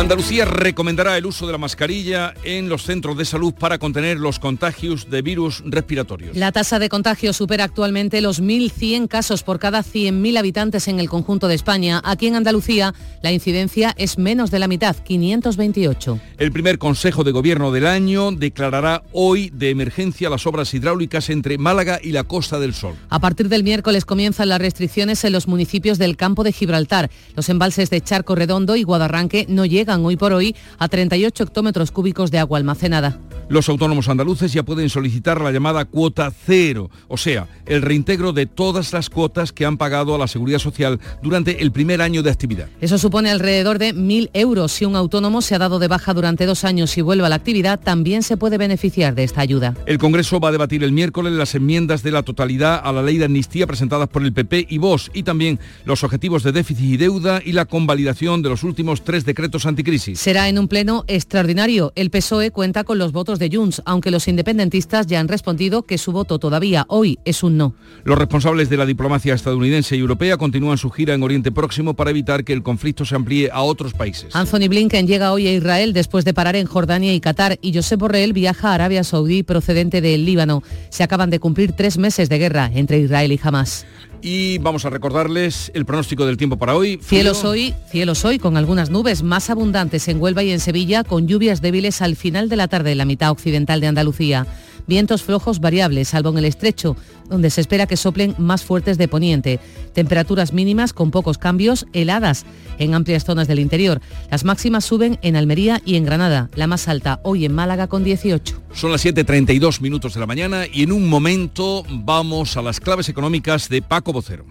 Andalucía 0.00 0.46
recomendará 0.46 1.18
el 1.18 1.26
uso 1.26 1.46
de 1.46 1.52
la 1.52 1.58
mascarilla 1.58 2.32
en 2.42 2.70
los 2.70 2.84
centros 2.84 3.18
de 3.18 3.26
salud 3.26 3.52
para 3.52 3.76
contener 3.76 4.18
los 4.18 4.38
contagios 4.38 5.10
de 5.10 5.20
virus 5.20 5.62
respiratorios. 5.66 6.34
La 6.34 6.52
tasa 6.52 6.78
de 6.78 6.88
contagio 6.88 7.34
supera 7.34 7.64
actualmente 7.64 8.22
los 8.22 8.42
1.100 8.42 9.08
casos 9.08 9.42
por 9.42 9.58
cada 9.58 9.80
100.000 9.80 10.38
habitantes 10.38 10.88
en 10.88 11.00
el 11.00 11.10
conjunto 11.10 11.48
de 11.48 11.54
España. 11.54 12.00
Aquí 12.02 12.28
en 12.28 12.36
Andalucía 12.36 12.94
la 13.22 13.30
incidencia 13.30 13.94
es 13.98 14.16
menos 14.16 14.50
de 14.50 14.58
la 14.58 14.68
mitad, 14.68 14.96
528. 14.96 16.18
El 16.38 16.50
primer 16.50 16.78
Consejo 16.78 17.22
de 17.22 17.32
Gobierno 17.32 17.70
del 17.70 17.86
año 17.86 18.32
declarará 18.32 19.02
hoy 19.12 19.50
de 19.50 19.68
emergencia 19.68 20.30
las 20.30 20.46
obras 20.46 20.72
hidráulicas 20.72 21.28
entre 21.28 21.58
Málaga 21.58 22.00
y 22.02 22.12
la 22.12 22.24
Costa 22.24 22.58
del 22.58 22.72
Sol. 22.72 22.94
A 23.10 23.18
partir 23.18 23.50
del 23.50 23.64
miércoles 23.64 24.06
comienzan 24.06 24.48
las 24.48 24.62
restricciones 24.62 25.22
en 25.24 25.34
los 25.34 25.46
municipios 25.46 25.98
del 25.98 26.16
campo 26.16 26.42
de 26.42 26.52
Gibraltar. 26.52 27.10
Los 27.36 27.50
embalses 27.50 27.90
de 27.90 28.00
Charco 28.00 28.34
Redondo 28.34 28.76
y 28.76 28.82
Guadarranque 28.82 29.44
no 29.46 29.66
llegan 29.66 29.89
hoy 29.98 30.16
por 30.16 30.32
hoy 30.32 30.54
a 30.78 30.88
38 30.88 31.42
hectómetros 31.42 31.90
cúbicos 31.90 32.30
de 32.30 32.38
agua 32.38 32.58
almacenada. 32.58 33.18
Los 33.48 33.68
autónomos 33.68 34.08
andaluces 34.08 34.52
ya 34.52 34.62
pueden 34.62 34.88
solicitar 34.88 35.40
la 35.40 35.50
llamada 35.50 35.84
cuota 35.84 36.30
cero, 36.30 36.88
o 37.08 37.16
sea, 37.16 37.48
el 37.66 37.82
reintegro 37.82 38.32
de 38.32 38.46
todas 38.46 38.92
las 38.92 39.10
cuotas 39.10 39.52
que 39.52 39.66
han 39.66 39.76
pagado 39.76 40.14
a 40.14 40.18
la 40.18 40.28
Seguridad 40.28 40.60
Social 40.60 41.00
durante 41.20 41.60
el 41.60 41.72
primer 41.72 42.00
año 42.00 42.22
de 42.22 42.30
actividad. 42.30 42.68
Eso 42.80 42.96
supone 42.96 43.28
alrededor 43.28 43.80
de 43.80 43.92
1.000 43.92 44.30
euros. 44.34 44.70
Si 44.70 44.84
un 44.84 44.94
autónomo 44.94 45.42
se 45.42 45.56
ha 45.56 45.58
dado 45.58 45.80
de 45.80 45.88
baja 45.88 46.14
durante 46.14 46.46
dos 46.46 46.62
años 46.62 46.96
y 46.96 47.02
vuelve 47.02 47.26
a 47.26 47.28
la 47.28 47.34
actividad, 47.34 47.80
también 47.80 48.22
se 48.22 48.36
puede 48.36 48.56
beneficiar 48.56 49.16
de 49.16 49.24
esta 49.24 49.40
ayuda. 49.40 49.74
El 49.86 49.98
Congreso 49.98 50.38
va 50.38 50.50
a 50.50 50.52
debatir 50.52 50.84
el 50.84 50.92
miércoles 50.92 51.32
las 51.32 51.56
enmiendas 51.56 52.04
de 52.04 52.12
la 52.12 52.22
totalidad 52.22 52.80
a 52.84 52.92
la 52.92 53.02
ley 53.02 53.18
de 53.18 53.24
amnistía 53.24 53.66
presentadas 53.66 54.08
por 54.08 54.22
el 54.22 54.32
PP 54.32 54.66
y 54.68 54.78
Vox 54.78 55.10
y 55.12 55.24
también 55.24 55.58
los 55.84 56.04
objetivos 56.04 56.44
de 56.44 56.52
déficit 56.52 56.84
y 56.84 56.96
deuda 56.96 57.42
y 57.44 57.50
la 57.50 57.64
convalidación 57.64 58.42
de 58.42 58.48
los 58.48 58.62
últimos 58.62 59.02
tres 59.02 59.24
decretos 59.24 59.66
anticrisis. 59.80 60.20
Será 60.20 60.48
en 60.48 60.58
un 60.58 60.68
pleno 60.68 61.04
extraordinario. 61.08 61.92
El 61.96 62.10
PSOE 62.10 62.50
cuenta 62.50 62.84
con 62.84 62.98
los 62.98 63.12
votos 63.12 63.38
de 63.38 63.50
Junts, 63.52 63.82
aunque 63.84 64.10
los 64.10 64.28
independentistas 64.28 65.06
ya 65.06 65.20
han 65.20 65.28
respondido 65.28 65.82
que 65.82 65.98
su 65.98 66.12
voto 66.12 66.38
todavía 66.38 66.84
hoy 66.88 67.18
es 67.24 67.42
un 67.42 67.56
no. 67.56 67.74
Los 68.04 68.18
responsables 68.18 68.68
de 68.68 68.76
la 68.76 68.86
diplomacia 68.86 69.34
estadounidense 69.34 69.96
y 69.96 70.00
europea 70.00 70.36
continúan 70.36 70.78
su 70.78 70.90
gira 70.90 71.14
en 71.14 71.22
Oriente 71.22 71.50
Próximo 71.52 71.94
para 71.94 72.10
evitar 72.10 72.44
que 72.44 72.52
el 72.52 72.62
conflicto 72.62 73.04
se 73.04 73.14
amplíe 73.14 73.50
a 73.52 73.62
otros 73.62 73.94
países. 73.94 74.34
Anthony 74.36 74.68
Blinken 74.68 75.06
llega 75.06 75.32
hoy 75.32 75.46
a 75.46 75.52
Israel 75.52 75.92
después 75.92 76.24
de 76.24 76.34
parar 76.34 76.56
en 76.56 76.66
Jordania 76.66 77.14
y 77.14 77.20
Qatar 77.20 77.58
y 77.62 77.74
Josep 77.74 78.00
Borrell 78.00 78.32
viaja 78.32 78.70
a 78.70 78.74
Arabia 78.74 79.04
Saudí 79.04 79.42
procedente 79.42 80.00
del 80.00 80.24
Líbano. 80.24 80.62
Se 80.90 81.02
acaban 81.02 81.30
de 81.30 81.40
cumplir 81.40 81.72
tres 81.72 81.98
meses 81.98 82.28
de 82.28 82.38
guerra 82.38 82.70
entre 82.74 82.98
Israel 82.98 83.32
y 83.32 83.40
Hamas. 83.42 83.86
Y 84.22 84.58
vamos 84.58 84.84
a 84.84 84.90
recordarles 84.90 85.70
el 85.74 85.86
pronóstico 85.86 86.26
del 86.26 86.36
tiempo 86.36 86.58
para 86.58 86.74
hoy. 86.76 86.98
Cielos 87.02 87.44
hoy, 87.44 87.74
cielos 87.90 88.24
hoy 88.24 88.38
con 88.38 88.56
algunas 88.56 88.90
nubes 88.90 89.22
más 89.22 89.48
abundantes 89.48 90.08
en 90.08 90.20
Huelva 90.20 90.42
y 90.42 90.50
en 90.50 90.60
Sevilla, 90.60 91.04
con 91.04 91.26
lluvias 91.26 91.62
débiles 91.62 92.02
al 92.02 92.16
final 92.16 92.48
de 92.48 92.56
la 92.56 92.68
tarde 92.68 92.92
en 92.92 92.98
la 92.98 93.04
mitad 93.06 93.30
occidental 93.30 93.80
de 93.80 93.86
Andalucía. 93.86 94.46
Vientos 94.90 95.22
flojos 95.22 95.60
variables, 95.60 96.08
salvo 96.08 96.30
en 96.30 96.38
el 96.38 96.46
estrecho, 96.46 96.96
donde 97.28 97.50
se 97.50 97.60
espera 97.60 97.86
que 97.86 97.96
soplen 97.96 98.34
más 98.38 98.64
fuertes 98.64 98.98
de 98.98 99.06
poniente. 99.06 99.60
Temperaturas 99.92 100.52
mínimas 100.52 100.92
con 100.92 101.12
pocos 101.12 101.38
cambios, 101.38 101.86
heladas 101.92 102.44
en 102.80 102.94
amplias 102.94 103.24
zonas 103.24 103.46
del 103.46 103.60
interior. 103.60 104.00
Las 104.32 104.44
máximas 104.44 104.84
suben 104.84 105.20
en 105.22 105.36
Almería 105.36 105.80
y 105.84 105.94
en 105.94 106.04
Granada, 106.04 106.50
la 106.56 106.66
más 106.66 106.88
alta 106.88 107.20
hoy 107.22 107.44
en 107.44 107.54
Málaga 107.54 107.86
con 107.86 108.02
18. 108.02 108.62
Son 108.74 108.90
las 108.90 109.04
7.32 109.04 109.80
minutos 109.80 110.14
de 110.14 110.18
la 110.18 110.26
mañana 110.26 110.64
y 110.66 110.82
en 110.82 110.90
un 110.90 111.08
momento 111.08 111.84
vamos 111.88 112.56
a 112.56 112.62
las 112.62 112.80
claves 112.80 113.08
económicas 113.08 113.68
de 113.68 113.82
Paco 113.82 114.12
Vocero. 114.12 114.44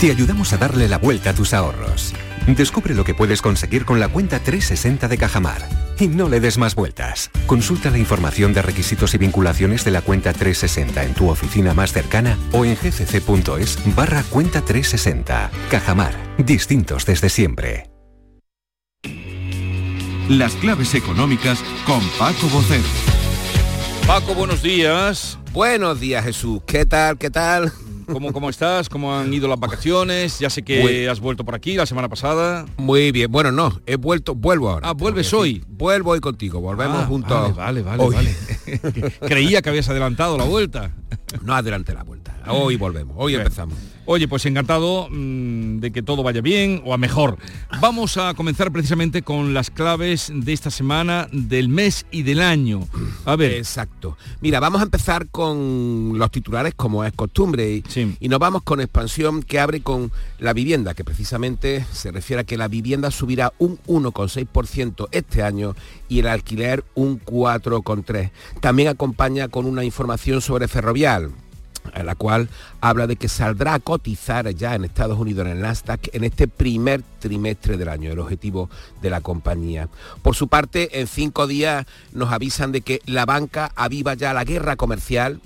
Te 0.00 0.10
ayudamos 0.10 0.54
a 0.54 0.56
darle 0.56 0.88
la 0.88 0.96
vuelta 0.96 1.28
a 1.28 1.34
tus 1.34 1.52
ahorros. 1.52 2.14
Descubre 2.46 2.94
lo 2.94 3.04
que 3.04 3.14
puedes 3.14 3.40
conseguir 3.40 3.84
con 3.84 4.00
la 4.00 4.08
cuenta 4.08 4.40
360 4.40 5.06
de 5.06 5.18
Cajamar. 5.18 5.68
Y 5.98 6.08
no 6.08 6.28
le 6.28 6.40
des 6.40 6.58
más 6.58 6.74
vueltas. 6.74 7.30
Consulta 7.46 7.90
la 7.90 7.98
información 7.98 8.52
de 8.52 8.62
requisitos 8.62 9.14
y 9.14 9.18
vinculaciones 9.18 9.84
de 9.84 9.92
la 9.92 10.02
cuenta 10.02 10.32
360 10.32 11.04
en 11.04 11.14
tu 11.14 11.28
oficina 11.28 11.72
más 11.74 11.92
cercana 11.92 12.36
o 12.52 12.64
en 12.64 12.74
gcc.es 12.74 13.78
barra 13.94 14.24
cuenta 14.24 14.60
360. 14.62 15.50
Cajamar. 15.70 16.14
Distintos 16.38 17.06
desde 17.06 17.28
siempre. 17.28 17.88
Las 20.28 20.54
claves 20.54 20.94
económicas 20.94 21.62
con 21.86 22.00
Paco 22.18 22.48
Vocero. 22.48 22.88
Paco, 24.06 24.34
buenos 24.34 24.62
días. 24.62 25.38
Buenos 25.52 26.00
días, 26.00 26.24
Jesús. 26.24 26.60
¿Qué 26.66 26.86
tal? 26.86 27.18
¿Qué 27.18 27.30
tal? 27.30 27.72
¿Cómo, 28.12 28.32
¿Cómo 28.32 28.50
estás? 28.50 28.88
¿Cómo 28.88 29.14
han 29.16 29.32
ido 29.32 29.48
las 29.48 29.58
vacaciones? 29.58 30.38
Ya 30.38 30.50
sé 30.50 30.62
que 30.62 30.80
Muy- 30.82 31.06
has 31.06 31.20
vuelto 31.20 31.44
por 31.44 31.54
aquí 31.54 31.74
la 31.76 31.86
semana 31.86 32.08
pasada. 32.08 32.66
Muy 32.76 33.10
bien. 33.12 33.30
Bueno, 33.30 33.52
no, 33.52 33.80
he 33.86 33.96
vuelto, 33.96 34.34
vuelvo 34.34 34.70
ahora. 34.70 34.88
Ah, 34.88 34.92
¿vuelves 34.92 35.32
hoy? 35.32 35.64
Vuelvo 35.68 36.10
hoy 36.12 36.20
contigo, 36.20 36.60
volvemos 36.60 37.02
Ah, 37.02 37.06
juntos. 37.06 37.56
Vale, 37.56 37.82
vale, 37.82 38.02
hoy. 38.02 38.14
vale. 38.14 38.34
Creía 39.20 39.62
que 39.62 39.68
habías 39.70 39.88
adelantado 39.88 40.36
la 40.38 40.44
vuelta. 40.44 40.92
No 41.42 41.54
adelante 41.54 41.94
la 41.94 42.02
vuelta. 42.02 42.36
Hoy 42.48 42.76
volvemos, 42.76 43.14
hoy 43.18 43.34
empezamos. 43.34 43.76
Oye, 44.04 44.26
pues 44.26 44.44
encantado 44.46 45.08
mm, 45.10 45.78
de 45.78 45.92
que 45.92 46.02
todo 46.02 46.24
vaya 46.24 46.40
bien 46.40 46.82
o 46.84 46.92
a 46.92 46.98
mejor. 46.98 47.38
Vamos 47.80 48.16
a 48.16 48.34
comenzar 48.34 48.72
precisamente 48.72 49.22
con 49.22 49.54
las 49.54 49.70
claves 49.70 50.32
de 50.34 50.52
esta 50.52 50.70
semana, 50.70 51.28
del 51.30 51.68
mes 51.68 52.04
y 52.10 52.22
del 52.22 52.40
año. 52.40 52.88
A 53.24 53.36
ver. 53.36 53.52
Exacto. 53.52 54.16
Mira, 54.40 54.58
vamos 54.58 54.80
a 54.80 54.84
empezar 54.84 55.28
con 55.28 56.18
los 56.18 56.30
titulares 56.32 56.74
como 56.74 57.04
es 57.04 57.12
costumbre 57.12 57.72
y, 57.74 57.84
y 58.18 58.28
nos 58.28 58.40
vamos 58.40 58.62
con 58.64 58.80
expansión 58.80 59.42
que 59.42 59.60
abre 59.60 59.82
con 59.82 60.10
la 60.40 60.52
vivienda, 60.52 60.94
que 60.94 61.04
precisamente 61.04 61.86
se 61.92 62.10
refiere 62.10 62.40
a 62.42 62.44
que 62.44 62.56
la 62.56 62.66
vivienda 62.66 63.12
subirá 63.12 63.52
un 63.58 63.78
1,6% 63.86 65.08
este 65.12 65.42
año 65.42 65.76
y 66.08 66.18
el 66.18 66.26
alquiler 66.26 66.84
un 66.94 67.20
4,3%. 67.20 68.30
También 68.60 68.88
acompaña 68.88 69.46
con 69.46 69.66
una 69.66 69.84
información 69.84 70.40
sobre 70.40 70.66
ferrovial 70.66 71.30
en 71.94 72.06
la 72.06 72.14
cual 72.14 72.48
habla 72.80 73.06
de 73.06 73.16
que 73.16 73.28
saldrá 73.28 73.74
a 73.74 73.80
cotizar 73.80 74.48
ya 74.54 74.74
en 74.74 74.84
Estados 74.84 75.18
Unidos 75.18 75.46
en 75.46 75.52
el 75.52 75.60
Nasdaq 75.60 76.08
en 76.12 76.24
este 76.24 76.48
primer 76.48 77.02
trimestre 77.18 77.76
del 77.76 77.88
año, 77.88 78.10
el 78.10 78.18
objetivo 78.18 78.70
de 79.00 79.10
la 79.10 79.20
compañía. 79.20 79.88
Por 80.22 80.34
su 80.34 80.48
parte, 80.48 81.00
en 81.00 81.06
cinco 81.06 81.46
días 81.46 81.86
nos 82.12 82.32
avisan 82.32 82.72
de 82.72 82.80
que 82.80 83.00
la 83.06 83.26
banca 83.26 83.72
aviva 83.76 84.14
ya 84.14 84.32
la 84.32 84.44
guerra 84.44 84.76
comercial 84.76 85.40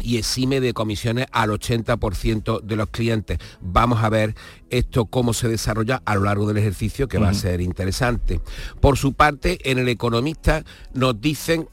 y 0.00 0.16
exime 0.18 0.60
de 0.60 0.74
comisiones 0.74 1.26
al 1.32 1.50
80% 1.50 2.60
de 2.62 2.76
los 2.76 2.88
clientes. 2.88 3.38
Vamos 3.60 4.02
a 4.02 4.08
ver 4.08 4.34
esto 4.70 5.06
cómo 5.06 5.32
se 5.32 5.48
desarrolla 5.48 6.02
a 6.04 6.16
lo 6.16 6.24
largo 6.24 6.46
del 6.46 6.58
ejercicio, 6.58 7.06
que 7.06 7.18
va 7.18 7.28
a 7.28 7.34
ser 7.34 7.60
interesante. 7.60 8.40
Por 8.80 8.98
su 8.98 9.12
parte, 9.12 9.58
en 9.70 9.78
el 9.78 9.88
economista 9.88 10.64
nos 10.94 11.20
dicen 11.20 11.68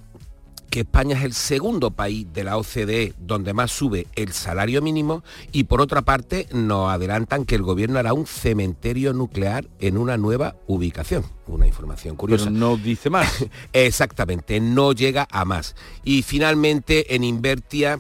que 0.71 0.79
España 0.79 1.17
es 1.17 1.25
el 1.25 1.33
segundo 1.33 1.91
país 1.91 2.25
de 2.33 2.45
la 2.45 2.57
OCDE 2.57 3.13
donde 3.19 3.53
más 3.53 3.71
sube 3.71 4.07
el 4.15 4.31
salario 4.31 4.81
mínimo 4.81 5.21
y 5.51 5.65
por 5.65 5.81
otra 5.81 6.01
parte 6.01 6.47
nos 6.53 6.89
adelantan 6.89 7.43
que 7.43 7.55
el 7.55 7.61
gobierno 7.61 7.99
hará 7.99 8.13
un 8.13 8.25
cementerio 8.25 9.11
nuclear 9.11 9.67
en 9.79 9.97
una 9.97 10.15
nueva 10.15 10.55
ubicación. 10.67 11.25
Una 11.45 11.67
información 11.67 12.15
curiosa. 12.15 12.45
Pero 12.45 12.57
no 12.57 12.77
dice 12.77 13.09
más. 13.09 13.45
Exactamente, 13.73 14.61
no 14.61 14.93
llega 14.93 15.27
a 15.29 15.43
más. 15.43 15.75
Y 16.05 16.21
finalmente 16.21 17.15
en 17.15 17.25
Invertia 17.25 17.99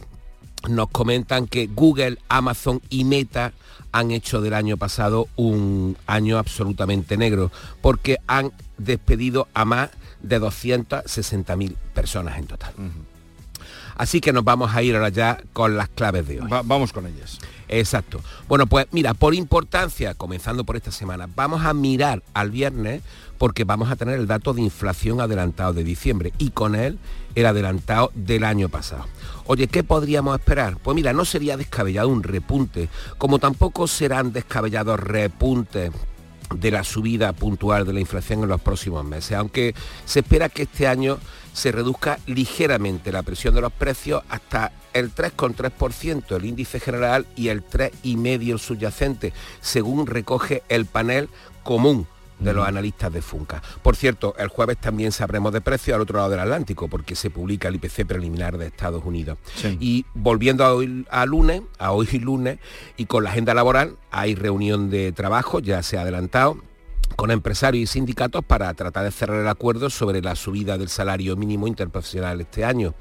nos 0.69 0.87
comentan 0.89 1.47
que 1.47 1.67
Google, 1.67 2.19
Amazon 2.29 2.81
y 2.89 3.03
Meta 3.03 3.51
han 3.91 4.11
hecho 4.11 4.39
del 4.39 4.53
año 4.53 4.77
pasado 4.77 5.27
un 5.35 5.97
año 6.07 6.37
absolutamente 6.37 7.17
negro 7.17 7.51
porque 7.81 8.17
han 8.27 8.53
despedido 8.77 9.49
a 9.53 9.65
más 9.65 9.89
de 10.21 10.39
260.000 10.41 11.75
personas 11.93 12.37
en 12.37 12.47
total. 12.47 12.73
Así 13.95 14.21
que 14.21 14.33
nos 14.33 14.43
vamos 14.43 14.73
a 14.73 14.81
ir 14.81 14.95
ahora 14.95 15.09
ya 15.09 15.37
con 15.53 15.77
las 15.77 15.89
claves 15.89 16.27
de 16.27 16.41
hoy. 16.41 16.47
vamos 16.65 16.91
con 16.91 17.05
ellas. 17.05 17.39
Exacto. 17.67 18.21
Bueno, 18.47 18.65
pues 18.67 18.87
mira, 18.91 19.13
por 19.13 19.35
importancia, 19.35 20.13
comenzando 20.15 20.63
por 20.63 20.75
esta 20.75 20.91
semana, 20.91 21.27
vamos 21.35 21.63
a 21.65 21.73
mirar 21.73 22.23
al 22.33 22.51
viernes 22.51 23.01
porque 23.37 23.63
vamos 23.63 23.89
a 23.89 23.95
tener 23.95 24.19
el 24.19 24.27
dato 24.27 24.53
de 24.53 24.61
inflación 24.61 25.21
adelantado 25.21 25.73
de 25.73 25.83
diciembre 25.83 26.33
y 26.37 26.49
con 26.49 26.75
él 26.75 26.99
el 27.35 27.45
adelantado 27.45 28.11
del 28.13 28.43
año 28.43 28.69
pasado. 28.69 29.05
Oye, 29.45 29.67
¿qué 29.67 29.83
podríamos 29.83 30.39
esperar? 30.39 30.77
Pues 30.77 30.95
mira, 30.95 31.13
no 31.13 31.25
sería 31.25 31.57
descabellado 31.57 32.09
un 32.09 32.23
repunte, 32.23 32.89
como 33.17 33.39
tampoco 33.39 33.87
serán 33.87 34.33
descabellados 34.33 34.99
repuntes 34.99 35.91
de 36.55 36.71
la 36.71 36.83
subida 36.83 37.33
puntual 37.33 37.85
de 37.85 37.93
la 37.93 37.99
inflación 37.99 38.43
en 38.43 38.49
los 38.49 38.61
próximos 38.61 39.03
meses, 39.03 39.37
aunque 39.37 39.73
se 40.05 40.19
espera 40.19 40.49
que 40.49 40.63
este 40.63 40.87
año 40.87 41.17
se 41.53 41.71
reduzca 41.71 42.19
ligeramente 42.27 43.11
la 43.11 43.23
presión 43.23 43.53
de 43.53 43.61
los 43.61 43.73
precios 43.73 44.23
hasta 44.29 44.71
el 44.93 45.13
3,3% 45.13 46.35
el 46.35 46.45
índice 46.45 46.79
general 46.79 47.25
y 47.35 47.49
el 47.49 47.63
3,5% 47.63 48.51
el 48.51 48.59
subyacente, 48.59 49.33
según 49.61 50.07
recoge 50.07 50.63
el 50.69 50.85
panel 50.85 51.29
común 51.63 52.07
de 52.41 52.53
los 52.53 52.67
analistas 52.67 53.13
de 53.13 53.21
Funca. 53.21 53.61
Por 53.81 53.95
cierto, 53.95 54.35
el 54.37 54.47
jueves 54.47 54.77
también 54.77 55.11
sabremos 55.11 55.53
de 55.53 55.61
precios 55.61 55.95
al 55.95 56.01
otro 56.01 56.17
lado 56.17 56.29
del 56.29 56.39
Atlántico, 56.39 56.87
porque 56.87 57.15
se 57.15 57.29
publica 57.29 57.67
el 57.67 57.75
IPC 57.75 58.05
preliminar 58.05 58.57
de 58.57 58.67
Estados 58.67 59.03
Unidos. 59.05 59.37
Y 59.79 60.05
volviendo 60.13 60.65
a 60.65 60.73
hoy 60.73 61.05
a 61.09 61.25
lunes, 61.25 61.61
a 61.77 61.91
hoy 61.91 62.07
lunes, 62.19 62.59
y 62.97 63.05
con 63.05 63.23
la 63.23 63.29
agenda 63.29 63.53
laboral, 63.53 63.95
hay 64.11 64.35
reunión 64.35 64.89
de 64.89 65.11
trabajo, 65.11 65.59
ya 65.59 65.83
se 65.83 65.97
ha 65.97 66.01
adelantado 66.01 66.57
con 67.15 67.31
empresarios 67.31 67.83
y 67.83 67.87
sindicatos 67.87 68.43
para 68.43 68.73
tratar 68.73 69.03
de 69.03 69.11
cerrar 69.11 69.41
el 69.41 69.47
acuerdo 69.47 69.89
sobre 69.89 70.21
la 70.21 70.35
subida 70.35 70.77
del 70.77 70.89
salario 70.89 71.35
mínimo 71.35 71.67
interprofesional 71.67 72.41
este 72.41 72.65
año. 72.65 72.93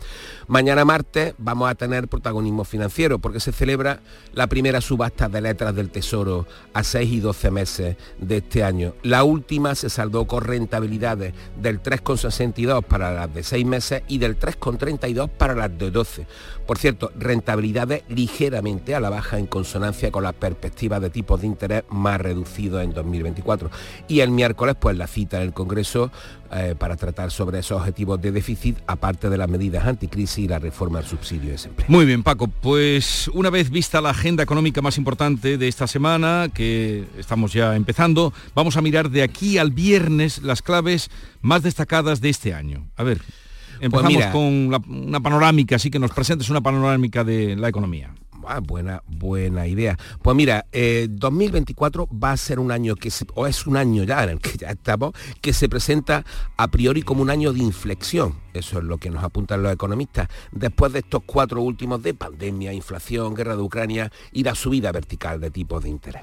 Mañana 0.47 0.85
martes 0.85 1.35
vamos 1.39 1.71
a 1.71 1.75
tener 1.75 2.09
protagonismo 2.09 2.65
financiero 2.65 3.19
porque 3.19 3.41
se 3.41 3.53
celebra 3.53 4.01
la 4.33 4.47
primera 4.47 4.81
subasta 4.81 5.29
de 5.29 5.41
letras 5.41 5.75
del 5.75 5.91
Tesoro 5.91 6.47
a 6.73 6.83
6 6.83 7.11
y 7.11 7.21
12 7.21 7.51
meses 7.51 7.97
de 8.19 8.37
este 8.39 8.65
año. 8.65 8.95
La 9.03 9.25
última 9.25 9.75
se 9.75 9.91
saldó 9.91 10.27
con 10.27 10.45
rentabilidades 10.45 11.35
del 11.61 11.83
3,62 11.83 12.83
para 12.83 13.13
las 13.13 13.33
de 13.33 13.43
6 13.43 13.67
meses 13.67 14.03
y 14.09 14.19
del 14.19 14.39
3,32 14.39 15.29
para 15.29 15.55
las 15.55 15.77
de 15.79 15.91
12. 15.91 16.27
Por 16.67 16.79
cierto, 16.79 17.13
rentabilidades 17.17 18.05
ligeramente 18.09 18.95
a 18.95 19.01
la 19.01 19.11
baja 19.11 19.39
en 19.39 19.47
consonancia 19.47 20.11
con 20.11 20.23
las 20.23 20.35
perspectivas 20.35 21.01
de 21.01 21.11
tipos 21.11 21.41
de 21.41 21.47
interés 21.47 21.85
más 21.89 22.21
reducidos 22.21 22.83
en 22.83 22.93
2024 22.93 23.71
y 24.09 24.21
el 24.21 24.31
miércoles 24.31 24.77
pues 24.79 24.97
la 24.97 25.07
cita 25.07 25.39
en 25.39 25.45
el 25.45 25.53
Congreso 25.53 26.11
eh, 26.53 26.75
para 26.77 26.97
tratar 26.97 27.31
sobre 27.31 27.61
esos 27.61 27.79
objetivos 27.79 28.21
de 28.21 28.33
déficit, 28.33 28.79
aparte 28.87 29.31
de 29.31 29.39
las 29.39 29.49
medidas 29.49 29.87
anticrisis 29.87 30.39
y 30.39 30.49
la 30.49 30.59
reforma 30.59 30.99
del 30.99 31.09
subsidio 31.09 31.47
de 31.47 31.53
desempleo. 31.53 31.87
Muy 31.89 32.05
bien, 32.05 32.23
Paco, 32.23 32.49
pues 32.49 33.29
una 33.35 33.51
vez 33.51 33.71
vista 33.71 34.01
la 34.01 34.11
agenda 34.11 34.43
económica 34.43 34.83
más 34.83 34.99
importante 34.99 35.59
de 35.59 35.69
esta 35.69 35.87
semana, 35.87 36.49
que 36.53 37.07
estamos 37.19 37.53
ya 37.53 37.77
empezando, 37.77 38.33
vamos 38.55 38.77
a 38.77 38.83
mirar 38.83 39.11
de 39.11 39.23
aquí 39.23 39.59
al 39.59 39.71
viernes 39.71 40.43
las 40.43 40.61
claves 40.61 41.11
más 41.41 41.63
destacadas 41.63 42.21
de 42.21 42.31
este 42.31 42.53
año. 42.53 42.87
A 42.97 43.05
ver. 43.05 43.19
Pues 43.19 43.93
empezamos 43.93 44.27
con 44.27 44.75
una 44.89 45.21
panorámica, 45.21 45.77
así 45.77 45.91
que 45.91 45.99
nos 45.99 46.11
presentes 46.11 46.51
una 46.51 46.61
panorámica 46.61 47.25
de 47.25 47.57
la 47.57 47.69
economía. 47.69 48.13
Ah, 48.47 48.61
buena, 48.61 49.03
buena 49.07 49.67
idea. 49.67 49.99
Pues 50.23 50.37
mira, 50.37 50.67
2024 50.73 52.03
eh, 52.03 52.07
va 52.23 52.33
a 52.33 52.37
ser 52.37 52.59
un 52.59 52.73
año 52.73 52.97
que 52.97 53.11
o 53.35 53.47
es 53.47 53.67
un 53.67 53.77
año 53.77 54.05
ya 54.05 54.25
en 54.25 54.31
el 54.31 54.39
que 54.41 54.57
ya 54.57 54.71
estamos, 54.71 55.13
que 55.41 55.53
se 55.53 55.69
presenta 55.69 56.25
a 56.57 56.69
priori 56.69 57.03
como 57.03 57.23
un 57.23 57.31
año 57.31 57.53
de 57.53 57.61
inflexión. 57.61 58.35
Eso 58.53 58.79
es 58.79 58.85
lo 58.85 58.99
que 58.99 59.11
nos 59.11 59.23
apuntan 59.23 59.63
los 59.63 59.73
economistas. 59.73 60.29
Después 60.53 60.93
de 60.93 61.01
estos 61.01 61.23
cuatro 61.25 61.63
últimos 61.63 62.03
de 62.03 62.15
pandemia, 62.15 62.73
inflación, 62.73 63.35
guerra 63.35 63.57
de 63.57 63.63
Ucrania 63.63 64.13
y 64.33 64.43
la 64.45 64.55
subida 64.55 64.93
vertical 64.93 65.41
de 65.41 65.51
tipos 65.51 65.83
de 65.83 65.91
interés. 65.91 66.23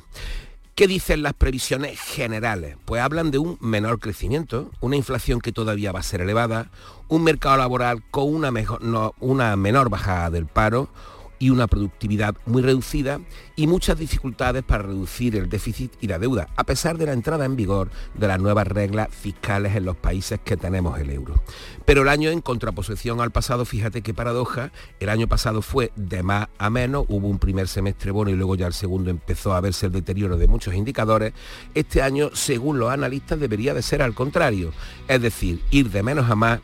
¿Qué 0.77 0.85
dicen 0.85 1.23
las 1.23 1.33
previsiones 1.33 1.99
generales? 1.99 2.77
Pues 2.85 3.01
hablan 3.01 3.31
de 3.31 3.39
un 3.39 3.57
menor 3.61 3.97
crecimiento, 3.99 4.69
una 4.79 4.95
inflación 4.95 5.41
que 5.41 5.51
todavía 5.51 5.91
va 5.91 6.01
a 6.01 6.03
ser 6.03 6.21
elevada, 6.21 6.69
un 7.07 7.23
mercado 7.23 7.57
laboral 7.57 8.03
con 8.11 8.31
una, 8.31 8.51
mejor, 8.51 8.79
una 9.19 9.55
menor 9.55 9.89
bajada 9.89 10.29
del 10.29 10.45
paro, 10.45 10.89
y 11.39 11.49
una 11.49 11.67
productividad 11.67 12.35
muy 12.45 12.61
reducida 12.61 13.19
y 13.55 13.67
muchas 13.67 13.97
dificultades 13.97 14.63
para 14.63 14.83
reducir 14.83 15.35
el 15.35 15.49
déficit 15.49 15.91
y 16.01 16.07
la 16.07 16.19
deuda, 16.19 16.47
a 16.55 16.63
pesar 16.63 16.97
de 16.97 17.05
la 17.05 17.13
entrada 17.13 17.45
en 17.45 17.55
vigor 17.55 17.89
de 18.13 18.27
las 18.27 18.39
nuevas 18.39 18.67
reglas 18.67 19.09
fiscales 19.11 19.75
en 19.75 19.85
los 19.85 19.95
países 19.95 20.39
que 20.43 20.57
tenemos 20.57 20.99
el 20.99 21.09
euro. 21.09 21.35
Pero 21.85 22.01
el 22.01 22.09
año 22.09 22.29
en 22.29 22.41
contraposición 22.41 23.21
al 23.21 23.31
pasado, 23.31 23.65
fíjate 23.65 24.01
qué 24.01 24.13
paradoja, 24.13 24.71
el 24.99 25.09
año 25.09 25.27
pasado 25.27 25.61
fue 25.61 25.91
de 25.95 26.23
más 26.23 26.47
a 26.57 26.69
menos, 26.69 27.05
hubo 27.07 27.27
un 27.27 27.39
primer 27.39 27.67
semestre 27.67 28.11
bueno 28.11 28.31
y 28.31 28.35
luego 28.35 28.55
ya 28.55 28.67
el 28.67 28.73
segundo 28.73 29.09
empezó 29.09 29.53
a 29.53 29.61
verse 29.61 29.87
el 29.87 29.91
deterioro 29.91 30.37
de 30.37 30.47
muchos 30.47 30.73
indicadores. 30.73 31.33
Este 31.73 32.01
año, 32.01 32.29
según 32.33 32.79
los 32.79 32.91
analistas, 32.91 33.39
debería 33.39 33.73
de 33.73 33.81
ser 33.81 34.01
al 34.01 34.13
contrario, 34.13 34.73
es 35.07 35.21
decir, 35.21 35.61
ir 35.71 35.89
de 35.89 36.03
menos 36.03 36.29
a 36.29 36.35
más 36.35 36.59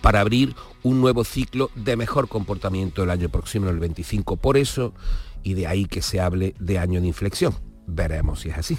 para 0.00 0.20
abrir 0.20 0.54
un 0.82 1.00
nuevo 1.00 1.24
ciclo 1.24 1.70
de 1.74 1.96
mejor 1.96 2.28
comportamiento 2.28 3.02
el 3.02 3.10
año 3.10 3.28
próximo, 3.28 3.68
el 3.68 3.78
25. 3.78 4.36
Por 4.36 4.56
eso, 4.56 4.94
y 5.42 5.54
de 5.54 5.66
ahí 5.66 5.86
que 5.86 6.02
se 6.02 6.20
hable 6.20 6.54
de 6.58 6.78
año 6.78 7.00
de 7.00 7.06
inflexión. 7.08 7.54
Veremos 7.86 8.40
si 8.40 8.50
es 8.50 8.58
así. 8.58 8.78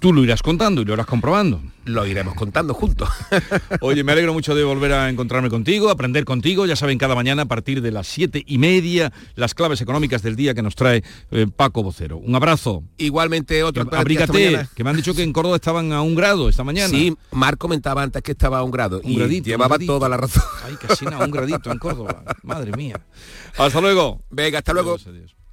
Tú 0.00 0.14
lo 0.14 0.24
irás 0.24 0.42
contando 0.42 0.80
y 0.80 0.86
lo 0.86 0.94
irás 0.94 1.04
comprobando. 1.04 1.62
Lo 1.84 2.06
iremos 2.06 2.34
contando 2.34 2.72
juntos. 2.72 3.10
Oye, 3.82 4.02
me 4.02 4.12
alegro 4.12 4.32
mucho 4.32 4.54
de 4.54 4.64
volver 4.64 4.94
a 4.94 5.10
encontrarme 5.10 5.50
contigo, 5.50 5.90
aprender 5.90 6.24
contigo. 6.24 6.64
Ya 6.64 6.74
saben, 6.74 6.96
cada 6.96 7.14
mañana 7.14 7.42
a 7.42 7.44
partir 7.44 7.82
de 7.82 7.90
las 7.90 8.06
siete 8.06 8.42
y 8.46 8.56
media, 8.56 9.12
las 9.34 9.54
claves 9.54 9.82
económicas 9.82 10.22
del 10.22 10.36
día 10.36 10.54
que 10.54 10.62
nos 10.62 10.74
trae 10.74 11.04
eh, 11.30 11.46
Paco 11.54 11.82
Vocero. 11.82 12.16
Un 12.16 12.34
abrazo. 12.34 12.82
Igualmente 12.96 13.62
otro. 13.62 13.86
Abrígate, 13.92 14.66
que 14.74 14.84
me 14.84 14.90
han 14.90 14.96
dicho 14.96 15.14
que 15.14 15.22
en 15.22 15.34
Córdoba 15.34 15.56
estaban 15.56 15.92
a 15.92 16.00
un 16.00 16.14
grado 16.14 16.48
esta 16.48 16.64
mañana. 16.64 16.88
Sí, 16.88 17.14
Mar 17.32 17.58
comentaba 17.58 18.02
antes 18.02 18.22
que 18.22 18.32
estaba 18.32 18.60
a 18.60 18.62
un 18.62 18.70
grado. 18.70 19.02
Un 19.04 19.12
y 19.12 19.16
gradito. 19.16 19.50
Llevaba 19.50 19.78
toda 19.78 20.08
la 20.08 20.16
razón. 20.16 20.42
Ay, 20.64 20.76
casi 20.80 21.04
nada, 21.04 21.26
un 21.26 21.30
gradito 21.30 21.70
en 21.70 21.78
Córdoba. 21.78 22.24
Madre 22.42 22.72
mía. 22.72 22.98
Hasta 23.58 23.80
luego. 23.82 24.22
Venga, 24.30 24.58
hasta 24.58 24.72
luego. 24.72 24.96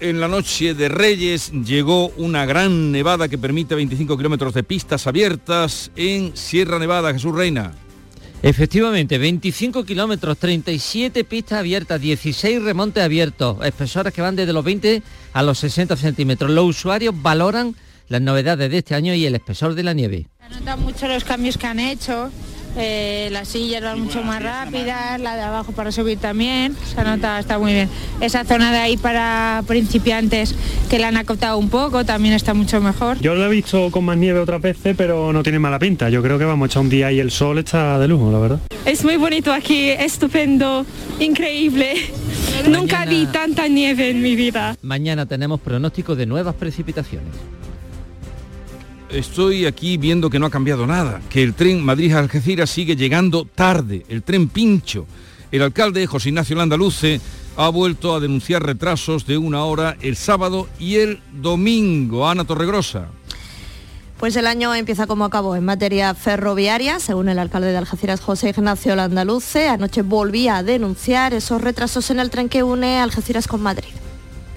en 0.00 0.20
la 0.20 0.28
noche 0.28 0.74
de 0.74 0.88
Reyes 0.88 1.52
llegó 1.52 2.08
una 2.16 2.46
gran 2.46 2.90
nevada 2.90 3.28
que 3.28 3.38
permite 3.38 3.74
25 3.74 4.16
kilómetros 4.16 4.54
de 4.54 4.62
pistas 4.62 5.06
abiertas 5.06 5.90
en 5.96 6.36
Sierra 6.36 6.78
Nevada, 6.78 7.12
Jesús 7.12 7.34
Reina. 7.34 7.72
Efectivamente, 8.42 9.18
25 9.18 9.84
kilómetros, 9.84 10.38
37 10.38 11.24
pistas 11.24 11.58
abiertas, 11.58 12.00
16 12.00 12.62
remontes 12.62 13.04
abiertos, 13.04 13.58
espesores 13.64 14.14
que 14.14 14.22
van 14.22 14.36
desde 14.36 14.54
los 14.54 14.64
20 14.64 15.02
a 15.34 15.42
los 15.42 15.58
60 15.58 15.94
centímetros. 15.96 16.50
Los 16.50 16.64
usuarios 16.64 17.14
valoran 17.20 17.76
las 18.08 18.22
novedades 18.22 18.70
de 18.70 18.78
este 18.78 18.94
año 18.94 19.14
y 19.14 19.26
el 19.26 19.34
espesor 19.34 19.74
de 19.74 19.82
la 19.82 19.92
nieve. 19.92 20.26
Se 20.48 20.58
notan 20.58 20.80
mucho 20.80 21.06
los 21.06 21.24
cambios 21.24 21.58
que 21.58 21.66
han 21.66 21.78
hecho, 21.78 22.30
eh, 22.76 23.28
las 23.32 23.48
sillas 23.48 23.82
van 23.82 24.00
mucho 24.00 24.22
más 24.22 24.42
rápidas, 24.42 25.20
la 25.20 25.36
de 25.36 25.42
abajo 25.42 25.72
para 25.72 25.90
subir 25.92 26.18
también, 26.18 26.76
se 26.94 27.02
nota, 27.02 27.38
está 27.38 27.58
muy 27.58 27.72
bien. 27.72 27.88
Esa 28.20 28.44
zona 28.44 28.72
de 28.72 28.78
ahí 28.78 28.96
para 28.96 29.62
principiantes 29.66 30.54
que 30.88 30.98
la 30.98 31.08
han 31.08 31.16
acotado 31.16 31.58
un 31.58 31.68
poco 31.68 32.04
también 32.04 32.34
está 32.34 32.54
mucho 32.54 32.80
mejor. 32.80 33.18
Yo 33.20 33.34
lo 33.34 33.44
he 33.44 33.48
visto 33.48 33.90
con 33.90 34.04
más 34.04 34.16
nieve 34.16 34.40
otras 34.40 34.60
veces, 34.60 34.94
pero 34.96 35.32
no 35.32 35.42
tiene 35.42 35.58
mala 35.58 35.78
pinta. 35.78 36.08
Yo 36.10 36.22
creo 36.22 36.38
que 36.38 36.44
vamos 36.44 36.66
a 36.66 36.70
echar 36.70 36.82
un 36.82 36.90
día 36.90 37.10
y 37.12 37.18
el 37.18 37.30
sol 37.30 37.58
está 37.58 37.98
de 37.98 38.08
lujo, 38.08 38.30
la 38.30 38.38
verdad. 38.38 38.60
Es 38.84 39.04
muy 39.04 39.16
bonito 39.16 39.52
aquí, 39.52 39.90
estupendo, 39.90 40.86
increíble. 41.18 41.94
Nunca 42.68 43.04
vi 43.04 43.26
tanta 43.26 43.68
nieve 43.68 44.10
en 44.10 44.22
mi 44.22 44.36
vida. 44.36 44.76
Mañana 44.82 45.26
tenemos 45.26 45.60
pronóstico 45.60 46.14
de 46.14 46.26
nuevas 46.26 46.54
precipitaciones 46.54 47.34
estoy 49.12 49.66
aquí 49.66 49.96
viendo 49.96 50.30
que 50.30 50.38
no 50.38 50.46
ha 50.46 50.50
cambiado 50.50 50.86
nada, 50.86 51.20
que 51.28 51.42
el 51.42 51.54
tren 51.54 51.84
Madrid-Algeciras 51.84 52.70
sigue 52.70 52.96
llegando 52.96 53.44
tarde, 53.44 54.04
el 54.08 54.22
tren 54.22 54.48
pincho. 54.48 55.06
El 55.52 55.62
alcalde, 55.62 56.06
José 56.06 56.28
Ignacio 56.28 56.56
Landaluce, 56.56 57.20
ha 57.56 57.68
vuelto 57.68 58.14
a 58.14 58.20
denunciar 58.20 58.64
retrasos 58.64 59.26
de 59.26 59.36
una 59.36 59.64
hora 59.64 59.96
el 60.00 60.16
sábado 60.16 60.68
y 60.78 60.96
el 60.96 61.20
domingo. 61.32 62.28
Ana 62.28 62.44
Torregrosa. 62.44 63.08
Pues 64.18 64.36
el 64.36 64.46
año 64.46 64.74
empieza 64.74 65.06
como 65.06 65.24
acabó 65.24 65.56
en 65.56 65.64
materia 65.64 66.14
ferroviaria, 66.14 67.00
según 67.00 67.28
el 67.30 67.38
alcalde 67.38 67.72
de 67.72 67.78
Algeciras, 67.78 68.20
José 68.20 68.50
Ignacio 68.50 68.94
Landaluce. 68.94 69.68
Anoche 69.68 70.02
volvía 70.02 70.58
a 70.58 70.62
denunciar 70.62 71.32
esos 71.32 71.60
retrasos 71.60 72.10
en 72.10 72.20
el 72.20 72.30
tren 72.30 72.48
que 72.48 72.62
une 72.62 72.98
Algeciras 72.98 73.48
con 73.48 73.62
Madrid. 73.62 73.88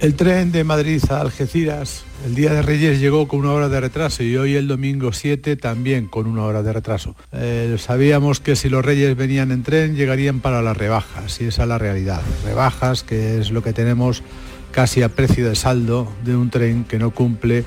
El 0.00 0.14
tren 0.16 0.52
de 0.52 0.64
Madrid 0.64 1.02
a 1.10 1.20
Algeciras 1.20 2.04
el 2.26 2.34
día 2.34 2.52
de 2.52 2.62
Reyes 2.62 3.00
llegó 3.00 3.28
con 3.28 3.40
una 3.40 3.52
hora 3.52 3.68
de 3.68 3.80
retraso 3.80 4.22
y 4.22 4.36
hoy 4.36 4.54
el 4.56 4.66
domingo 4.66 5.12
7 5.12 5.56
también 5.56 6.06
con 6.08 6.26
una 6.26 6.42
hora 6.44 6.62
de 6.62 6.72
retraso. 6.72 7.14
Eh, 7.32 7.76
sabíamos 7.78 8.40
que 8.40 8.56
si 8.56 8.68
los 8.68 8.84
Reyes 8.84 9.16
venían 9.16 9.52
en 9.52 9.62
tren 9.62 9.94
llegarían 9.94 10.40
para 10.40 10.62
las 10.62 10.76
rebajas 10.76 11.40
y 11.40 11.46
esa 11.46 11.62
es 11.62 11.68
la 11.68 11.78
realidad. 11.78 12.22
Rebajas 12.44 13.02
que 13.02 13.38
es 13.38 13.50
lo 13.50 13.62
que 13.62 13.72
tenemos 13.72 14.22
casi 14.72 15.02
a 15.02 15.08
precio 15.08 15.48
de 15.48 15.54
saldo 15.54 16.10
de 16.24 16.34
un 16.34 16.50
tren 16.50 16.84
que 16.84 16.98
no 16.98 17.10
cumple 17.10 17.64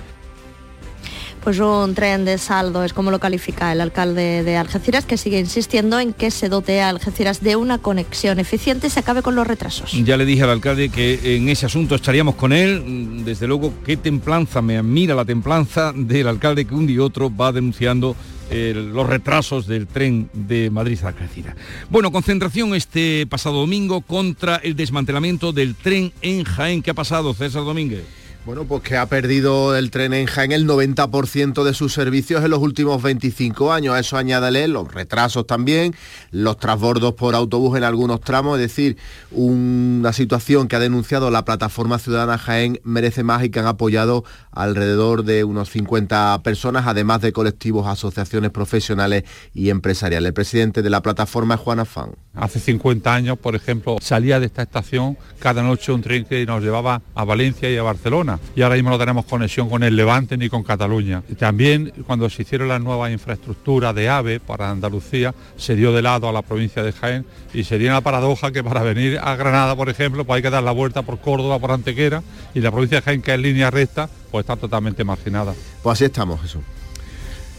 pues 1.47 1.59
un 1.59 1.95
tren 1.95 2.25
de 2.25 2.37
saldo, 2.37 2.83
es 2.83 2.91
como 2.91 3.09
lo 3.09 3.19
califica 3.19 3.71
el 3.71 3.79
alcalde 3.79 4.43
de 4.43 4.57
Algeciras, 4.57 5.05
que 5.05 5.15
sigue 5.15 5.39
insistiendo 5.39 5.97
en 5.97 6.11
que 6.11 6.29
se 6.29 6.49
dote 6.49 6.81
a 6.81 6.89
Algeciras 6.89 7.41
de 7.41 7.55
una 7.55 7.77
conexión 7.77 8.37
eficiente 8.37 8.87
y 8.87 8.89
se 8.89 8.99
acabe 8.99 9.21
con 9.21 9.33
los 9.33 9.47
retrasos. 9.47 9.93
Ya 10.03 10.17
le 10.17 10.25
dije 10.25 10.43
al 10.43 10.49
alcalde 10.49 10.89
que 10.89 11.37
en 11.37 11.47
ese 11.47 11.65
asunto 11.65 11.95
estaríamos 11.95 12.35
con 12.35 12.51
él. 12.51 13.23
Desde 13.23 13.47
luego, 13.47 13.71
qué 13.85 13.95
templanza, 13.95 14.61
me 14.61 14.77
admira 14.77 15.15
la 15.15 15.23
templanza 15.23 15.93
del 15.95 16.27
alcalde 16.27 16.65
que 16.65 16.75
un 16.75 16.85
día 16.85 17.01
otro 17.01 17.33
va 17.33 17.53
denunciando 17.53 18.17
los 18.51 19.07
retrasos 19.07 19.67
del 19.67 19.87
tren 19.87 20.29
de 20.33 20.69
Madrid 20.69 20.99
a 21.03 21.07
Algeciras. 21.07 21.55
Bueno, 21.89 22.11
concentración 22.11 22.75
este 22.75 23.25
pasado 23.25 23.61
domingo 23.61 24.01
contra 24.01 24.57
el 24.57 24.75
desmantelamiento 24.75 25.53
del 25.53 25.75
tren 25.75 26.11
en 26.21 26.43
Jaén. 26.43 26.81
¿Qué 26.81 26.91
ha 26.91 26.93
pasado, 26.93 27.33
César 27.33 27.63
Domínguez? 27.63 28.03
Bueno, 28.47 28.63
pues 28.63 28.81
que 28.81 28.95
ha 28.95 29.05
perdido 29.07 29.75
el 29.75 29.91
tren 29.91 30.13
en 30.13 30.25
Jaén 30.25 30.53
el 30.53 30.65
90% 30.65 31.65
de 31.65 31.73
sus 31.73 31.91
servicios 31.93 32.45
en 32.45 32.49
los 32.49 32.61
últimos 32.61 33.03
25 33.03 33.73
años. 33.73 33.93
A 33.93 33.99
eso 33.99 34.15
añádale 34.15 34.69
los 34.69 34.89
retrasos 34.89 35.45
también, 35.45 35.93
los 36.31 36.55
transbordos 36.55 37.13
por 37.15 37.35
autobús 37.35 37.77
en 37.77 37.83
algunos 37.83 38.21
tramos, 38.21 38.57
es 38.57 38.61
decir, 38.61 38.95
una 39.31 40.13
situación 40.13 40.69
que 40.69 40.77
ha 40.77 40.79
denunciado 40.79 41.29
la 41.29 41.43
plataforma 41.43 41.99
ciudadana 41.99 42.37
Jaén 42.37 42.79
merece 42.85 43.21
más 43.21 43.43
y 43.43 43.49
que 43.49 43.59
han 43.59 43.65
apoyado 43.65 44.23
alrededor 44.53 45.25
de 45.25 45.43
unos 45.43 45.69
50 45.69 46.41
personas, 46.41 46.87
además 46.87 47.19
de 47.19 47.33
colectivos, 47.33 47.85
asociaciones 47.85 48.51
profesionales 48.51 49.25
y 49.53 49.71
empresariales. 49.71 50.29
El 50.29 50.33
presidente 50.33 50.81
de 50.81 50.89
la 50.89 51.01
plataforma 51.01 51.55
es 51.55 51.59
Juan 51.59 51.81
Afán. 51.81 52.11
Hace 52.33 52.61
50 52.61 53.13
años, 53.13 53.37
por 53.37 53.55
ejemplo, 53.57 53.97
salía 53.99 54.39
de 54.39 54.45
esta 54.45 54.61
estación 54.61 55.17
cada 55.39 55.63
noche 55.63 55.91
un 55.91 56.01
tren 56.01 56.23
que 56.23 56.45
nos 56.45 56.63
llevaba 56.63 57.01
a 57.13 57.25
Valencia 57.25 57.69
y 57.69 57.75
a 57.75 57.83
Barcelona 57.83 58.36
y 58.55 58.61
ahora 58.61 58.75
mismo 58.75 58.89
no 58.89 58.97
tenemos 58.97 59.25
conexión 59.25 59.69
con 59.69 59.83
el 59.83 59.95
Levante 59.95 60.37
ni 60.37 60.49
con 60.49 60.63
Cataluña. 60.63 61.23
También 61.37 61.93
cuando 62.05 62.29
se 62.29 62.41
hicieron 62.41 62.67
las 62.67 62.81
nuevas 62.81 63.11
infraestructuras 63.11 63.93
de 63.95 64.09
AVE 64.09 64.39
para 64.39 64.69
Andalucía, 64.69 65.33
se 65.57 65.75
dio 65.75 65.93
de 65.93 66.01
lado 66.01 66.27
a 66.29 66.31
la 66.31 66.41
provincia 66.41 66.83
de 66.83 66.91
Jaén 66.91 67.25
y 67.53 67.63
sería 67.63 67.91
una 67.91 68.01
paradoja 68.01 68.51
que 68.51 68.63
para 68.63 68.81
venir 68.83 69.19
a 69.21 69.35
Granada, 69.35 69.75
por 69.75 69.89
ejemplo, 69.89 70.25
pues 70.25 70.37
hay 70.37 70.41
que 70.41 70.49
dar 70.49 70.63
la 70.63 70.71
vuelta 70.71 71.01
por 71.01 71.19
Córdoba, 71.19 71.59
por 71.59 71.71
Antequera 71.71 72.23
y 72.53 72.59
la 72.59 72.71
provincia 72.71 72.97
de 72.99 73.01
Jaén, 73.03 73.21
que 73.21 73.33
es 73.33 73.39
línea 73.39 73.71
recta, 73.71 74.09
pues 74.31 74.43
está 74.43 74.55
totalmente 74.55 75.03
marginada. 75.03 75.53
Pues 75.83 75.93
así 75.93 76.05
estamos, 76.05 76.41
Jesús. 76.41 76.61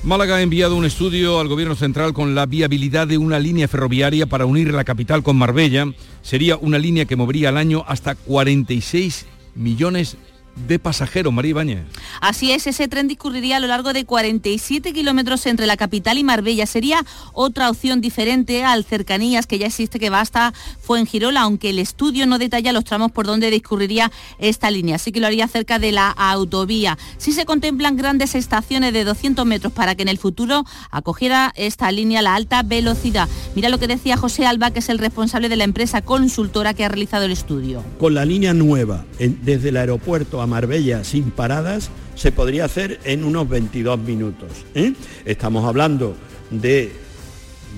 Málaga 0.05 0.37
ha 0.37 0.43
enviado 0.43 0.77
un 0.77 0.85
estudio 0.85 1.41
al 1.41 1.49
Gobierno 1.49 1.75
Central 1.75 2.13
con 2.13 2.37
la 2.37 2.47
viabilidad 2.47 3.09
de 3.09 3.19
una 3.19 3.41
línea 3.41 3.67
ferroviaria 3.67 4.27
para 4.27 4.47
unir 4.47 4.73
la 4.73 4.85
capital 4.85 5.25
con 5.25 5.37
Marbella. 5.37 5.87
Sería 6.23 6.57
una 6.57 6.79
línea 6.79 7.05
que 7.05 7.17
movería 7.17 7.49
al 7.49 7.57
año 7.57 7.85
hasta 7.87 8.15
46 8.15 9.27
millones 9.57 10.13
de 10.13 10.38
pasajeros, 10.79 11.33
María 11.33 11.51
Ibañez. 11.51 11.85
Así 12.21 12.53
es, 12.53 12.67
ese 12.67 12.89
tren 12.89 13.09
discurriría 13.09 13.57
a 13.57 13.61
lo 13.61 13.67
largo 13.67 13.93
de 13.93 14.05
47 14.05 14.93
kilómetros 14.93 15.47
entre 15.47 15.67
la 15.67 15.77
capital 15.77 16.19
y 16.19 16.25
Marbella. 16.25 16.67
Sería 16.67 17.05
otra 17.33 17.71
opción 17.71 18.01
diferente 18.01 18.65
al 18.65 18.85
cercanías 18.85 19.47
que 19.47 19.59
ya 19.59 19.67
existe 19.67 19.99
que 19.99 20.11
va 20.11 20.21
hasta 20.21 20.53
Fuengirola, 20.83 21.43
aunque 21.43 21.71
el 21.71 21.79
estudio 21.79 22.27
no 22.27 22.39
detalla 22.39 22.73
los 22.73 22.85
tramos 22.85 23.13
por 23.13 23.27
donde 23.27 23.51
discurriría 23.51 24.11
esta 24.39 24.71
línea. 24.71 24.97
Así 24.97 25.13
que 25.13 25.21
lo 25.21 25.27
haría 25.27 25.49
cerca 25.49 25.79
de 25.79 25.93
la 25.93 26.11
autovía. 26.11 26.99
Sí 27.17 27.33
se 27.33 27.45
contemplan 27.45 27.97
grandes 27.97 28.35
estaciones 28.35 28.93
de 28.93 29.05
200 29.05 29.47
metros 29.47 29.73
para 29.73 29.95
que 29.95 30.03
en 30.03 30.09
el 30.09 30.19
futuro 30.19 30.65
acogiera 30.91 31.53
esta 31.57 31.91
línea 31.93 32.23
la 32.23 32.35
alta 32.35 32.63
velocidad. 32.63 33.29
Mira 33.55 33.69
lo 33.69 33.79
que 33.79 33.87
decía 33.87 34.17
José 34.17 34.47
Alba, 34.47 34.71
que 34.71 34.81
es 34.81 34.89
el 34.89 34.99
responsable 34.99 35.49
de 35.49 35.57
la 35.57 35.65
empresa 35.65 36.03
consultora 36.03 36.75
que 36.75 36.85
ha 36.85 36.89
realizado 36.89 37.25
el 37.25 37.33
estudio. 37.33 37.85
Con 37.99 38.15
la 38.15 38.25
línea 38.25 38.55
nueva, 38.55 39.05
desde 39.19 39.69
el 39.69 39.77
aeropuerto 39.77 40.41
a 40.41 40.47
Marbella 40.49 41.05
sin 41.05 41.31
paradas 41.31 41.91
se 42.15 42.33
podría 42.33 42.65
hacer 42.65 43.01
en 43.05 43.25
unos 43.25 43.49
22 43.49 43.99
minutos. 44.01 44.51
¿eh? 44.75 44.95
Estamos 45.25 45.65
hablando 45.65 46.17
de 46.51 46.93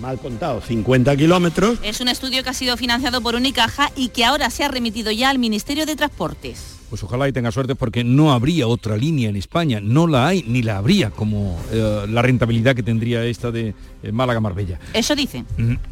mal 0.01 0.19
contado, 0.19 0.63
50 0.63 1.17
kilómetros. 1.17 1.79
Es 1.83 2.01
un 2.01 2.09
estudio 2.09 2.43
que 2.43 2.51
ha 2.51 2.55
sido 2.55 2.77
financiado 2.77 3.21
por 3.21 3.35
Unicaja 3.35 3.91
y 3.97 4.09
que 4.09 4.25
ahora 4.25 4.49
se 4.51 4.65
ha 4.65 4.69
remitido 4.69 5.11
ya 5.11 5.31
al 5.31 5.39
Ministerio 5.39 5.85
de 5.85 5.97
Transportes 5.97 6.80
pues 6.91 7.03
ojalá 7.05 7.29
y 7.29 7.33
tenga 7.33 7.53
suerte 7.53 7.77
porque 7.77 8.03
no 8.03 8.33
habría 8.33 8.67
otra 8.67 8.97
línea 8.97 9.31
en 9.31 9.37
España, 9.37 9.81
no 9.81 10.09
la 10.09 10.27
hay 10.27 10.45
ni 10.47 10.63
la 10.63 10.77
habría 10.77 11.11
como 11.11 11.59
eh, 11.73 12.07
la 12.09 12.21
rentabilidad 12.21 12.75
que 12.75 12.83
tendría 12.83 13.25
esta 13.25 13.53
de 13.53 13.75
eh, 14.03 14.13
Málaga-Marbella. 14.13 14.81
Eso 14.93 15.15
dice. 15.15 15.45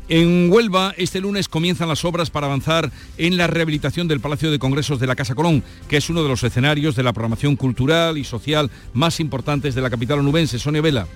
En 0.09 0.53
Huelva 0.53 0.92
este 0.96 1.20
lunes 1.20 1.49
comienzan 1.49 1.88
las 1.88 2.05
obras 2.05 2.30
para 2.30 2.49
avanzar 2.49 2.90
en 3.16 3.36
la 3.36 3.46
rehabilitación 3.46 4.09
del 4.09 4.20
Palacio 4.20 4.51
de 4.51 4.59
Congresos 4.59 4.99
de 4.99 5.07
la 5.07 5.14
Casa 5.14 5.36
Colón, 5.36 5.62
que 5.88 5.96
es 5.96 6.11
uno 6.11 6.22
de 6.22 6.28
los 6.28 6.42
escenarios 6.42 6.96
de 6.96 7.05
la 7.05 7.12
programación 7.12 7.55
cultural 7.55 8.18
y 8.18 8.24
social 8.24 8.70
más 8.92 9.20
importantes 9.20 9.76
de 9.76 9.82
la 9.82 9.90
capital 9.90 10.18
onubense. 10.18 10.59
Sonia 10.59 10.82
Vela. 10.82 11.07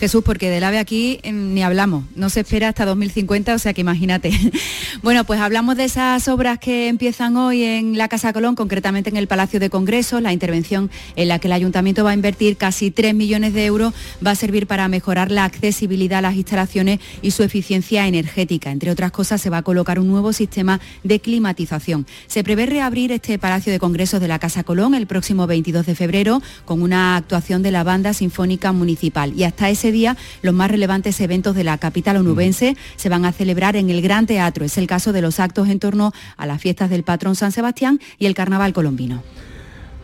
Jesús, 0.00 0.24
porque 0.24 0.48
del 0.48 0.64
AVE 0.64 0.78
aquí 0.78 1.20
em, 1.24 1.52
ni 1.52 1.62
hablamos, 1.62 2.04
no 2.16 2.30
se 2.30 2.40
espera 2.40 2.68
hasta 2.68 2.86
2050, 2.86 3.54
o 3.54 3.58
sea 3.58 3.74
que 3.74 3.82
imagínate. 3.82 4.32
bueno, 5.02 5.24
pues 5.24 5.40
hablamos 5.40 5.76
de 5.76 5.84
esas 5.84 6.26
obras 6.28 6.58
que 6.58 6.88
empiezan 6.88 7.36
hoy 7.36 7.64
en 7.64 7.98
la 7.98 8.08
Casa 8.08 8.32
Colón, 8.32 8.54
concretamente 8.54 9.10
en 9.10 9.18
el 9.18 9.26
Palacio 9.26 9.60
de 9.60 9.68
Congresos, 9.68 10.22
la 10.22 10.32
intervención 10.32 10.90
en 11.16 11.28
la 11.28 11.38
que 11.38 11.48
el 11.48 11.52
Ayuntamiento 11.52 12.02
va 12.02 12.12
a 12.12 12.14
invertir 12.14 12.56
casi 12.56 12.90
3 12.90 13.14
millones 13.14 13.52
de 13.52 13.66
euros 13.66 13.92
va 14.26 14.30
a 14.30 14.34
servir 14.36 14.66
para 14.66 14.88
mejorar 14.88 15.30
la 15.30 15.44
accesibilidad 15.44 16.20
a 16.20 16.22
las 16.22 16.36
instalaciones 16.36 16.98
y 17.20 17.32
su 17.32 17.42
eficiencia 17.42 18.06
energética. 18.06 18.70
Entre 18.70 18.90
otras 18.90 19.12
cosas, 19.12 19.42
se 19.42 19.50
va 19.50 19.58
a 19.58 19.62
colocar 19.62 19.98
un 19.98 20.08
nuevo 20.08 20.32
sistema 20.32 20.80
de 21.04 21.20
climatización. 21.20 22.06
Se 22.26 22.42
prevé 22.42 22.64
reabrir 22.64 23.12
este 23.12 23.38
Palacio 23.38 23.70
de 23.70 23.78
Congresos 23.78 24.22
de 24.22 24.28
la 24.28 24.38
Casa 24.38 24.64
Colón 24.64 24.94
el 24.94 25.06
próximo 25.06 25.46
22 25.46 25.84
de 25.84 25.94
febrero 25.94 26.40
con 26.64 26.80
una 26.80 27.16
actuación 27.16 27.62
de 27.62 27.70
la 27.70 27.84
Banda 27.84 28.14
Sinfónica 28.14 28.72
Municipal 28.72 29.34
y 29.36 29.44
hasta 29.44 29.68
ese 29.68 29.89
día 29.92 30.16
los 30.42 30.54
más 30.54 30.70
relevantes 30.70 31.20
eventos 31.20 31.54
de 31.54 31.64
la 31.64 31.78
capital 31.78 32.16
onubense 32.16 32.76
se 32.96 33.08
van 33.08 33.24
a 33.24 33.32
celebrar 33.32 33.76
en 33.76 33.90
el 33.90 34.02
Gran 34.02 34.26
Teatro. 34.26 34.64
Es 34.64 34.78
el 34.78 34.86
caso 34.86 35.12
de 35.12 35.22
los 35.22 35.40
actos 35.40 35.68
en 35.68 35.78
torno 35.78 36.12
a 36.36 36.46
las 36.46 36.60
fiestas 36.60 36.90
del 36.90 37.02
patrón 37.02 37.36
San 37.36 37.52
Sebastián 37.52 38.00
y 38.18 38.26
el 38.26 38.34
Carnaval 38.34 38.72
colombino. 38.72 39.22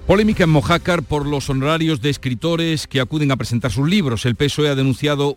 Polémica 0.07 0.45
en 0.45 0.51
Mojácar 0.51 1.03
por 1.03 1.26
los 1.26 1.51
honorarios 1.51 2.01
de 2.01 2.11
escritores 2.11 2.87
que 2.87 3.01
acuden 3.01 3.32
a 3.32 3.37
presentar 3.37 3.72
sus 3.72 3.89
libros. 3.89 4.24
El 4.24 4.37
PSOE 4.37 4.68
ha 4.68 4.76
denunciado 4.76 5.37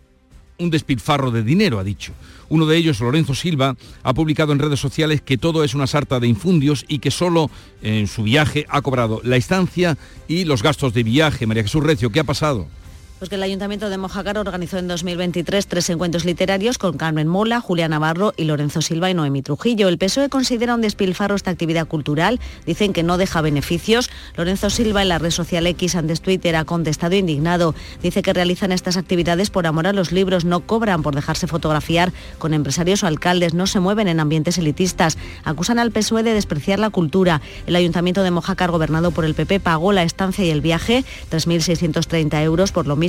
un 0.60 0.70
despilfarro 0.70 1.32
de 1.32 1.42
dinero, 1.42 1.80
ha 1.80 1.84
dicho. 1.84 2.14
Uno 2.50 2.66
de 2.66 2.78
ellos, 2.78 3.00
Lorenzo 3.00 3.34
Silva, 3.34 3.76
ha 4.04 4.14
publicado 4.14 4.52
en 4.52 4.60
redes 4.60 4.80
sociales 4.80 5.22
que 5.22 5.38
todo 5.38 5.64
es 5.64 5.74
una 5.74 5.88
sarta 5.88 6.20
de 6.20 6.28
infundios 6.28 6.86
y 6.88 7.00
que 7.00 7.12
solo 7.12 7.50
en 7.82 8.08
su 8.08 8.24
viaje 8.24 8.66
ha 8.70 8.82
cobrado 8.82 9.22
la 9.24 9.38
estancia 9.38 9.98
y 10.28 10.46
los 10.46 10.62
gastos 10.62 10.94
de 10.94 11.04
viaje. 11.04 11.48
María 11.48 11.64
Jesús 11.64 11.84
Recio, 11.84 12.12
¿qué 12.12 12.20
ha 12.20 12.24
pasado? 12.26 12.68
Pues 13.20 13.28
que 13.28 13.36
el 13.36 13.44
Ayuntamiento 13.44 13.90
de 13.90 13.98
Mojácar 13.98 14.38
organizó 14.38 14.78
en 14.78 14.88
2023 14.88 15.68
tres 15.68 15.90
encuentros 15.90 16.24
literarios 16.24 16.78
con 16.78 16.96
Carmen 16.96 17.28
Mola, 17.28 17.60
Julia 17.60 17.90
Navarro 17.90 18.34
y 18.38 18.46
Lorenzo 18.46 18.82
Silva 18.82 19.10
y 19.10 19.14
Noemí 19.14 19.42
Trujillo. 19.42 19.90
El 19.90 19.98
PSOE 19.98 20.30
considera 20.30 20.74
un 20.74 20.80
despilfarro 20.80 21.36
esta 21.36 21.52
actividad 21.52 21.86
cultural. 21.86 22.40
Dicen 22.66 22.94
que 22.94 23.04
no 23.04 23.18
deja 23.18 23.42
beneficios. 23.42 24.10
Lorenzo 24.38 24.70
Silva 24.70 25.02
en 25.02 25.10
la 25.10 25.20
red 25.20 25.32
social 25.32 25.68
X 25.68 25.96
antes 25.96 26.22
Twitter 26.22 26.56
ha 26.56 26.64
contestado 26.64 27.14
indignado. 27.14 27.76
Dice 28.02 28.22
que 28.22 28.32
realizan 28.32 28.72
estas 28.72 28.96
actividades 28.96 29.50
por 29.50 29.68
amor 29.68 29.88
a 29.88 29.92
los 29.92 30.14
libros, 30.14 30.46
no 30.46 30.62
cobran 30.62 31.04
por 31.04 31.14
dejarse 31.14 31.46
fotografiar 31.46 32.14
con 32.38 32.54
empresarios 32.54 33.04
o 33.04 33.08
alcaldes, 33.08 33.54
no 33.54 33.68
se 33.68 33.82
mueven 33.82 34.08
en 34.08 34.22
ambientes 34.22 34.58
elitistas. 34.58 35.18
Acusan 35.44 35.78
al 35.78 35.92
PSOE 35.92 36.24
de 36.24 36.34
despreciar 36.34 36.80
la 36.80 36.90
cultura. 36.90 37.42
El 37.68 37.76
Ayuntamiento 37.76 38.24
de 38.24 38.32
Mojácar, 38.32 38.72
gobernado 38.72 39.12
por 39.12 39.26
el 39.26 39.36
PP, 39.36 39.60
pagó 39.60 39.92
la 39.92 40.04
estancia 40.04 40.46
y 40.46 40.52
el 40.52 40.62
viaje, 40.62 41.04
3.630 41.32 42.42
euros 42.44 42.72
por 42.72 42.88
lo 42.88 42.96
mismo 42.96 43.09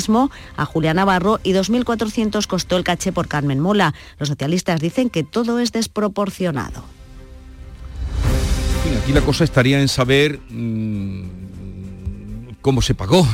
a 0.56 0.64
Julián 0.64 0.96
Navarro 0.96 1.40
y 1.42 1.52
2.400 1.52 2.46
costó 2.46 2.76
el 2.76 2.84
caché 2.84 3.12
por 3.12 3.28
Carmen 3.28 3.60
Mola. 3.60 3.94
Los 4.18 4.28
socialistas 4.28 4.80
dicen 4.80 5.10
que 5.10 5.24
todo 5.24 5.58
es 5.58 5.72
desproporcionado. 5.72 6.84
aquí 9.02 9.12
la 9.12 9.20
cosa 9.20 9.44
estaría 9.44 9.80
en 9.80 9.88
saber 9.88 10.40
mmm, 10.48 11.24
cómo 12.60 12.82
se 12.82 12.94
pagó 12.94 13.26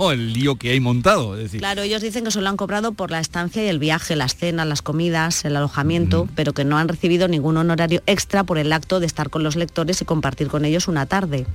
el 0.10 0.32
lío 0.32 0.56
que 0.56 0.70
hay 0.70 0.80
montado. 0.80 1.36
Es 1.36 1.44
decir. 1.44 1.60
Claro, 1.60 1.82
ellos 1.82 2.02
dicen 2.02 2.24
que 2.24 2.30
solo 2.30 2.48
han 2.48 2.56
cobrado 2.56 2.92
por 2.92 3.10
la 3.10 3.20
estancia 3.20 3.64
y 3.64 3.68
el 3.68 3.78
viaje, 3.78 4.16
las 4.16 4.34
cenas, 4.34 4.66
las 4.66 4.82
comidas, 4.82 5.44
el 5.44 5.56
alojamiento, 5.56 6.28
pero 6.34 6.52
que 6.52 6.64
no 6.64 6.78
han 6.78 6.88
recibido 6.88 7.28
ningún 7.28 7.56
honorario 7.56 8.02
extra 8.06 8.44
por 8.44 8.58
el 8.58 8.72
acto 8.72 9.00
de 9.00 9.06
estar 9.06 9.30
con 9.30 9.42
los 9.42 9.56
lectores 9.56 10.00
y 10.00 10.04
compartir 10.04 10.48
con 10.48 10.64
ellos 10.64 10.88
una 10.88 11.06
tarde. 11.06 11.46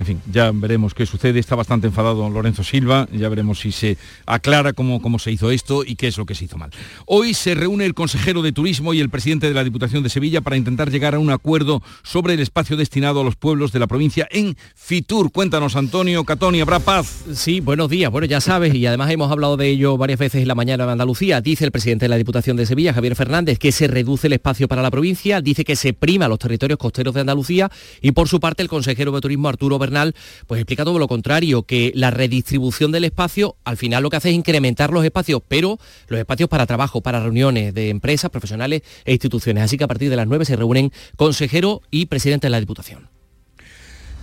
En 0.00 0.06
fin, 0.06 0.22
ya 0.30 0.50
veremos 0.52 0.94
qué 0.94 1.06
sucede. 1.06 1.38
Está 1.38 1.54
bastante 1.54 1.86
enfadado 1.86 2.28
Lorenzo 2.30 2.64
Silva, 2.64 3.08
ya 3.12 3.28
veremos 3.28 3.60
si 3.60 3.72
se 3.72 3.98
aclara 4.26 4.72
cómo, 4.72 5.02
cómo 5.02 5.18
se 5.18 5.30
hizo 5.30 5.50
esto 5.50 5.84
y 5.84 5.96
qué 5.96 6.08
es 6.08 6.16
lo 6.16 6.26
que 6.26 6.34
se 6.34 6.46
hizo 6.46 6.56
mal. 6.56 6.70
Hoy 7.06 7.34
se 7.34 7.54
reúne 7.54 7.84
el 7.84 7.94
consejero 7.94 8.42
de 8.42 8.52
Turismo 8.52 8.94
y 8.94 9.00
el 9.00 9.10
presidente 9.10 9.48
de 9.48 9.54
la 9.54 9.64
Diputación 9.64 10.02
de 10.02 10.08
Sevilla 10.08 10.40
para 10.40 10.56
intentar 10.56 10.90
llegar 10.90 11.14
a 11.14 11.18
un 11.18 11.30
acuerdo 11.30 11.82
sobre 12.02 12.34
el 12.34 12.40
espacio 12.40 12.76
destinado 12.76 13.20
a 13.20 13.24
los 13.24 13.36
pueblos 13.36 13.72
de 13.72 13.78
la 13.78 13.86
provincia 13.86 14.28
en 14.30 14.56
Fitur. 14.74 15.32
Cuéntanos, 15.32 15.76
Antonio 15.76 16.24
Catoni, 16.24 16.60
¿habrá 16.60 16.78
paz? 16.78 17.24
Sí, 17.34 17.60
buenos 17.74 17.90
días. 17.90 18.08
Bueno, 18.12 18.28
ya 18.28 18.40
sabes, 18.40 18.72
y 18.72 18.86
además 18.86 19.10
hemos 19.10 19.32
hablado 19.32 19.56
de 19.56 19.68
ello 19.68 19.98
varias 19.98 20.20
veces 20.20 20.42
en 20.42 20.46
la 20.46 20.54
mañana 20.54 20.86
de 20.86 20.92
Andalucía, 20.92 21.40
dice 21.40 21.64
el 21.64 21.72
presidente 21.72 22.04
de 22.04 22.08
la 22.08 22.16
Diputación 22.16 22.56
de 22.56 22.66
Sevilla, 22.66 22.94
Javier 22.94 23.16
Fernández, 23.16 23.58
que 23.58 23.72
se 23.72 23.88
reduce 23.88 24.28
el 24.28 24.34
espacio 24.34 24.68
para 24.68 24.80
la 24.80 24.92
provincia, 24.92 25.40
dice 25.40 25.64
que 25.64 25.74
se 25.74 25.92
prima 25.92 26.28
los 26.28 26.38
territorios 26.38 26.78
costeros 26.78 27.14
de 27.14 27.22
Andalucía 27.22 27.72
y 28.00 28.12
por 28.12 28.28
su 28.28 28.38
parte 28.38 28.62
el 28.62 28.68
consejero 28.68 29.10
de 29.10 29.20
Turismo, 29.20 29.48
Arturo 29.48 29.80
Bernal, 29.80 30.14
pues 30.46 30.60
explica 30.60 30.84
todo 30.84 31.00
lo 31.00 31.08
contrario, 31.08 31.64
que 31.64 31.90
la 31.96 32.12
redistribución 32.12 32.92
del 32.92 33.06
espacio 33.06 33.56
al 33.64 33.76
final 33.76 34.04
lo 34.04 34.10
que 34.10 34.18
hace 34.18 34.28
es 34.28 34.36
incrementar 34.36 34.92
los 34.92 35.04
espacios, 35.04 35.42
pero 35.48 35.80
los 36.06 36.20
espacios 36.20 36.48
para 36.48 36.66
trabajo, 36.66 37.00
para 37.00 37.18
reuniones 37.18 37.74
de 37.74 37.88
empresas, 37.88 38.30
profesionales 38.30 38.82
e 39.04 39.10
instituciones. 39.14 39.64
Así 39.64 39.76
que 39.76 39.82
a 39.82 39.88
partir 39.88 40.10
de 40.10 40.16
las 40.16 40.28
9 40.28 40.44
se 40.44 40.54
reúnen 40.54 40.92
consejero 41.16 41.82
y 41.90 42.06
presidente 42.06 42.46
de 42.46 42.52
la 42.52 42.60
Diputación. 42.60 43.13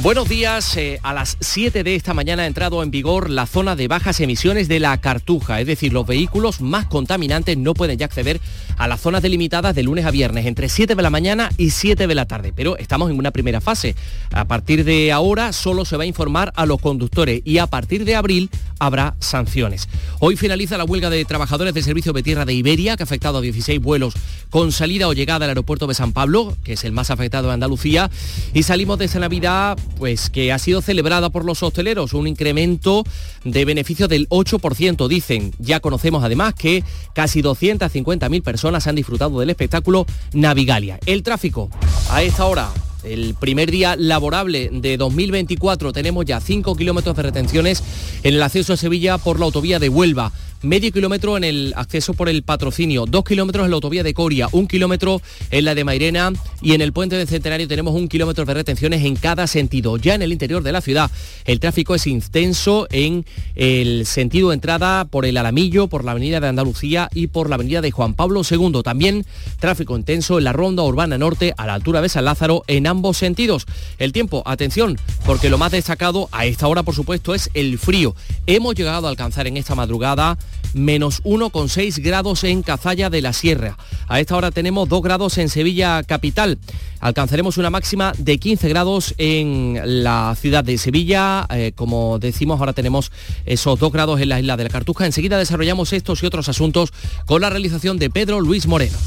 Buenos 0.00 0.28
días. 0.28 0.76
Eh, 0.76 1.00
a 1.02 1.12
las 1.12 1.36
7 1.40 1.82
de 1.82 1.96
esta 1.96 2.14
mañana 2.14 2.44
ha 2.44 2.46
entrado 2.46 2.84
en 2.84 2.92
vigor 2.92 3.28
la 3.30 3.46
zona 3.46 3.74
de 3.74 3.88
bajas 3.88 4.20
emisiones 4.20 4.68
de 4.68 4.78
la 4.78 4.96
Cartuja, 5.00 5.60
es 5.60 5.66
decir, 5.66 5.92
los 5.92 6.06
vehículos 6.06 6.60
más 6.60 6.86
contaminantes 6.86 7.58
no 7.58 7.74
pueden 7.74 7.98
ya 7.98 8.06
acceder 8.06 8.40
a 8.76 8.86
las 8.86 9.00
zonas 9.00 9.22
delimitadas 9.22 9.74
de 9.74 9.82
lunes 9.82 10.06
a 10.06 10.12
viernes, 10.12 10.46
entre 10.46 10.68
7 10.68 10.94
de 10.94 11.02
la 11.02 11.10
mañana 11.10 11.50
y 11.58 11.70
7 11.70 12.06
de 12.06 12.14
la 12.14 12.26
tarde. 12.26 12.52
Pero 12.54 12.76
estamos 12.76 13.10
en 13.10 13.18
una 13.18 13.32
primera 13.32 13.60
fase. 13.60 13.96
A 14.30 14.44
partir 14.44 14.84
de 14.84 15.10
ahora 15.10 15.52
solo 15.52 15.84
se 15.84 15.96
va 15.96 16.04
a 16.04 16.06
informar 16.06 16.52
a 16.54 16.64
los 16.64 16.80
conductores 16.80 17.42
y 17.44 17.58
a 17.58 17.66
partir 17.66 18.04
de 18.04 18.14
abril 18.14 18.50
habrá 18.78 19.16
sanciones. 19.18 19.88
Hoy 20.20 20.36
finaliza 20.36 20.78
la 20.78 20.84
huelga 20.84 21.10
de 21.10 21.24
trabajadores 21.24 21.74
del 21.74 21.82
Servicio 21.82 22.12
de 22.12 22.22
Tierra 22.22 22.44
de 22.44 22.54
Iberia, 22.54 22.96
que 22.96 23.02
ha 23.02 23.04
afectado 23.04 23.38
a 23.38 23.40
16 23.40 23.80
vuelos 23.80 24.14
con 24.48 24.70
salida 24.70 25.08
o 25.08 25.12
llegada 25.12 25.44
al 25.44 25.50
aeropuerto 25.50 25.88
de 25.88 25.94
San 25.94 26.12
Pablo, 26.12 26.56
que 26.62 26.74
es 26.74 26.84
el 26.84 26.92
más 26.92 27.10
afectado 27.10 27.48
de 27.48 27.54
Andalucía, 27.54 28.10
y 28.54 28.62
salimos 28.62 28.98
de 29.00 29.06
esta 29.06 29.18
Navidad 29.18 29.76
pues 29.96 30.30
que 30.30 30.52
ha 30.52 30.58
sido 30.58 30.82
celebrada 30.82 31.30
por 31.30 31.44
los 31.44 31.62
hosteleros, 31.62 32.12
un 32.12 32.26
incremento 32.26 33.04
de 33.44 33.64
beneficios 33.64 34.08
del 34.08 34.28
8%, 34.28 35.08
dicen. 35.08 35.52
Ya 35.58 35.80
conocemos 35.80 36.24
además 36.24 36.54
que 36.54 36.84
casi 37.14 37.42
250.000 37.42 38.42
personas 38.42 38.86
han 38.86 38.96
disfrutado 38.96 39.40
del 39.40 39.50
espectáculo 39.50 40.06
Navigalia. 40.32 40.98
El 41.06 41.22
tráfico 41.22 41.70
a 42.10 42.22
esta 42.22 42.44
hora 42.44 42.70
el 43.04 43.34
primer 43.34 43.70
día 43.70 43.96
laborable 43.96 44.70
de 44.72 44.96
2024 44.96 45.92
tenemos 45.92 46.24
ya 46.24 46.40
5 46.40 46.74
kilómetros 46.76 47.16
de 47.16 47.22
retenciones 47.22 47.82
en 48.22 48.34
el 48.34 48.42
acceso 48.42 48.72
a 48.72 48.76
Sevilla 48.76 49.18
por 49.18 49.38
la 49.38 49.46
autovía 49.46 49.78
de 49.78 49.88
Huelva 49.88 50.32
medio 50.62 50.92
kilómetro 50.92 51.36
en 51.36 51.44
el 51.44 51.72
acceso 51.76 52.14
por 52.14 52.28
el 52.28 52.42
patrocinio, 52.42 53.06
dos 53.06 53.24
kilómetros 53.24 53.64
en 53.64 53.70
la 53.70 53.76
autovía 53.76 54.02
de 54.02 54.14
Coria, 54.14 54.48
un 54.52 54.66
kilómetro 54.66 55.22
en 55.50 55.64
la 55.64 55.74
de 55.74 55.84
Mairena 55.84 56.32
y 56.60 56.72
en 56.72 56.80
el 56.80 56.92
puente 56.92 57.16
del 57.16 57.28
Centenario 57.28 57.68
tenemos 57.68 57.94
un 57.94 58.08
kilómetro 58.08 58.44
de 58.44 58.54
retenciones 58.54 59.04
en 59.04 59.16
cada 59.16 59.46
sentido. 59.46 59.96
Ya 59.96 60.14
en 60.14 60.22
el 60.22 60.32
interior 60.32 60.62
de 60.62 60.72
la 60.72 60.80
ciudad 60.80 61.10
el 61.44 61.60
tráfico 61.60 61.94
es 61.94 62.06
intenso 62.06 62.86
en 62.90 63.24
el 63.54 64.06
sentido 64.06 64.48
de 64.48 64.54
entrada 64.54 65.04
por 65.04 65.26
el 65.26 65.36
Alamillo, 65.36 65.86
por 65.86 66.04
la 66.04 66.12
avenida 66.12 66.40
de 66.40 66.48
Andalucía 66.48 67.08
y 67.14 67.28
por 67.28 67.48
la 67.48 67.54
avenida 67.54 67.80
de 67.80 67.90
Juan 67.90 68.14
Pablo 68.14 68.42
II. 68.48 68.82
También 68.82 69.24
tráfico 69.60 69.96
intenso 69.96 70.38
en 70.38 70.44
la 70.44 70.52
ronda 70.52 70.82
urbana 70.82 71.18
norte 71.18 71.54
a 71.56 71.66
la 71.66 71.74
altura 71.74 72.02
de 72.02 72.08
San 72.08 72.24
Lázaro 72.24 72.64
en 72.66 72.86
ambos 72.86 73.16
sentidos. 73.16 73.66
El 73.98 74.12
tiempo, 74.12 74.42
atención, 74.46 74.98
porque 75.24 75.50
lo 75.50 75.58
más 75.58 75.72
destacado 75.72 76.28
a 76.32 76.46
esta 76.46 76.66
hora 76.66 76.82
por 76.82 76.94
supuesto 76.94 77.34
es 77.34 77.50
el 77.54 77.78
frío. 77.78 78.14
Hemos 78.46 78.74
llegado 78.74 79.06
a 79.06 79.10
alcanzar 79.10 79.46
en 79.46 79.56
esta 79.56 79.74
madrugada 79.74 80.38
menos 80.74 81.22
1,6 81.24 82.02
grados 82.02 82.44
en 82.44 82.62
Cazalla 82.62 83.10
de 83.10 83.22
la 83.22 83.32
Sierra. 83.32 83.76
A 84.08 84.20
esta 84.20 84.36
hora 84.36 84.50
tenemos 84.50 84.88
2 84.88 85.02
grados 85.02 85.38
en 85.38 85.48
Sevilla 85.48 86.02
capital. 86.02 86.58
Alcanzaremos 87.00 87.58
una 87.58 87.70
máxima 87.70 88.12
de 88.18 88.38
15 88.38 88.68
grados 88.68 89.14
en 89.18 89.80
la 89.84 90.34
ciudad 90.38 90.64
de 90.64 90.78
Sevilla. 90.78 91.46
Eh, 91.50 91.72
como 91.74 92.18
decimos, 92.18 92.60
ahora 92.60 92.72
tenemos 92.72 93.12
esos 93.46 93.78
2 93.78 93.92
grados 93.92 94.20
en 94.20 94.28
la 94.28 94.40
isla 94.40 94.56
de 94.56 94.64
la 94.64 94.70
Cartuja. 94.70 95.06
Enseguida 95.06 95.38
desarrollamos 95.38 95.92
estos 95.92 96.22
y 96.22 96.26
otros 96.26 96.48
asuntos 96.48 96.92
con 97.26 97.40
la 97.40 97.50
realización 97.50 97.98
de 97.98 98.10
Pedro 98.10 98.40
Luis 98.40 98.66
Moreno. 98.66 98.98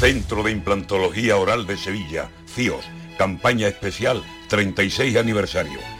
Centro 0.00 0.42
de 0.42 0.52
Implantología 0.52 1.36
Oral 1.36 1.66
de 1.66 1.76
Sevilla, 1.76 2.30
CIOS, 2.54 2.84
campaña 3.18 3.68
especial 3.68 4.22
36 4.48 5.16
aniversario 5.16 5.99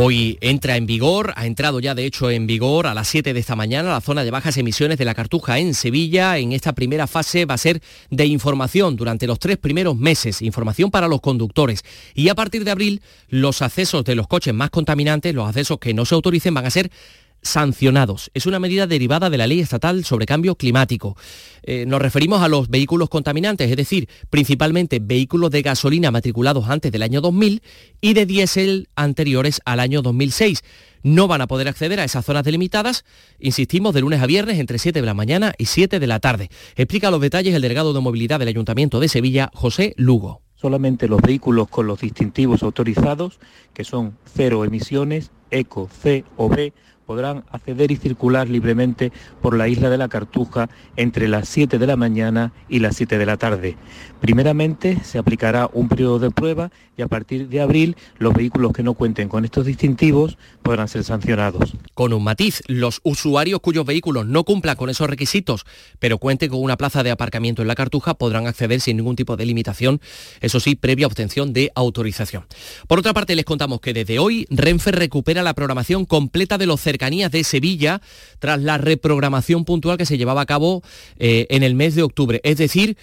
Hoy 0.00 0.38
entra 0.40 0.76
en 0.76 0.86
vigor, 0.86 1.32
ha 1.34 1.44
entrado 1.44 1.80
ya 1.80 1.92
de 1.92 2.04
hecho 2.04 2.30
en 2.30 2.46
vigor 2.46 2.86
a 2.86 2.94
las 2.94 3.08
7 3.08 3.34
de 3.34 3.40
esta 3.40 3.56
mañana 3.56 3.90
la 3.90 4.00
zona 4.00 4.22
de 4.22 4.30
bajas 4.30 4.56
emisiones 4.56 4.96
de 4.96 5.04
la 5.04 5.12
Cartuja 5.12 5.58
en 5.58 5.74
Sevilla. 5.74 6.38
En 6.38 6.52
esta 6.52 6.72
primera 6.72 7.08
fase 7.08 7.46
va 7.46 7.54
a 7.54 7.58
ser 7.58 7.82
de 8.08 8.24
información 8.24 8.94
durante 8.94 9.26
los 9.26 9.40
tres 9.40 9.56
primeros 9.56 9.96
meses, 9.96 10.40
información 10.40 10.92
para 10.92 11.08
los 11.08 11.20
conductores. 11.20 11.82
Y 12.14 12.28
a 12.28 12.36
partir 12.36 12.62
de 12.62 12.70
abril, 12.70 13.02
los 13.28 13.60
accesos 13.60 14.04
de 14.04 14.14
los 14.14 14.28
coches 14.28 14.54
más 14.54 14.70
contaminantes, 14.70 15.34
los 15.34 15.48
accesos 15.48 15.78
que 15.80 15.92
no 15.94 16.04
se 16.04 16.14
autoricen, 16.14 16.54
van 16.54 16.66
a 16.66 16.70
ser 16.70 16.92
sancionados. 17.48 18.30
Es 18.34 18.46
una 18.46 18.58
medida 18.58 18.86
derivada 18.86 19.30
de 19.30 19.38
la 19.38 19.46
ley 19.46 19.60
estatal 19.60 20.04
sobre 20.04 20.26
cambio 20.26 20.54
climático. 20.54 21.16
Eh, 21.62 21.84
nos 21.86 22.00
referimos 22.00 22.42
a 22.42 22.48
los 22.48 22.68
vehículos 22.68 23.08
contaminantes, 23.08 23.70
es 23.70 23.76
decir, 23.76 24.08
principalmente 24.30 25.00
vehículos 25.00 25.50
de 25.50 25.62
gasolina 25.62 26.10
matriculados 26.10 26.68
antes 26.68 26.92
del 26.92 27.02
año 27.02 27.20
2000 27.20 27.62
y 28.00 28.14
de 28.14 28.26
diésel 28.26 28.88
anteriores 28.96 29.60
al 29.64 29.80
año 29.80 30.02
2006. 30.02 30.62
No 31.02 31.28
van 31.28 31.40
a 31.40 31.46
poder 31.46 31.68
acceder 31.68 32.00
a 32.00 32.04
esas 32.04 32.24
zonas 32.24 32.44
delimitadas, 32.44 33.04
insistimos, 33.38 33.94
de 33.94 34.00
lunes 34.00 34.20
a 34.20 34.26
viernes 34.26 34.58
entre 34.58 34.78
7 34.78 35.00
de 35.00 35.06
la 35.06 35.14
mañana 35.14 35.54
y 35.58 35.66
7 35.66 36.00
de 36.00 36.06
la 36.06 36.20
tarde. 36.20 36.50
Explica 36.76 37.10
los 37.10 37.20
detalles 37.20 37.54
el 37.54 37.62
delegado 37.62 37.92
de 37.92 38.00
movilidad 38.00 38.38
del 38.38 38.48
Ayuntamiento 38.48 39.00
de 39.00 39.08
Sevilla, 39.08 39.50
José 39.54 39.94
Lugo. 39.96 40.42
Solamente 40.56 41.06
los 41.06 41.22
vehículos 41.22 41.68
con 41.68 41.86
los 41.86 42.00
distintivos 42.00 42.64
autorizados, 42.64 43.38
que 43.74 43.84
son 43.84 44.16
cero 44.34 44.64
emisiones, 44.64 45.30
ECO, 45.52 45.88
C 46.02 46.24
o 46.36 46.48
B, 46.48 46.72
podrán 47.08 47.44
acceder 47.50 47.90
y 47.90 47.96
circular 47.96 48.50
libremente 48.50 49.12
por 49.40 49.56
la 49.56 49.66
isla 49.66 49.88
de 49.88 49.96
la 49.96 50.08
Cartuja 50.08 50.68
entre 50.94 51.26
las 51.26 51.48
7 51.48 51.78
de 51.78 51.86
la 51.86 51.96
mañana 51.96 52.52
y 52.68 52.80
las 52.80 52.96
7 52.96 53.16
de 53.16 53.24
la 53.24 53.38
tarde. 53.38 53.78
Primeramente 54.20 54.98
se 55.04 55.16
aplicará 55.16 55.70
un 55.72 55.88
periodo 55.88 56.18
de 56.18 56.30
prueba 56.30 56.70
y 56.98 57.02
a 57.02 57.08
partir 57.08 57.48
de 57.48 57.62
abril 57.62 57.96
los 58.18 58.34
vehículos 58.34 58.72
que 58.72 58.82
no 58.82 58.92
cuenten 58.92 59.30
con 59.30 59.46
estos 59.46 59.64
distintivos 59.64 60.36
podrán 60.62 60.88
ser 60.88 61.02
sancionados. 61.02 61.76
Con 61.94 62.12
un 62.12 62.22
matiz, 62.22 62.62
los 62.66 63.00
usuarios 63.04 63.60
cuyos 63.60 63.86
vehículos 63.86 64.26
no 64.26 64.44
cumplan 64.44 64.76
con 64.76 64.90
esos 64.90 65.08
requisitos, 65.08 65.64
pero 65.98 66.18
cuenten 66.18 66.50
con 66.50 66.60
una 66.62 66.76
plaza 66.76 67.02
de 67.02 67.10
aparcamiento 67.10 67.62
en 67.62 67.68
la 67.68 67.74
Cartuja, 67.74 68.14
podrán 68.14 68.46
acceder 68.46 68.82
sin 68.82 68.98
ningún 68.98 69.16
tipo 69.16 69.36
de 69.36 69.46
limitación, 69.46 70.02
eso 70.42 70.60
sí, 70.60 70.74
previa 70.74 71.06
obtención 71.06 71.54
de 71.54 71.72
autorización. 71.74 72.44
Por 72.86 72.98
otra 72.98 73.14
parte, 73.14 73.34
les 73.34 73.46
contamos 73.46 73.80
que 73.80 73.94
desde 73.94 74.18
hoy 74.18 74.46
Renfe 74.50 74.90
recupera 74.90 75.42
la 75.42 75.54
programación 75.54 76.04
completa 76.04 76.58
de 76.58 76.66
los 76.66 76.82
de 76.98 77.44
Sevilla 77.44 78.00
tras 78.38 78.60
la 78.60 78.76
reprogramación 78.76 79.64
puntual 79.64 79.96
que 79.96 80.06
se 80.06 80.18
llevaba 80.18 80.42
a 80.42 80.46
cabo 80.46 80.82
eh, 81.18 81.46
en 81.50 81.62
el 81.62 81.74
mes 81.74 81.94
de 81.94 82.02
octubre. 82.02 82.40
Es 82.44 82.58
decir, 82.58 82.96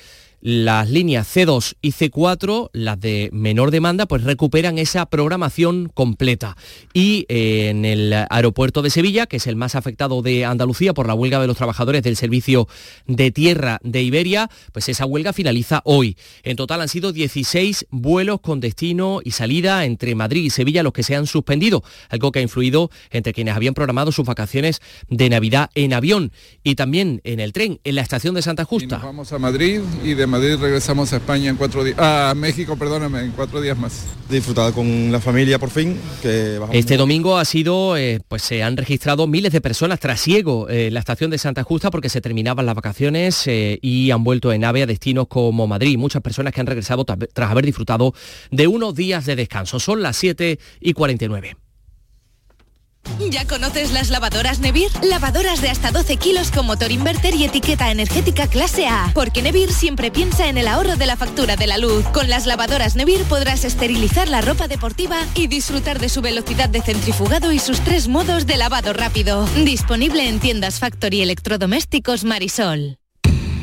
las 0.45 0.91
líneas 0.91 1.27
C2 1.35 1.73
y 1.81 1.91
C4, 1.91 2.69
las 2.71 2.99
de 2.99 3.31
menor 3.33 3.71
demanda, 3.71 4.05
pues 4.05 4.21
recuperan 4.21 4.77
esa 4.77 5.07
programación 5.07 5.89
completa. 5.91 6.55
Y 6.93 7.25
eh, 7.29 7.69
en 7.69 7.83
el 7.83 8.13
aeropuerto 8.29 8.83
de 8.83 8.91
Sevilla, 8.91 9.25
que 9.25 9.37
es 9.37 9.47
el 9.47 9.55
más 9.55 9.73
afectado 9.73 10.21
de 10.21 10.45
Andalucía 10.45 10.93
por 10.93 11.07
la 11.07 11.15
huelga 11.15 11.39
de 11.39 11.47
los 11.47 11.57
trabajadores 11.57 12.03
del 12.03 12.15
servicio 12.15 12.67
de 13.07 13.31
tierra 13.31 13.79
de 13.81 14.03
Iberia, 14.03 14.51
pues 14.71 14.87
esa 14.87 15.07
huelga 15.07 15.33
finaliza 15.33 15.81
hoy. 15.83 16.15
En 16.43 16.57
total 16.57 16.81
han 16.81 16.89
sido 16.89 17.11
16 17.11 17.87
vuelos 17.89 18.39
con 18.39 18.59
destino 18.59 19.21
y 19.23 19.31
salida 19.31 19.83
entre 19.83 20.13
Madrid 20.13 20.43
y 20.43 20.51
Sevilla 20.51 20.83
los 20.83 20.93
que 20.93 21.01
se 21.01 21.15
han 21.15 21.25
suspendido, 21.25 21.83
algo 22.09 22.31
que 22.31 22.37
ha 22.37 22.43
influido 22.43 22.91
entre 23.09 23.33
quienes 23.33 23.55
habían 23.55 23.73
programado 23.73 24.11
sus 24.11 24.27
vacaciones 24.27 24.79
de 25.09 25.27
Navidad 25.27 25.71
en 25.73 25.93
avión 25.93 26.31
y 26.63 26.75
también 26.75 27.19
en 27.23 27.39
el 27.39 27.51
tren, 27.51 27.79
en 27.83 27.95
la 27.95 28.01
estación 28.01 28.35
de 28.35 28.43
Santa 28.43 28.63
Justa. 28.63 28.99
vamos 28.99 29.33
a 29.33 29.39
Madrid 29.39 29.81
y 30.03 30.13
de 30.13 30.34
Madrid 30.35 30.57
regresamos 30.59 31.13
a 31.13 31.15
España 31.15 31.49
en 31.49 31.55
cuatro 31.55 31.81
días, 31.81 31.97
a 31.97 32.33
México, 32.35 32.75
perdóname, 32.75 33.21
en 33.21 33.31
cuatro 33.31 33.61
días 33.61 33.77
más. 33.77 34.05
Disfrutado 34.29 34.73
con 34.73 35.09
la 35.09 35.21
familia 35.21 35.59
por 35.59 35.69
fin. 35.69 35.97
Que 36.21 36.59
este 36.73 36.97
domingo 36.97 37.37
ha 37.37 37.45
sido, 37.45 37.95
eh, 37.95 38.19
pues 38.27 38.41
se 38.41 38.61
han 38.61 38.75
registrado 38.75 39.27
miles 39.27 39.53
de 39.53 39.61
personas 39.61 40.01
trasiego 40.01 40.69
en 40.69 40.93
la 40.93 40.99
estación 40.99 41.31
de 41.31 41.37
Santa 41.37 41.63
Justa 41.63 41.89
porque 41.89 42.09
se 42.09 42.19
terminaban 42.19 42.65
las 42.65 42.75
vacaciones 42.75 43.47
eh, 43.47 43.79
y 43.81 44.11
han 44.11 44.25
vuelto 44.25 44.51
en 44.51 44.65
AVE 44.65 44.83
a 44.83 44.87
destinos 44.87 45.27
como 45.29 45.67
Madrid. 45.67 45.97
Muchas 45.97 46.21
personas 46.21 46.51
que 46.51 46.59
han 46.59 46.67
regresado 46.67 47.05
tras 47.05 47.49
haber 47.49 47.65
disfrutado 47.65 48.13
de 48.51 48.67
unos 48.67 48.93
días 48.93 49.25
de 49.25 49.37
descanso. 49.37 49.79
Son 49.79 50.01
las 50.01 50.17
7 50.17 50.59
y 50.81 50.91
49. 50.91 51.55
¿Ya 53.31 53.45
conoces 53.45 53.91
las 53.91 54.09
lavadoras 54.09 54.59
Nevir? 54.59 54.89
Lavadoras 55.01 55.61
de 55.61 55.69
hasta 55.69 55.91
12 55.91 56.17
kilos 56.17 56.51
con 56.51 56.65
motor 56.65 56.91
inverter 56.91 57.33
y 57.35 57.45
etiqueta 57.45 57.91
energética 57.91 58.47
clase 58.47 58.87
A. 58.87 59.11
Porque 59.13 59.41
Nevir 59.41 59.71
siempre 59.71 60.11
piensa 60.11 60.47
en 60.47 60.57
el 60.57 60.67
ahorro 60.67 60.95
de 60.95 61.05
la 61.05 61.15
factura 61.15 61.55
de 61.55 61.67
la 61.67 61.77
luz. 61.77 62.05
Con 62.13 62.29
las 62.29 62.45
lavadoras 62.45 62.95
Nevir 62.95 63.23
podrás 63.23 63.63
esterilizar 63.63 64.27
la 64.27 64.41
ropa 64.41 64.67
deportiva 64.67 65.17
y 65.33 65.47
disfrutar 65.47 65.99
de 65.99 66.09
su 66.09 66.21
velocidad 66.21 66.69
de 66.69 66.81
centrifugado 66.81 67.51
y 67.51 67.59
sus 67.59 67.79
tres 67.81 68.07
modos 68.07 68.45
de 68.45 68.57
lavado 68.57 68.93
rápido. 68.93 69.47
Disponible 69.63 70.27
en 70.27 70.39
tiendas 70.39 70.79
Factory 70.79 71.21
Electrodomésticos 71.21 72.23
Marisol. 72.23 72.97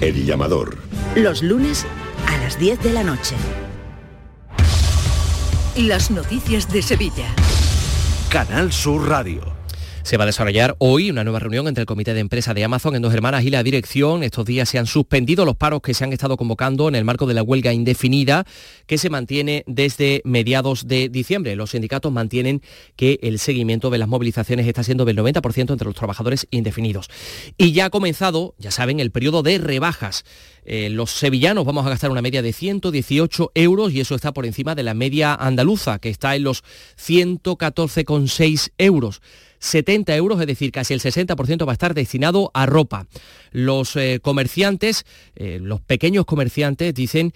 El 0.01 0.27
llamador. 0.27 0.79
Los 1.15 1.43
lunes 1.43 1.87
a 2.27 2.39
las 2.39 2.59
10 2.59 2.81
de 2.83 2.93
la 2.93 3.05
noche. 3.05 3.37
Las 5.77 6.11
noticias 6.11 6.69
de 6.71 6.83
Sevilla. 6.83 7.27
Canal 8.33 8.73
Sur 8.73 9.07
Radio. 9.11 9.62
Se 10.03 10.17
va 10.17 10.25
a 10.25 10.27
desarrollar 10.27 10.75
hoy 10.79 11.11
una 11.11 11.23
nueva 11.23 11.39
reunión 11.39 11.69
entre 11.69 11.83
el 11.83 11.87
comité 11.87 12.13
de 12.13 12.19
empresa 12.19 12.55
de 12.55 12.65
Amazon 12.65 12.97
en 12.97 13.03
Dos 13.03 13.15
Hermanas 13.15 13.45
y 13.45 13.51
la 13.51 13.63
dirección. 13.63 14.25
Estos 14.25 14.45
días 14.45 14.69
se 14.69 14.79
han 14.79 14.87
suspendido 14.87 15.45
los 15.45 15.57
paros 15.57 15.81
que 15.81 15.95
se 15.95 16.03
han 16.03 16.13
estado 16.13 16.37
convocando 16.37 16.89
en 16.89 16.97
el 16.97 17.05
marco 17.05 17.25
de 17.27 17.35
la 17.35 17.43
huelga 17.45 17.73
indefinida 17.73 18.45
que 18.87 18.99
se 18.99 19.11
mantiene 19.11 19.63
desde 19.69 20.21
mediados 20.25 20.89
de 20.89 21.09
diciembre. 21.09 21.55
Los 21.55 21.71
sindicatos 21.71 22.13
mantienen 22.13 22.63
que 22.97 23.21
el 23.23 23.39
seguimiento 23.39 23.91
de 23.91 23.99
las 23.99 24.09
movilizaciones 24.09 24.67
está 24.67 24.83
siendo 24.83 25.05
del 25.05 25.17
90% 25.17 25.71
entre 25.71 25.87
los 25.87 25.95
trabajadores 25.95 26.49
indefinidos. 26.51 27.09
Y 27.57 27.71
ya 27.71 27.87
ha 27.87 27.91
comenzado, 27.91 28.57
ya 28.59 28.73
saben, 28.73 28.99
el 28.99 29.13
periodo 29.13 29.45
de 29.45 29.59
rebajas. 29.59 30.25
Eh, 30.65 30.91
los 30.91 31.13
sevillanos 31.13 31.65
vamos 31.65 31.87
a 31.87 31.91
gastar 31.91 32.11
una 32.11 32.23
media 32.23 32.43
de 32.43 32.53
118 32.53 33.53
euros 33.55 33.93
y 33.93 34.01
eso 34.01 34.17
está 34.17 34.33
por 34.33 34.47
encima 34.47 34.75
de 34.75 34.83
la 34.83 34.95
media 34.95 35.35
andaluza, 35.35 36.01
que 36.01 36.11
está 36.11 36.35
en 36.35 36.43
los 36.43 36.65
114,6 36.97 38.73
euros. 38.79 39.23
70 39.63 40.15
euros, 40.17 40.41
es 40.41 40.47
decir, 40.47 40.73
casi 40.73 40.93
el 40.93 41.01
60% 41.01 41.67
va 41.67 41.73
a 41.73 41.75
estar 41.75 41.95
destinado 41.95 42.51
a 42.53 42.67
ropa. 42.67 43.07
Los 43.53 43.97
eh, 43.97 44.19
comerciantes, 44.21 45.05
eh, 45.37 45.59
los 45.63 45.81
pequeños 45.81 46.25
comerciantes, 46.25 46.93
dicen 46.95 47.33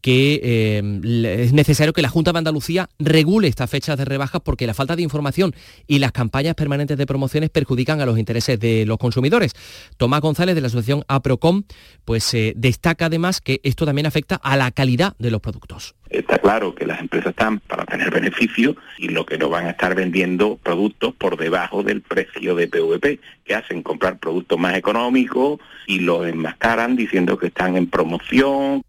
que 0.00 0.78
es 0.78 1.52
necesario 1.52 1.92
que 1.92 2.02
la 2.02 2.08
Junta 2.08 2.32
de 2.32 2.38
Andalucía 2.38 2.88
regule 2.98 3.48
estas 3.48 3.68
fechas 3.68 3.98
de 3.98 4.04
rebajas 4.04 4.40
porque 4.44 4.66
la 4.66 4.74
falta 4.74 4.94
de 4.94 5.02
información 5.02 5.54
y 5.86 5.98
las 5.98 6.12
campañas 6.12 6.54
permanentes 6.54 6.96
de 6.96 7.06
promociones 7.06 7.50
perjudican 7.50 8.00
a 8.00 8.06
los 8.06 8.18
intereses 8.18 8.58
de 8.60 8.86
los 8.86 8.98
consumidores. 8.98 9.52
Tomás 9.96 10.20
González 10.20 10.54
de 10.54 10.60
la 10.60 10.68
asociación 10.68 11.04
APROCOM, 11.08 11.64
pues 12.04 12.36
destaca 12.54 13.06
además 13.06 13.40
que 13.40 13.60
esto 13.64 13.84
también 13.84 14.06
afecta 14.06 14.36
a 14.36 14.56
la 14.56 14.70
calidad 14.70 15.16
de 15.18 15.30
los 15.30 15.40
productos. 15.40 15.94
Está 16.14 16.38
claro 16.38 16.76
que 16.76 16.86
las 16.86 17.00
empresas 17.00 17.30
están 17.30 17.58
para 17.58 17.84
tener 17.84 18.08
beneficios 18.12 18.76
y 18.98 19.08
lo 19.08 19.26
que 19.26 19.36
no 19.36 19.48
van 19.48 19.66
a 19.66 19.70
estar 19.70 19.96
vendiendo 19.96 20.60
productos 20.62 21.12
por 21.12 21.36
debajo 21.36 21.82
del 21.82 22.02
precio 22.02 22.54
de 22.54 22.68
PVP, 22.68 23.18
que 23.44 23.54
hacen 23.56 23.82
comprar 23.82 24.18
productos 24.18 24.56
más 24.56 24.76
económicos 24.76 25.58
y 25.88 25.98
los 25.98 26.24
enmascaran 26.24 26.94
diciendo 26.94 27.36
que 27.36 27.48
están 27.48 27.76
en 27.76 27.88
promoción, 27.88 28.84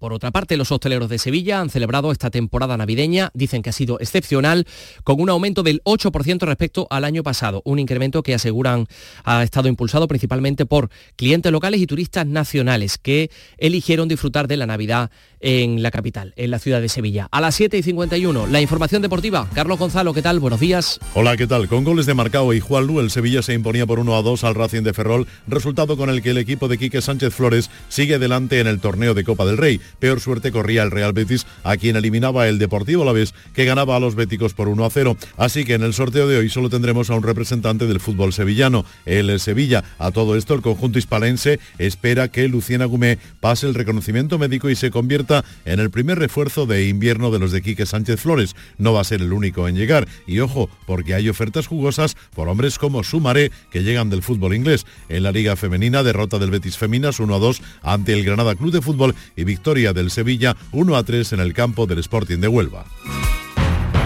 por 0.00 0.14
otra 0.14 0.30
parte, 0.30 0.56
los 0.56 0.72
hosteleros 0.72 1.10
de 1.10 1.18
Sevilla 1.18 1.60
han 1.60 1.68
celebrado 1.68 2.10
esta 2.10 2.30
temporada 2.30 2.76
navideña, 2.78 3.30
dicen 3.34 3.62
que 3.62 3.68
ha 3.68 3.72
sido 3.74 4.00
excepcional, 4.00 4.66
con 5.04 5.20
un 5.20 5.28
aumento 5.28 5.62
del 5.62 5.82
8% 5.84 6.40
respecto 6.40 6.86
al 6.90 7.04
año 7.04 7.22
pasado, 7.22 7.60
un 7.66 7.78
incremento 7.78 8.22
que 8.22 8.32
aseguran 8.32 8.86
ha 9.24 9.42
estado 9.42 9.68
impulsado 9.68 10.08
principalmente 10.08 10.64
por 10.64 10.88
clientes 11.16 11.52
locales 11.52 11.82
y 11.82 11.86
turistas 11.86 12.26
nacionales 12.26 12.96
que 12.96 13.30
eligieron 13.58 14.08
disfrutar 14.08 14.48
de 14.48 14.56
la 14.56 14.66
Navidad 14.66 15.10
en 15.40 15.82
la 15.82 15.90
capital, 15.90 16.32
en 16.36 16.50
la 16.50 16.58
ciudad 16.58 16.80
de 16.80 16.88
Sevilla. 16.88 17.28
A 17.30 17.40
las 17.40 17.54
7 17.54 17.76
y 17.76 17.82
51, 17.82 18.46
la 18.46 18.60
información 18.60 19.02
deportiva. 19.02 19.48
Carlos 19.54 19.78
Gonzalo, 19.78 20.14
¿qué 20.14 20.22
tal? 20.22 20.40
Buenos 20.40 20.60
días. 20.60 20.98
Hola, 21.14 21.36
¿qué 21.36 21.46
tal? 21.46 21.68
Con 21.68 21.84
goles 21.84 22.06
de 22.06 22.14
Marcao 22.14 22.54
y 22.54 22.60
Juan 22.60 22.86
Lu, 22.86 23.00
el 23.00 23.10
Sevilla 23.10 23.42
se 23.42 23.54
imponía 23.54 23.86
por 23.86 23.98
1 23.98 24.16
a 24.16 24.22
2 24.22 24.44
al 24.44 24.54
Racing 24.54 24.82
de 24.82 24.94
Ferrol, 24.94 25.26
resultado 25.46 25.96
con 25.96 26.08
el 26.08 26.22
que 26.22 26.30
el 26.30 26.38
equipo 26.38 26.68
de 26.68 26.78
Quique 26.78 27.02
Sánchez 27.02 27.34
Flores 27.34 27.70
sigue 27.88 28.18
delante 28.18 28.60
en 28.60 28.66
el 28.66 28.80
torneo 28.80 29.12
de 29.12 29.24
Copa 29.24 29.44
del 29.44 29.58
Rey. 29.58 29.80
Peor 29.98 30.20
suerte 30.20 30.52
corría 30.52 30.82
el 30.82 30.90
Real 30.90 31.12
Betis, 31.12 31.46
a 31.64 31.76
quien 31.76 31.96
eliminaba 31.96 32.48
el 32.48 32.58
Deportivo 32.58 33.04
La 33.04 33.12
Vez, 33.12 33.34
que 33.54 33.64
ganaba 33.64 33.96
a 33.96 34.00
los 34.00 34.14
béticos 34.14 34.54
por 34.54 34.68
1 34.68 34.84
a 34.84 34.90
0. 34.90 35.16
Así 35.36 35.64
que 35.64 35.74
en 35.74 35.82
el 35.82 35.94
sorteo 35.94 36.28
de 36.28 36.38
hoy 36.38 36.48
solo 36.48 36.70
tendremos 36.70 37.10
a 37.10 37.14
un 37.14 37.22
representante 37.22 37.86
del 37.86 38.00
fútbol 38.00 38.32
sevillano, 38.32 38.84
el 39.06 39.38
Sevilla. 39.40 39.84
A 39.98 40.10
todo 40.10 40.36
esto, 40.36 40.54
el 40.54 40.62
conjunto 40.62 40.98
hispalense 40.98 41.60
espera 41.78 42.28
que 42.28 42.48
Luciana 42.48 42.84
Gumé 42.84 43.18
pase 43.40 43.66
el 43.66 43.74
reconocimiento 43.74 44.38
médico 44.38 44.70
y 44.70 44.76
se 44.76 44.90
convierta 44.90 45.44
en 45.64 45.80
el 45.80 45.90
primer 45.90 46.18
refuerzo 46.18 46.66
de 46.66 46.88
invierno 46.88 47.30
de 47.30 47.38
los 47.38 47.52
de 47.52 47.62
Quique 47.62 47.86
Sánchez 47.86 48.20
Flores. 48.20 48.54
No 48.78 48.92
va 48.92 49.00
a 49.00 49.04
ser 49.04 49.20
el 49.20 49.32
único 49.32 49.68
en 49.68 49.76
llegar. 49.76 50.06
Y 50.26 50.40
ojo, 50.40 50.68
porque 50.86 51.14
hay 51.14 51.28
ofertas 51.28 51.66
jugosas 51.66 52.16
por 52.34 52.48
hombres 52.48 52.78
como 52.78 53.02
Sumaré, 53.02 53.50
que 53.70 53.82
llegan 53.82 54.10
del 54.10 54.22
fútbol 54.22 54.54
inglés. 54.54 54.86
En 55.08 55.22
la 55.22 55.32
Liga 55.32 55.56
Femenina, 55.56 56.02
derrota 56.02 56.38
del 56.38 56.50
Betis 56.50 56.76
Feminas 56.76 57.20
1 57.20 57.34
a 57.34 57.38
2 57.38 57.62
ante 57.82 58.12
el 58.12 58.24
Granada 58.24 58.54
Club 58.54 58.72
de 58.72 58.82
Fútbol 58.82 59.14
y 59.36 59.44
victoria 59.44 59.79
del 59.80 60.10
Sevilla 60.10 60.56
1 60.72 60.96
a 60.96 61.02
3 61.02 61.32
en 61.32 61.40
el 61.40 61.54
campo 61.54 61.86
del 61.86 61.98
Sporting 61.98 62.38
de 62.38 62.48
Huelva. 62.48 62.84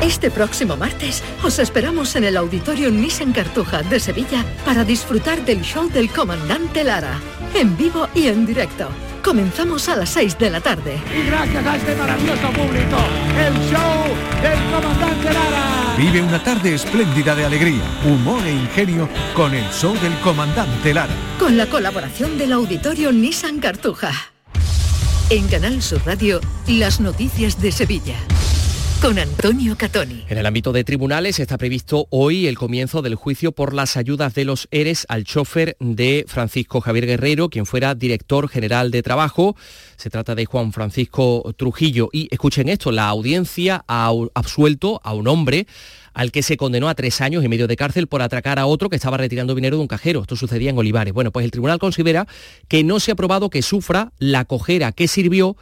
Este 0.05 0.31
próximo 0.31 0.77
martes 0.77 1.22
os 1.43 1.59
esperamos 1.59 2.14
en 2.14 2.25
el 2.25 2.37
Auditorio 2.37 2.91
Nissan 2.91 3.33
Cartuja 3.33 3.83
de 3.83 3.99
Sevilla 3.99 4.45
para 4.64 4.85
disfrutar 4.85 5.45
del 5.45 5.62
show 5.62 5.89
del 5.89 6.11
comandante 6.11 6.85
Lara, 6.85 7.18
en 7.55 7.77
vivo 7.77 8.09
y 8.14 8.27
en 8.27 8.45
directo. 8.45 8.89
Comenzamos 9.25 9.89
a 9.89 9.97
las 9.97 10.11
6 10.11 10.39
de 10.39 10.51
la 10.51 10.61
tarde. 10.61 11.01
Y 11.11 11.27
gracias 11.27 11.66
a 11.66 11.77
este 11.77 11.97
maravilloso 11.97 12.49
público, 12.51 12.97
el 13.39 13.55
show 13.70 14.43
del 14.43 14.59
comandante 14.70 15.33
Lara. 15.33 15.95
Vive 15.97 16.20
una 16.20 16.43
tarde 16.45 16.75
espléndida 16.75 17.35
de 17.35 17.47
alegría, 17.47 17.83
humor 18.05 18.45
e 18.45 18.53
ingenio 18.53 19.09
con 19.33 19.55
el 19.55 19.64
show 19.70 19.95
del 20.01 20.12
comandante 20.20 20.93
Lara. 20.93 21.14
Con 21.39 21.57
la 21.57 21.66
colaboración 21.66 22.37
del 22.37 22.53
Auditorio 22.53 23.11
Nissan 23.11 23.59
Cartuja. 23.59 24.34
En 25.35 25.49
Canal 25.49 25.82
Sur 25.82 26.01
Radio, 26.07 26.41
las 26.68 27.01
noticias 27.01 27.61
de 27.61 27.72
Sevilla 27.72 28.14
con 29.03 29.18
Antonio 29.18 29.76
Catoni. 29.76 30.24
En 30.28 30.39
el 30.39 30.47
ámbito 30.47 30.72
de 30.72 30.85
tribunales 30.85 31.41
está 31.41 31.59
previsto 31.59 32.07
hoy 32.11 32.47
el 32.47 32.57
comienzo 32.57 33.03
del 33.03 33.16
juicio 33.16 33.51
por 33.51 33.74
las 33.74 33.97
ayudas 33.97 34.32
de 34.35 34.45
los 34.45 34.68
ERES 34.70 35.07
al 35.09 35.24
chofer 35.24 35.76
de 35.80 36.24
Francisco 36.28 36.80
Javier 36.80 37.07
Guerrero, 37.07 37.49
quien 37.49 37.66
fuera 37.66 37.97
director 37.97 38.49
general 38.49 38.93
de 38.93 39.03
trabajo. 39.03 39.57
Se 39.97 40.09
trata 40.09 40.37
de 40.37 40.47
Juan 40.47 40.72
Francisco 40.72 41.53
Trujillo. 41.57 42.11
Y 42.12 42.28
escuchen 42.30 42.68
esto, 42.68 42.93
la 42.93 43.09
audiencia 43.09 43.85
ha 43.89 44.12
absuelto 44.35 45.01
a 45.03 45.14
un 45.14 45.26
hombre 45.26 45.66
al 46.15 46.33
que 46.33 46.43
se 46.43 46.57
condenó 46.57 46.89
a 46.89 46.95
tres 46.95 47.21
años 47.21 47.45
y 47.45 47.49
medio 47.49 47.67
de 47.67 47.77
cárcel 47.77 48.07
por 48.07 48.23
atracar 48.23 48.59
a 48.59 48.67
otro 48.67 48.89
que 48.89 48.97
estaba 48.97 49.17
retirando 49.17 49.55
dinero 49.55 49.77
de 49.77 49.83
un 49.83 49.89
cajero. 49.89 50.23
Esto 50.23 50.37
sucedía 50.37 50.71
en 50.71 50.79
Olivares. 50.79 51.12
Bueno, 51.12 51.33
pues 51.33 51.45
el 51.45 51.51
tribunal 51.51 51.79
considera 51.79 52.27
que 52.69 52.85
no 52.85 53.01
se 53.01 53.12
ha 53.12 53.15
probado 53.17 53.51
que 53.51 53.62
sufra 53.62 54.12
la 54.19 54.45
cojera 54.45 54.93
que 54.93 55.09
sirvió 55.09 55.57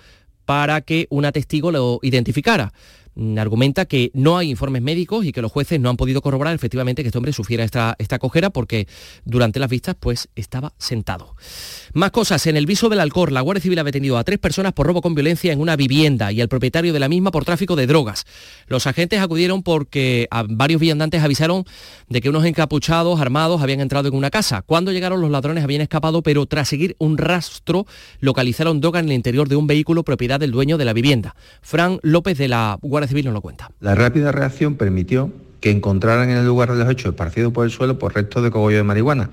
para 0.44 0.80
que 0.82 1.06
una 1.10 1.32
testigo 1.32 1.72
lo 1.72 1.98
identificara. 2.02 2.72
Mm, 3.14 3.38
argumenta 3.38 3.84
que 3.84 4.10
no 4.14 4.38
hay 4.38 4.48
informes 4.48 4.80
médicos 4.80 5.26
y 5.26 5.32
que 5.32 5.42
los 5.42 5.52
jueces 5.52 5.78
no 5.78 5.90
han 5.90 5.98
podido 5.98 6.22
corroborar 6.22 6.54
efectivamente 6.54 7.02
que 7.02 7.08
este 7.08 7.18
hombre 7.18 7.34
sufriera 7.34 7.62
esta, 7.62 7.94
esta 7.98 8.18
cojera 8.18 8.48
porque 8.48 8.88
durante 9.24 9.60
las 9.60 9.68
vistas 9.68 9.96
pues 10.00 10.28
estaba 10.34 10.72
sentado. 10.78 11.36
Más 11.92 12.10
cosas, 12.10 12.46
en 12.46 12.56
el 12.56 12.64
viso 12.64 12.88
del 12.88 13.00
Alcor, 13.00 13.30
la 13.30 13.42
Guardia 13.42 13.62
Civil 13.62 13.78
ha 13.80 13.84
detenido 13.84 14.16
a 14.16 14.24
tres 14.24 14.38
personas 14.38 14.72
por 14.72 14.86
robo 14.86 15.02
con 15.02 15.14
violencia 15.14 15.52
en 15.52 15.60
una 15.60 15.76
vivienda 15.76 16.32
y 16.32 16.40
al 16.40 16.48
propietario 16.48 16.94
de 16.94 17.00
la 17.00 17.08
misma 17.08 17.30
por 17.30 17.44
tráfico 17.44 17.76
de 17.76 17.86
drogas. 17.86 18.24
Los 18.66 18.86
agentes 18.86 19.20
acudieron 19.20 19.62
porque 19.62 20.26
varios 20.48 20.80
viandantes 20.80 21.22
avisaron 21.22 21.64
de 22.08 22.20
que 22.22 22.30
unos 22.30 22.46
encapuchados 22.46 23.20
armados 23.20 23.60
habían 23.60 23.80
entrado 23.80 24.08
en 24.08 24.14
una 24.14 24.30
casa. 24.30 24.62
Cuando 24.62 24.90
llegaron 24.90 25.20
los 25.20 25.30
ladrones 25.30 25.64
habían 25.64 25.82
escapado, 25.82 26.22
pero 26.22 26.46
tras 26.46 26.68
seguir 26.68 26.96
un 26.98 27.18
rastro 27.18 27.86
localizaron 28.20 28.80
droga 28.80 29.00
en 29.00 29.06
el 29.06 29.12
interior 29.12 29.48
de 29.48 29.56
un 29.56 29.66
vehículo 29.66 30.02
propiedad 30.02 30.40
del 30.40 30.50
dueño 30.50 30.78
de 30.78 30.86
la 30.86 30.94
vivienda. 30.94 31.36
Fran 31.60 31.98
López 32.02 32.38
de 32.38 32.48
la 32.48 32.78
Guardia 32.80 33.01
Civil 33.08 33.26
nos 33.26 33.34
lo 33.34 33.40
cuenta. 33.40 33.70
La 33.80 33.94
rápida 33.94 34.32
reacción 34.32 34.76
permitió 34.76 35.30
que 35.60 35.70
encontraran 35.70 36.30
en 36.30 36.36
el 36.38 36.46
lugar 36.46 36.72
de 36.72 36.78
los 36.78 36.90
hechos 36.90 37.10
esparcido 37.10 37.52
por 37.52 37.64
el 37.64 37.70
suelo 37.70 37.98
por 37.98 38.14
restos 38.14 38.42
de 38.42 38.50
cogollo 38.50 38.78
de 38.78 38.82
marihuana 38.82 39.30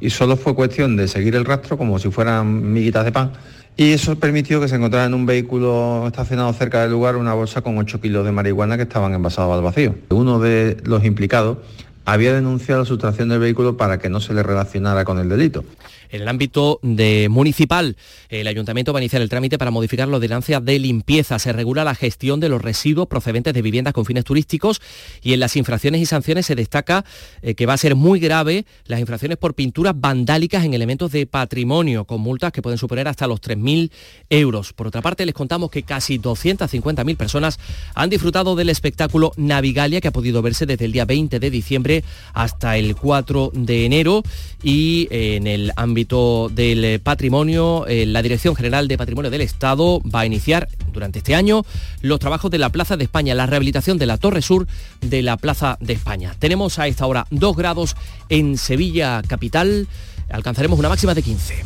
y 0.00 0.10
solo 0.10 0.36
fue 0.36 0.54
cuestión 0.54 0.96
de 0.96 1.08
seguir 1.08 1.34
el 1.36 1.44
rastro 1.44 1.76
como 1.76 1.98
si 1.98 2.10
fueran 2.10 2.72
miguitas 2.72 3.04
de 3.04 3.12
pan. 3.12 3.32
Y 3.76 3.92
eso 3.92 4.18
permitió 4.18 4.60
que 4.60 4.66
se 4.66 4.74
encontrara 4.74 5.06
en 5.06 5.14
un 5.14 5.24
vehículo 5.24 6.04
estacionado 6.06 6.52
cerca 6.52 6.82
del 6.82 6.90
lugar 6.90 7.16
una 7.16 7.32
bolsa 7.34 7.62
con 7.62 7.78
8 7.78 8.00
kilos 8.00 8.24
de 8.24 8.32
marihuana 8.32 8.76
que 8.76 8.82
estaban 8.82 9.14
envasados 9.14 9.54
al 9.54 9.62
vacío. 9.62 9.94
Uno 10.10 10.40
de 10.40 10.78
los 10.84 11.04
implicados 11.04 11.58
había 12.04 12.34
denunciado 12.34 12.80
la 12.80 12.86
sustracción 12.86 13.28
del 13.28 13.38
vehículo 13.38 13.76
para 13.76 13.98
que 13.98 14.08
no 14.08 14.20
se 14.20 14.34
le 14.34 14.42
relacionara 14.42 15.04
con 15.04 15.18
el 15.18 15.28
delito. 15.28 15.64
En 16.10 16.22
el 16.22 16.28
ámbito 16.28 16.80
de 16.82 17.28
municipal, 17.30 17.96
el 18.28 18.46
ayuntamiento 18.46 18.92
va 18.92 18.98
a 18.98 19.02
iniciar 19.02 19.20
el 19.20 19.28
trámite 19.28 19.58
para 19.58 19.70
modificar 19.70 20.08
la 20.08 20.16
ordenanza 20.16 20.60
de 20.60 20.78
limpieza. 20.78 21.38
Se 21.38 21.52
regula 21.52 21.84
la 21.84 21.94
gestión 21.94 22.40
de 22.40 22.48
los 22.48 22.62
residuos 22.62 23.08
procedentes 23.08 23.52
de 23.52 23.62
viviendas 23.62 23.92
con 23.92 24.06
fines 24.06 24.24
turísticos 24.24 24.80
y 25.22 25.34
en 25.34 25.40
las 25.40 25.56
infracciones 25.56 26.00
y 26.00 26.06
sanciones 26.06 26.46
se 26.46 26.54
destaca 26.54 27.04
eh, 27.42 27.54
que 27.54 27.66
va 27.66 27.74
a 27.74 27.76
ser 27.76 27.94
muy 27.94 28.20
grave 28.20 28.64
las 28.86 29.00
infracciones 29.00 29.36
por 29.36 29.54
pinturas 29.54 29.94
vandálicas 29.96 30.64
en 30.64 30.74
elementos 30.74 31.12
de 31.12 31.26
patrimonio, 31.26 32.04
con 32.04 32.20
multas 32.20 32.52
que 32.52 32.62
pueden 32.62 32.78
superar 32.78 33.08
hasta 33.08 33.26
los 33.26 33.40
3.000 33.40 33.90
euros. 34.30 34.72
Por 34.72 34.86
otra 34.86 35.02
parte, 35.02 35.26
les 35.26 35.34
contamos 35.34 35.70
que 35.70 35.82
casi 35.82 36.18
250.000 36.18 37.16
personas 37.16 37.58
han 37.94 38.08
disfrutado 38.08 38.56
del 38.56 38.70
espectáculo 38.70 39.32
Navigalia 39.36 40.00
que 40.00 40.08
ha 40.08 40.12
podido 40.12 40.40
verse 40.40 40.64
desde 40.64 40.86
el 40.86 40.92
día 40.92 41.04
20 41.04 41.38
de 41.38 41.50
diciembre 41.50 42.04
hasta 42.32 42.78
el 42.78 42.96
4 42.96 43.52
de 43.54 43.84
enero 43.84 44.22
y 44.62 45.08
en 45.10 45.46
el 45.46 45.72
ámbito 45.76 45.97
ámbito 45.98 46.48
del 46.48 46.84
eh, 46.84 46.98
patrimonio, 47.00 47.84
eh, 47.88 48.06
la 48.06 48.22
Dirección 48.22 48.54
General 48.54 48.86
de 48.86 48.96
Patrimonio 48.96 49.32
del 49.32 49.40
Estado 49.40 50.00
va 50.02 50.20
a 50.20 50.26
iniciar 50.26 50.68
durante 50.92 51.18
este 51.18 51.34
año 51.34 51.64
los 52.02 52.20
trabajos 52.20 52.52
de 52.52 52.58
la 52.58 52.70
Plaza 52.70 52.96
de 52.96 53.02
España, 53.02 53.34
la 53.34 53.46
rehabilitación 53.46 53.98
de 53.98 54.06
la 54.06 54.16
Torre 54.16 54.40
Sur 54.40 54.68
de 55.00 55.22
la 55.22 55.36
Plaza 55.36 55.76
de 55.80 55.94
España. 55.94 56.36
Tenemos 56.38 56.78
a 56.78 56.86
esta 56.86 57.04
hora 57.04 57.26
2 57.30 57.56
grados 57.56 57.96
en 58.28 58.58
Sevilla 58.58 59.22
capital, 59.26 59.88
alcanzaremos 60.30 60.78
una 60.78 60.88
máxima 60.88 61.14
de 61.14 61.22
15. 61.24 61.64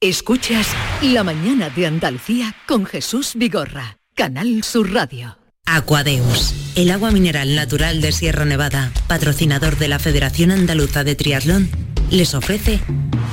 Escuchas 0.00 0.68
La 1.02 1.24
mañana 1.24 1.68
de 1.68 1.88
Andalucía 1.88 2.54
con 2.68 2.86
Jesús 2.86 3.32
Vigorra, 3.34 3.98
Canal 4.14 4.62
Sur 4.62 4.92
Radio. 4.92 5.41
Aquadeus, 5.74 6.52
el 6.74 6.90
agua 6.90 7.10
mineral 7.12 7.54
natural 7.54 8.02
de 8.02 8.12
Sierra 8.12 8.44
Nevada, 8.44 8.92
patrocinador 9.06 9.78
de 9.78 9.88
la 9.88 9.98
Federación 9.98 10.50
Andaluza 10.50 11.02
de 11.02 11.14
Triatlón, 11.14 11.70
les 12.10 12.34
ofrece 12.34 12.78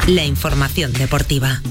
la 0.07 0.23
información 0.23 0.93
deportiva. 0.93 1.61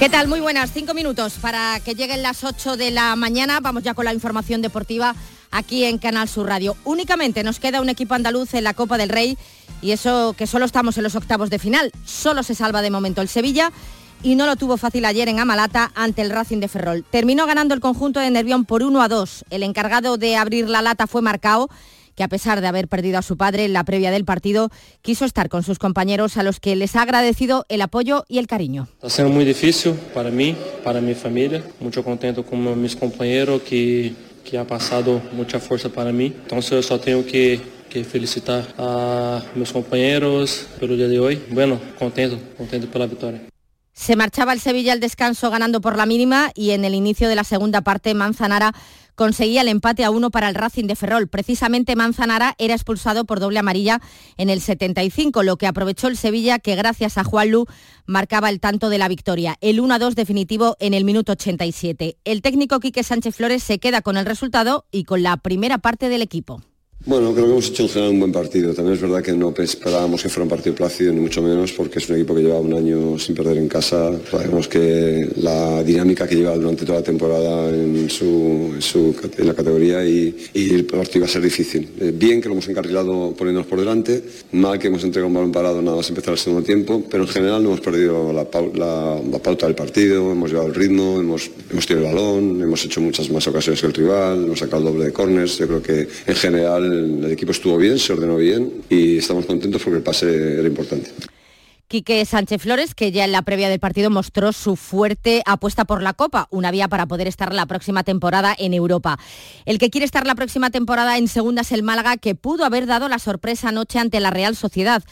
¿Qué 0.00 0.08
tal? 0.08 0.26
Muy 0.26 0.40
buenas, 0.40 0.72
cinco 0.72 0.92
minutos 0.92 1.34
para 1.40 1.78
que 1.84 1.94
lleguen 1.94 2.24
las 2.24 2.42
8 2.42 2.76
de 2.76 2.90
la 2.90 3.14
mañana. 3.14 3.60
Vamos 3.60 3.84
ya 3.84 3.94
con 3.94 4.04
la 4.04 4.12
información 4.12 4.60
deportiva 4.60 5.14
aquí 5.52 5.84
en 5.84 5.98
Canal 5.98 6.28
Sur 6.28 6.48
Radio. 6.48 6.76
Únicamente 6.82 7.44
nos 7.44 7.60
queda 7.60 7.80
un 7.80 7.90
equipo 7.90 8.14
andaluz 8.14 8.54
en 8.54 8.64
la 8.64 8.74
Copa 8.74 8.98
del 8.98 9.10
Rey 9.10 9.38
y 9.82 9.92
eso 9.92 10.34
que 10.36 10.48
solo 10.48 10.64
estamos 10.64 10.96
en 10.96 11.04
los 11.04 11.14
octavos 11.14 11.48
de 11.48 11.60
final. 11.60 11.92
Solo 12.04 12.42
se 12.42 12.56
salva 12.56 12.82
de 12.82 12.90
momento 12.90 13.22
el 13.22 13.28
Sevilla 13.28 13.70
y 14.22 14.34
no 14.34 14.46
lo 14.46 14.56
tuvo 14.56 14.76
fácil 14.76 15.04
ayer 15.04 15.28
en 15.28 15.38
Amalata 15.38 15.92
ante 15.94 16.22
el 16.22 16.30
Racing 16.30 16.58
de 16.58 16.68
Ferrol. 16.68 17.04
Terminó 17.10 17.46
ganando 17.46 17.74
el 17.74 17.80
conjunto 17.80 18.20
de 18.20 18.30
Nervión 18.30 18.64
por 18.64 18.82
1 18.82 19.02
a 19.02 19.08
2. 19.08 19.44
El 19.50 19.62
encargado 19.62 20.16
de 20.16 20.36
abrir 20.36 20.68
la 20.68 20.82
lata 20.82 21.06
fue 21.06 21.22
Marcao 21.22 21.68
que 22.20 22.24
a 22.24 22.28
pesar 22.28 22.60
de 22.60 22.66
haber 22.66 22.86
perdido 22.86 23.18
a 23.18 23.22
su 23.22 23.38
padre 23.38 23.64
en 23.64 23.72
la 23.72 23.84
previa 23.84 24.10
del 24.10 24.26
partido, 24.26 24.68
quiso 25.00 25.24
estar 25.24 25.48
con 25.48 25.62
sus 25.62 25.78
compañeros 25.78 26.36
a 26.36 26.42
los 26.42 26.60
que 26.60 26.76
les 26.76 26.94
ha 26.94 27.00
agradecido 27.00 27.64
el 27.70 27.80
apoyo 27.80 28.26
y 28.28 28.36
el 28.36 28.46
cariño. 28.46 28.88
Está 28.96 29.08
siendo 29.08 29.32
muy 29.32 29.46
difícil 29.46 29.94
para 30.12 30.30
mí, 30.30 30.54
para 30.84 31.00
mi 31.00 31.14
familia, 31.14 31.64
mucho 31.80 32.04
contento 32.04 32.44
con 32.44 32.82
mis 32.82 32.94
compañeros 32.94 33.62
que, 33.62 34.12
que 34.44 34.58
ha 34.58 34.66
pasado 34.66 35.22
mucha 35.32 35.58
fuerza 35.60 35.88
para 35.88 36.12
mí. 36.12 36.26
Entonces 36.26 36.70
yo 36.72 36.82
solo 36.82 37.00
tengo 37.00 37.24
que, 37.24 37.58
que 37.88 38.04
felicitar 38.04 38.66
a 38.76 39.42
mis 39.54 39.72
compañeros 39.72 40.66
el 40.78 40.96
día 40.98 41.08
de 41.08 41.20
hoy. 41.20 41.42
Bueno, 41.50 41.80
contento, 41.98 42.38
contento 42.58 42.86
por 42.88 43.00
la 43.00 43.06
victoria. 43.06 43.49
Se 44.00 44.16
marchaba 44.16 44.54
el 44.54 44.60
Sevilla 44.60 44.94
al 44.94 45.00
descanso 45.00 45.50
ganando 45.50 45.82
por 45.82 45.98
la 45.98 46.06
mínima 46.06 46.52
y 46.54 46.70
en 46.70 46.86
el 46.86 46.94
inicio 46.94 47.28
de 47.28 47.34
la 47.34 47.44
segunda 47.44 47.82
parte 47.82 48.14
Manzanara 48.14 48.72
conseguía 49.14 49.60
el 49.60 49.68
empate 49.68 50.04
a 50.04 50.10
uno 50.10 50.30
para 50.30 50.48
el 50.48 50.54
Racing 50.54 50.86
de 50.86 50.96
Ferrol. 50.96 51.28
Precisamente 51.28 51.94
Manzanara 51.96 52.54
era 52.56 52.72
expulsado 52.72 53.26
por 53.26 53.40
doble 53.40 53.58
amarilla 53.58 54.00
en 54.38 54.48
el 54.48 54.62
75, 54.62 55.42
lo 55.42 55.58
que 55.58 55.66
aprovechó 55.66 56.08
el 56.08 56.16
Sevilla 56.16 56.58
que 56.58 56.76
gracias 56.76 57.18
a 57.18 57.24
Juan 57.24 57.50
Lu 57.50 57.66
marcaba 58.06 58.48
el 58.48 58.58
tanto 58.58 58.88
de 58.88 58.96
la 58.96 59.06
victoria. 59.06 59.56
El 59.60 59.82
1-2 59.82 60.14
definitivo 60.14 60.78
en 60.80 60.94
el 60.94 61.04
minuto 61.04 61.32
87. 61.32 62.16
El 62.24 62.40
técnico 62.40 62.80
Quique 62.80 63.02
Sánchez 63.02 63.36
Flores 63.36 63.62
se 63.62 63.80
queda 63.80 64.00
con 64.00 64.16
el 64.16 64.24
resultado 64.24 64.86
y 64.90 65.04
con 65.04 65.22
la 65.22 65.36
primera 65.36 65.76
parte 65.76 66.08
del 66.08 66.22
equipo. 66.22 66.62
Bueno, 67.06 67.32
creo 67.32 67.46
que 67.46 67.52
hemos 67.52 67.68
hecho 67.68 67.84
en 67.84 67.88
general 67.88 68.12
un 68.12 68.20
buen 68.20 68.32
partido. 68.32 68.74
También 68.74 68.94
es 68.94 69.00
verdad 69.00 69.22
que 69.22 69.32
no 69.32 69.54
esperábamos 69.56 70.22
que 70.22 70.28
fuera 70.28 70.42
un 70.42 70.50
partido 70.50 70.74
plácido, 70.74 71.14
ni 71.14 71.20
mucho 71.20 71.40
menos, 71.40 71.72
porque 71.72 71.98
es 71.98 72.06
un 72.10 72.16
equipo 72.16 72.34
que 72.34 72.42
lleva 72.42 72.60
un 72.60 72.74
año 72.74 73.18
sin 73.18 73.34
perder 73.34 73.56
en 73.56 73.68
casa. 73.68 74.12
Sabemos 74.30 74.68
que 74.68 75.26
la 75.36 75.82
dinámica 75.82 76.28
que 76.28 76.34
lleva 76.34 76.54
durante 76.56 76.84
toda 76.84 76.98
la 76.98 77.04
temporada 77.04 77.70
en, 77.70 78.10
su, 78.10 78.76
en, 79.38 79.46
la 79.46 79.54
categoría 79.54 80.04
y, 80.04 80.36
el 80.54 80.84
partido 80.84 81.22
va 81.22 81.26
a 81.26 81.32
ser 81.32 81.40
difícil. 81.40 81.88
Eh, 81.98 82.12
bien 82.14 82.42
que 82.42 82.48
lo 82.48 82.52
hemos 82.52 82.68
encarrilado 82.68 83.32
poniéndonos 83.32 83.66
por 83.66 83.78
delante, 83.78 84.22
mal 84.52 84.78
que 84.78 84.88
hemos 84.88 85.02
entregado 85.02 85.28
un 85.28 85.34
balón 85.34 85.52
parado 85.52 85.80
nada 85.80 85.96
más 85.96 86.08
empezar 86.10 86.32
el 86.32 86.38
segundo 86.38 86.62
tiempo, 86.62 87.02
pero 87.10 87.22
en 87.22 87.30
general 87.30 87.62
no 87.62 87.70
hemos 87.70 87.80
perdido 87.80 88.30
la, 88.34 88.44
pauta 88.44 89.66
del 89.66 89.74
partido, 89.74 90.32
hemos 90.32 90.50
llevado 90.50 90.68
el 90.68 90.74
ritmo, 90.74 91.18
hemos, 91.18 91.50
hemos 91.70 91.86
tenido 91.86 92.08
el 92.08 92.14
balón, 92.14 92.60
hemos 92.60 92.84
hecho 92.84 93.00
muchas 93.00 93.30
más 93.30 93.46
ocasiones 93.48 93.80
que 93.80 93.86
el 93.86 93.94
rival, 93.94 94.44
hemos 94.44 94.58
sacado 94.58 94.86
el 94.86 94.92
doble 94.92 95.06
de 95.06 95.12
corners. 95.14 95.56
Yo 95.56 95.66
creo 95.66 95.82
que 95.82 96.06
en 96.26 96.36
general 96.36 96.89
el, 96.92 97.30
equipo 97.30 97.52
estuvo 97.52 97.76
bien, 97.76 97.98
se 97.98 98.12
ordenó 98.12 98.36
bien 98.36 98.82
y 98.88 99.18
estamos 99.18 99.46
contentos 99.46 99.82
porque 99.82 99.98
el 99.98 100.02
pase 100.02 100.58
era 100.58 100.68
importante. 100.68 101.10
Quique 101.90 102.24
Sánchez 102.24 102.62
Flores, 102.62 102.94
que 102.94 103.10
ya 103.10 103.24
en 103.24 103.32
la 103.32 103.42
previa 103.42 103.68
del 103.68 103.80
partido 103.80 104.10
mostró 104.10 104.52
su 104.52 104.76
fuerte 104.76 105.42
apuesta 105.44 105.84
por 105.84 106.02
la 106.02 106.12
Copa, 106.12 106.46
una 106.52 106.70
vía 106.70 106.86
para 106.86 107.06
poder 107.06 107.26
estar 107.26 107.52
la 107.52 107.66
próxima 107.66 108.04
temporada 108.04 108.54
en 108.56 108.74
Europa. 108.74 109.18
El 109.66 109.78
que 109.78 109.90
quiere 109.90 110.04
estar 110.04 110.24
la 110.24 110.36
próxima 110.36 110.70
temporada 110.70 111.18
en 111.18 111.26
segunda 111.26 111.62
es 111.62 111.72
el 111.72 111.82
Málaga, 111.82 112.16
que 112.16 112.36
pudo 112.36 112.64
haber 112.64 112.86
dado 112.86 113.08
la 113.08 113.18
sorpresa 113.18 113.70
anoche 113.70 113.98
ante 113.98 114.20
la 114.20 114.30
Real 114.30 114.54
Sociedad. 114.54 115.02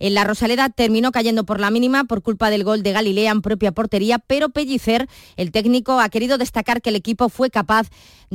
En 0.00 0.14
la 0.14 0.24
Rosaleda 0.24 0.68
terminó 0.70 1.12
cayendo 1.12 1.44
por 1.44 1.60
la 1.60 1.70
mínima 1.70 2.04
por 2.04 2.22
culpa 2.22 2.50
del 2.50 2.64
gol 2.64 2.82
de 2.82 2.92
Galilea 2.92 3.30
en 3.30 3.42
propia 3.42 3.72
portería, 3.72 4.18
pero 4.18 4.48
Pellicer, 4.48 5.08
el 5.36 5.52
técnico, 5.52 6.00
ha 6.00 6.08
querido 6.08 6.36
destacar 6.36 6.82
que 6.82 6.90
el 6.90 6.96
equipo 6.96 7.28
fue 7.28 7.50
capaz 7.50 7.88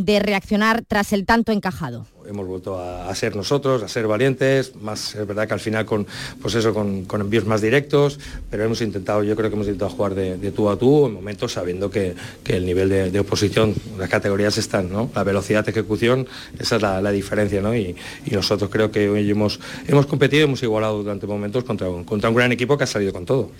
de 0.05 0.19
reaccionar 0.19 0.83
tras 0.87 1.13
el 1.13 1.25
tanto 1.25 1.51
encajado 1.51 2.05
hemos 2.29 2.47
vuelto 2.47 2.79
a, 2.79 3.13
ser 3.15 3.35
nosotros, 3.35 3.81
a 3.81 3.87
ser 3.87 4.07
valientes, 4.07 4.75
más 4.75 5.15
es 5.15 5.25
verdad 5.25 5.47
que 5.47 5.53
al 5.53 5.59
final 5.59 5.85
con, 5.85 6.05
pues 6.41 6.53
eso, 6.55 6.73
con, 6.73 7.05
envíos 7.11 7.45
más 7.45 7.61
directos, 7.61 8.19
pero 8.51 8.63
hemos 8.63 8.81
intentado, 8.81 9.23
yo 9.23 9.35
creo 9.35 9.49
que 9.49 9.55
hemos 9.55 9.67
intentado 9.67 9.89
jugar 9.91 10.13
de, 10.13 10.51
tú 10.51 10.69
a 10.69 10.77
tú 10.77 11.07
en 11.07 11.13
momentos 11.13 11.53
sabiendo 11.53 11.89
que, 11.89 12.15
el 12.45 12.65
nivel 12.65 12.89
de, 12.89 13.19
oposición, 13.19 13.73
las 13.97 14.09
categorías 14.09 14.57
están, 14.57 14.91
¿no? 14.91 15.09
La 15.15 15.23
velocidad 15.23 15.65
de 15.65 15.71
ejecución, 15.71 16.27
esa 16.59 16.75
es 16.75 16.81
la, 16.81 17.11
diferencia, 17.11 17.61
¿no? 17.61 17.75
Y, 17.75 17.95
nosotros 18.31 18.69
creo 18.69 18.91
que 18.91 19.09
hoy 19.09 19.29
hemos, 19.29 19.59
hemos 19.87 20.05
competido, 20.05 20.45
hemos 20.45 20.63
igualado 20.63 20.99
durante 21.03 21.27
momentos 21.27 21.63
contra, 21.63 21.87
contra 22.05 22.29
un 22.29 22.35
gran 22.35 22.51
equipo 22.51 22.77
que 22.77 22.85
ha 22.85 22.87
salido 22.87 23.11
con 23.11 23.25
todo. 23.25 23.51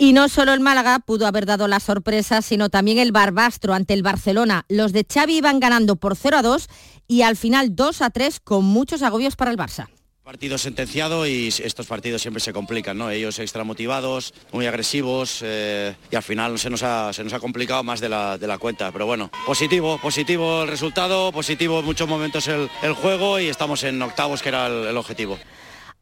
Y 0.00 0.12
no 0.12 0.28
solo 0.28 0.52
el 0.52 0.60
Málaga 0.60 1.00
pudo 1.00 1.26
haber 1.26 1.44
dado 1.44 1.66
la 1.66 1.80
sorpresa, 1.80 2.40
sino 2.40 2.68
también 2.68 2.98
el 2.98 3.10
Barbastro 3.10 3.74
ante 3.74 3.94
el 3.94 4.04
Barcelona. 4.04 4.64
Los 4.68 4.92
de 4.92 5.04
Xavi 5.04 5.38
iban 5.38 5.58
ganando 5.58 5.96
por 5.96 6.14
0 6.14 6.36
a 6.38 6.42
2 6.42 6.68
y 7.08 7.22
al 7.22 7.36
final 7.36 7.74
2 7.74 8.02
a 8.02 8.10
3 8.10 8.38
con 8.38 8.64
muchos 8.64 9.02
agobios 9.02 9.34
para 9.34 9.50
el 9.50 9.56
Barça. 9.56 9.88
Partido 10.22 10.56
sentenciado 10.56 11.26
y 11.26 11.48
estos 11.48 11.86
partidos 11.86 12.22
siempre 12.22 12.40
se 12.40 12.52
complican, 12.52 12.96
¿no? 12.96 13.10
Ellos 13.10 13.40
extra 13.40 13.64
motivados, 13.64 14.34
muy 14.52 14.66
agresivos 14.66 15.40
eh, 15.42 15.96
y 16.12 16.16
al 16.16 16.22
final 16.22 16.58
se 16.60 16.70
nos, 16.70 16.82
ha, 16.84 17.40
complicado 17.40 17.82
más 17.82 18.00
de 18.00 18.08
la, 18.08 18.58
cuenta. 18.60 18.92
Pero 18.92 19.06
bueno, 19.06 19.32
positivo, 19.46 19.98
positivo 20.00 20.62
el 20.62 20.68
resultado, 20.68 21.32
positivo 21.32 21.80
en 21.80 21.86
muchos 21.86 22.06
momentos 22.06 22.46
el, 22.46 22.68
juego 22.92 23.40
y 23.40 23.48
estamos 23.48 23.82
en 23.82 24.00
octavos 24.00 24.42
que 24.42 24.50
era 24.50 24.68
el 24.68 24.96
objetivo. 24.96 25.38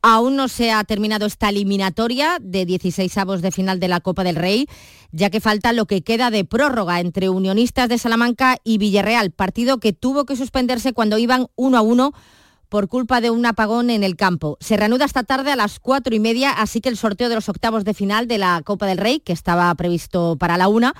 Aún 0.08 0.36
no 0.36 0.46
se 0.46 0.70
ha 0.70 0.84
terminado 0.84 1.26
esta 1.26 1.48
eliminatoria 1.48 2.38
de 2.40 2.64
16 2.64 3.18
avos 3.18 3.42
de 3.42 3.50
final 3.50 3.80
de 3.80 3.88
la 3.88 3.98
Copa 3.98 4.22
del 4.22 4.36
Rey, 4.36 4.68
ya 5.10 5.30
que 5.30 5.40
falta 5.40 5.72
lo 5.72 5.86
que 5.86 6.02
queda 6.02 6.30
de 6.30 6.44
prórroga 6.44 7.00
entre 7.00 7.28
Unionistas 7.28 7.88
de 7.88 7.98
Salamanca 7.98 8.58
y 8.62 8.78
Villarreal, 8.78 9.32
partido 9.32 9.78
que 9.78 9.92
tuvo 9.92 10.24
que 10.24 10.36
suspenderse 10.36 10.92
cuando 10.92 11.18
iban 11.18 11.48
uno 11.56 11.76
a 11.76 11.80
uno 11.80 12.12
por 12.68 12.86
culpa 12.86 13.20
de 13.20 13.30
un 13.30 13.46
apagón 13.46 13.90
en 13.90 14.04
el 14.04 14.14
campo. 14.14 14.58
Se 14.60 14.76
reanuda 14.76 15.06
esta 15.06 15.24
tarde 15.24 15.50
a 15.50 15.56
las 15.56 15.80
cuatro 15.80 16.14
y 16.14 16.20
media, 16.20 16.52
así 16.52 16.80
que 16.80 16.88
el 16.88 16.96
sorteo 16.96 17.28
de 17.28 17.34
los 17.34 17.48
octavos 17.48 17.82
de 17.82 17.92
final 17.92 18.28
de 18.28 18.38
la 18.38 18.62
Copa 18.64 18.86
del 18.86 18.98
Rey, 18.98 19.18
que 19.18 19.32
estaba 19.32 19.74
previsto 19.74 20.36
para 20.36 20.56
la 20.56 20.68
una, 20.68 20.94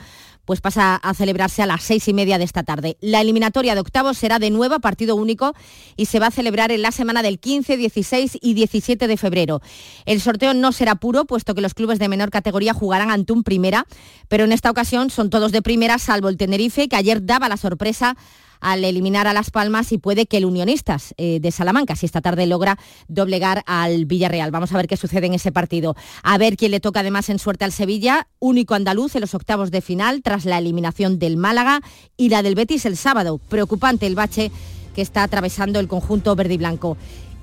pues 0.47 0.63
pasa 0.63 0.97
a 0.97 1.13
celebrarse 1.13 1.63
a 1.63 1.67
las 1.67 1.83
seis 1.83 2.09
y 2.09 2.15
media 2.15 2.39
de 2.39 2.45
esta 2.45 2.63
tarde. 2.63 2.97
La 3.01 3.21
eliminatoria 3.21 3.75
de 3.75 3.81
octavos 3.81 4.17
será 4.17 4.39
de 4.39 4.51
nuevo 4.51 4.81
partido 4.81 5.17
único 5.17 5.55
y 5.97 6.07
se 6.07 6.19
va 6.19 6.29
a 6.29 6.31
celebrar 6.31 6.73
en 6.73 6.81
la 6.81 6.93
semana 6.93 7.23
del 7.23 7.39
15, 7.39 7.77
16 7.77 8.39
y 8.41 8.55
17 8.55 9.09
de 9.09 9.17
febrero. 9.17 9.61
El 10.07 10.21
sorteo 10.21 10.55
no 10.55 10.73
será 10.73 10.95
puro, 10.95 11.27
puesto 11.27 11.55
que 11.55 11.61
los 11.61 11.75
clubes 11.75 11.99
de 11.99 12.09
menor 12.09 12.31
categoría 12.31 12.73
jugarán 12.73 13.11
ante 13.11 13.33
un 13.33 13.43
primera, 13.43 13.87
pero 14.29 14.45
en 14.45 14.53
esta 14.53 14.71
ocasión 14.71 15.11
son 15.11 15.29
todos 15.29 15.53
de 15.53 15.61
primera, 15.61 15.99
salvo 15.99 16.29
el 16.29 16.37
Tenerife, 16.37 16.89
que 16.89 16.97
ayer 16.97 17.27
daba 17.27 17.49
la 17.49 17.57
sorpresa 17.57 18.17
al 18.61 18.85
eliminar 18.85 19.27
a 19.27 19.33
Las 19.33 19.51
Palmas 19.51 19.93
y 19.93 19.99
puede 19.99 20.27
que 20.27 20.39
el 20.39 20.45
Unionistas 20.45 21.15
eh, 21.17 21.41
de 21.41 21.51
Salamanca, 21.51 21.97
si 21.97 22.07
esta 22.07 22.21
tarde 22.21 22.47
logra 22.47 22.79
doblegar 23.09 23.63
al 23.67 24.05
Villarreal. 24.05 24.51
Vamos 24.51 24.73
a 24.73 24.77
ver 24.77 24.89
qué 24.89 24.97
sucede 24.97 25.27
en 25.27 25.35
ese 25.35 25.53
partido. 25.53 25.97
A 26.23 26.39
ver 26.39 26.57
quién 26.57 26.71
le 26.71 26.81
toca 26.81 27.01
además 27.01 27.29
en 27.29 27.39
suerte 27.39 27.65
al 27.65 27.73
Sevilla, 27.73 28.29
único 28.39 28.75
andaluz 28.75 29.15
en 29.15 29.21
los 29.23 29.35
octavos 29.35 29.71
de 29.71 29.81
final 29.81 30.23
tras 30.23 30.45
la 30.45 30.59
eliminación 30.59 31.19
del 31.19 31.37
Málaga 31.37 31.81
y 32.17 32.29
la 32.29 32.43
del 32.43 32.55
Betis 32.55 32.87
el 32.87 32.97
sábado. 32.97 33.39
Preocupante 33.39 34.07
el 34.07 34.15
bache 34.15 34.51
que 34.95 35.03
está 35.03 35.23
atravesando 35.23 35.79
el 35.79 35.89
conjunto 35.89 36.35
verde 36.35 36.55
y 36.55 36.59
blanco. 36.59 36.97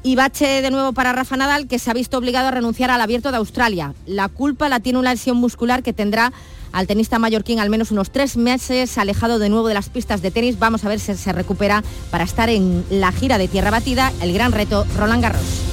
Y 0.05 0.15
bache 0.15 0.61
de 0.61 0.69
nuevo 0.69 0.91
para 0.91 1.13
Rafa 1.13 1.37
Nadal, 1.37 1.67
que 1.67 1.79
se 1.79 1.89
ha 1.89 1.93
visto 1.93 2.17
obligado 2.17 2.49
a 2.49 2.51
renunciar 2.51 2.91
al 2.91 2.99
abierto 2.99 3.31
de 3.31 3.37
Australia. 3.37 3.93
La 4.05 4.27
culpa 4.27 4.67
la 4.67 4.81
tiene 4.81 4.99
una 4.99 5.13
lesión 5.13 5.37
muscular 5.37 5.81
que 5.81 5.93
tendrá 5.93 6.33
al 6.73 6.87
tenista 6.87 7.19
mallorquín 7.19 7.59
al 7.59 7.69
menos 7.69 7.91
unos 7.91 8.11
tres 8.11 8.35
meses 8.35 8.97
alejado 8.97 9.39
de 9.39 9.47
nuevo 9.47 9.69
de 9.69 9.75
las 9.75 9.89
pistas 9.89 10.21
de 10.21 10.31
tenis. 10.31 10.59
Vamos 10.59 10.83
a 10.83 10.89
ver 10.89 10.99
si 10.99 11.15
se 11.15 11.31
recupera 11.31 11.83
para 12.11 12.25
estar 12.25 12.49
en 12.49 12.83
la 12.89 13.11
gira 13.13 13.37
de 13.37 13.47
tierra 13.47 13.71
batida, 13.71 14.11
el 14.21 14.33
gran 14.33 14.51
reto 14.51 14.85
Roland 14.97 15.21
Garros. 15.21 15.72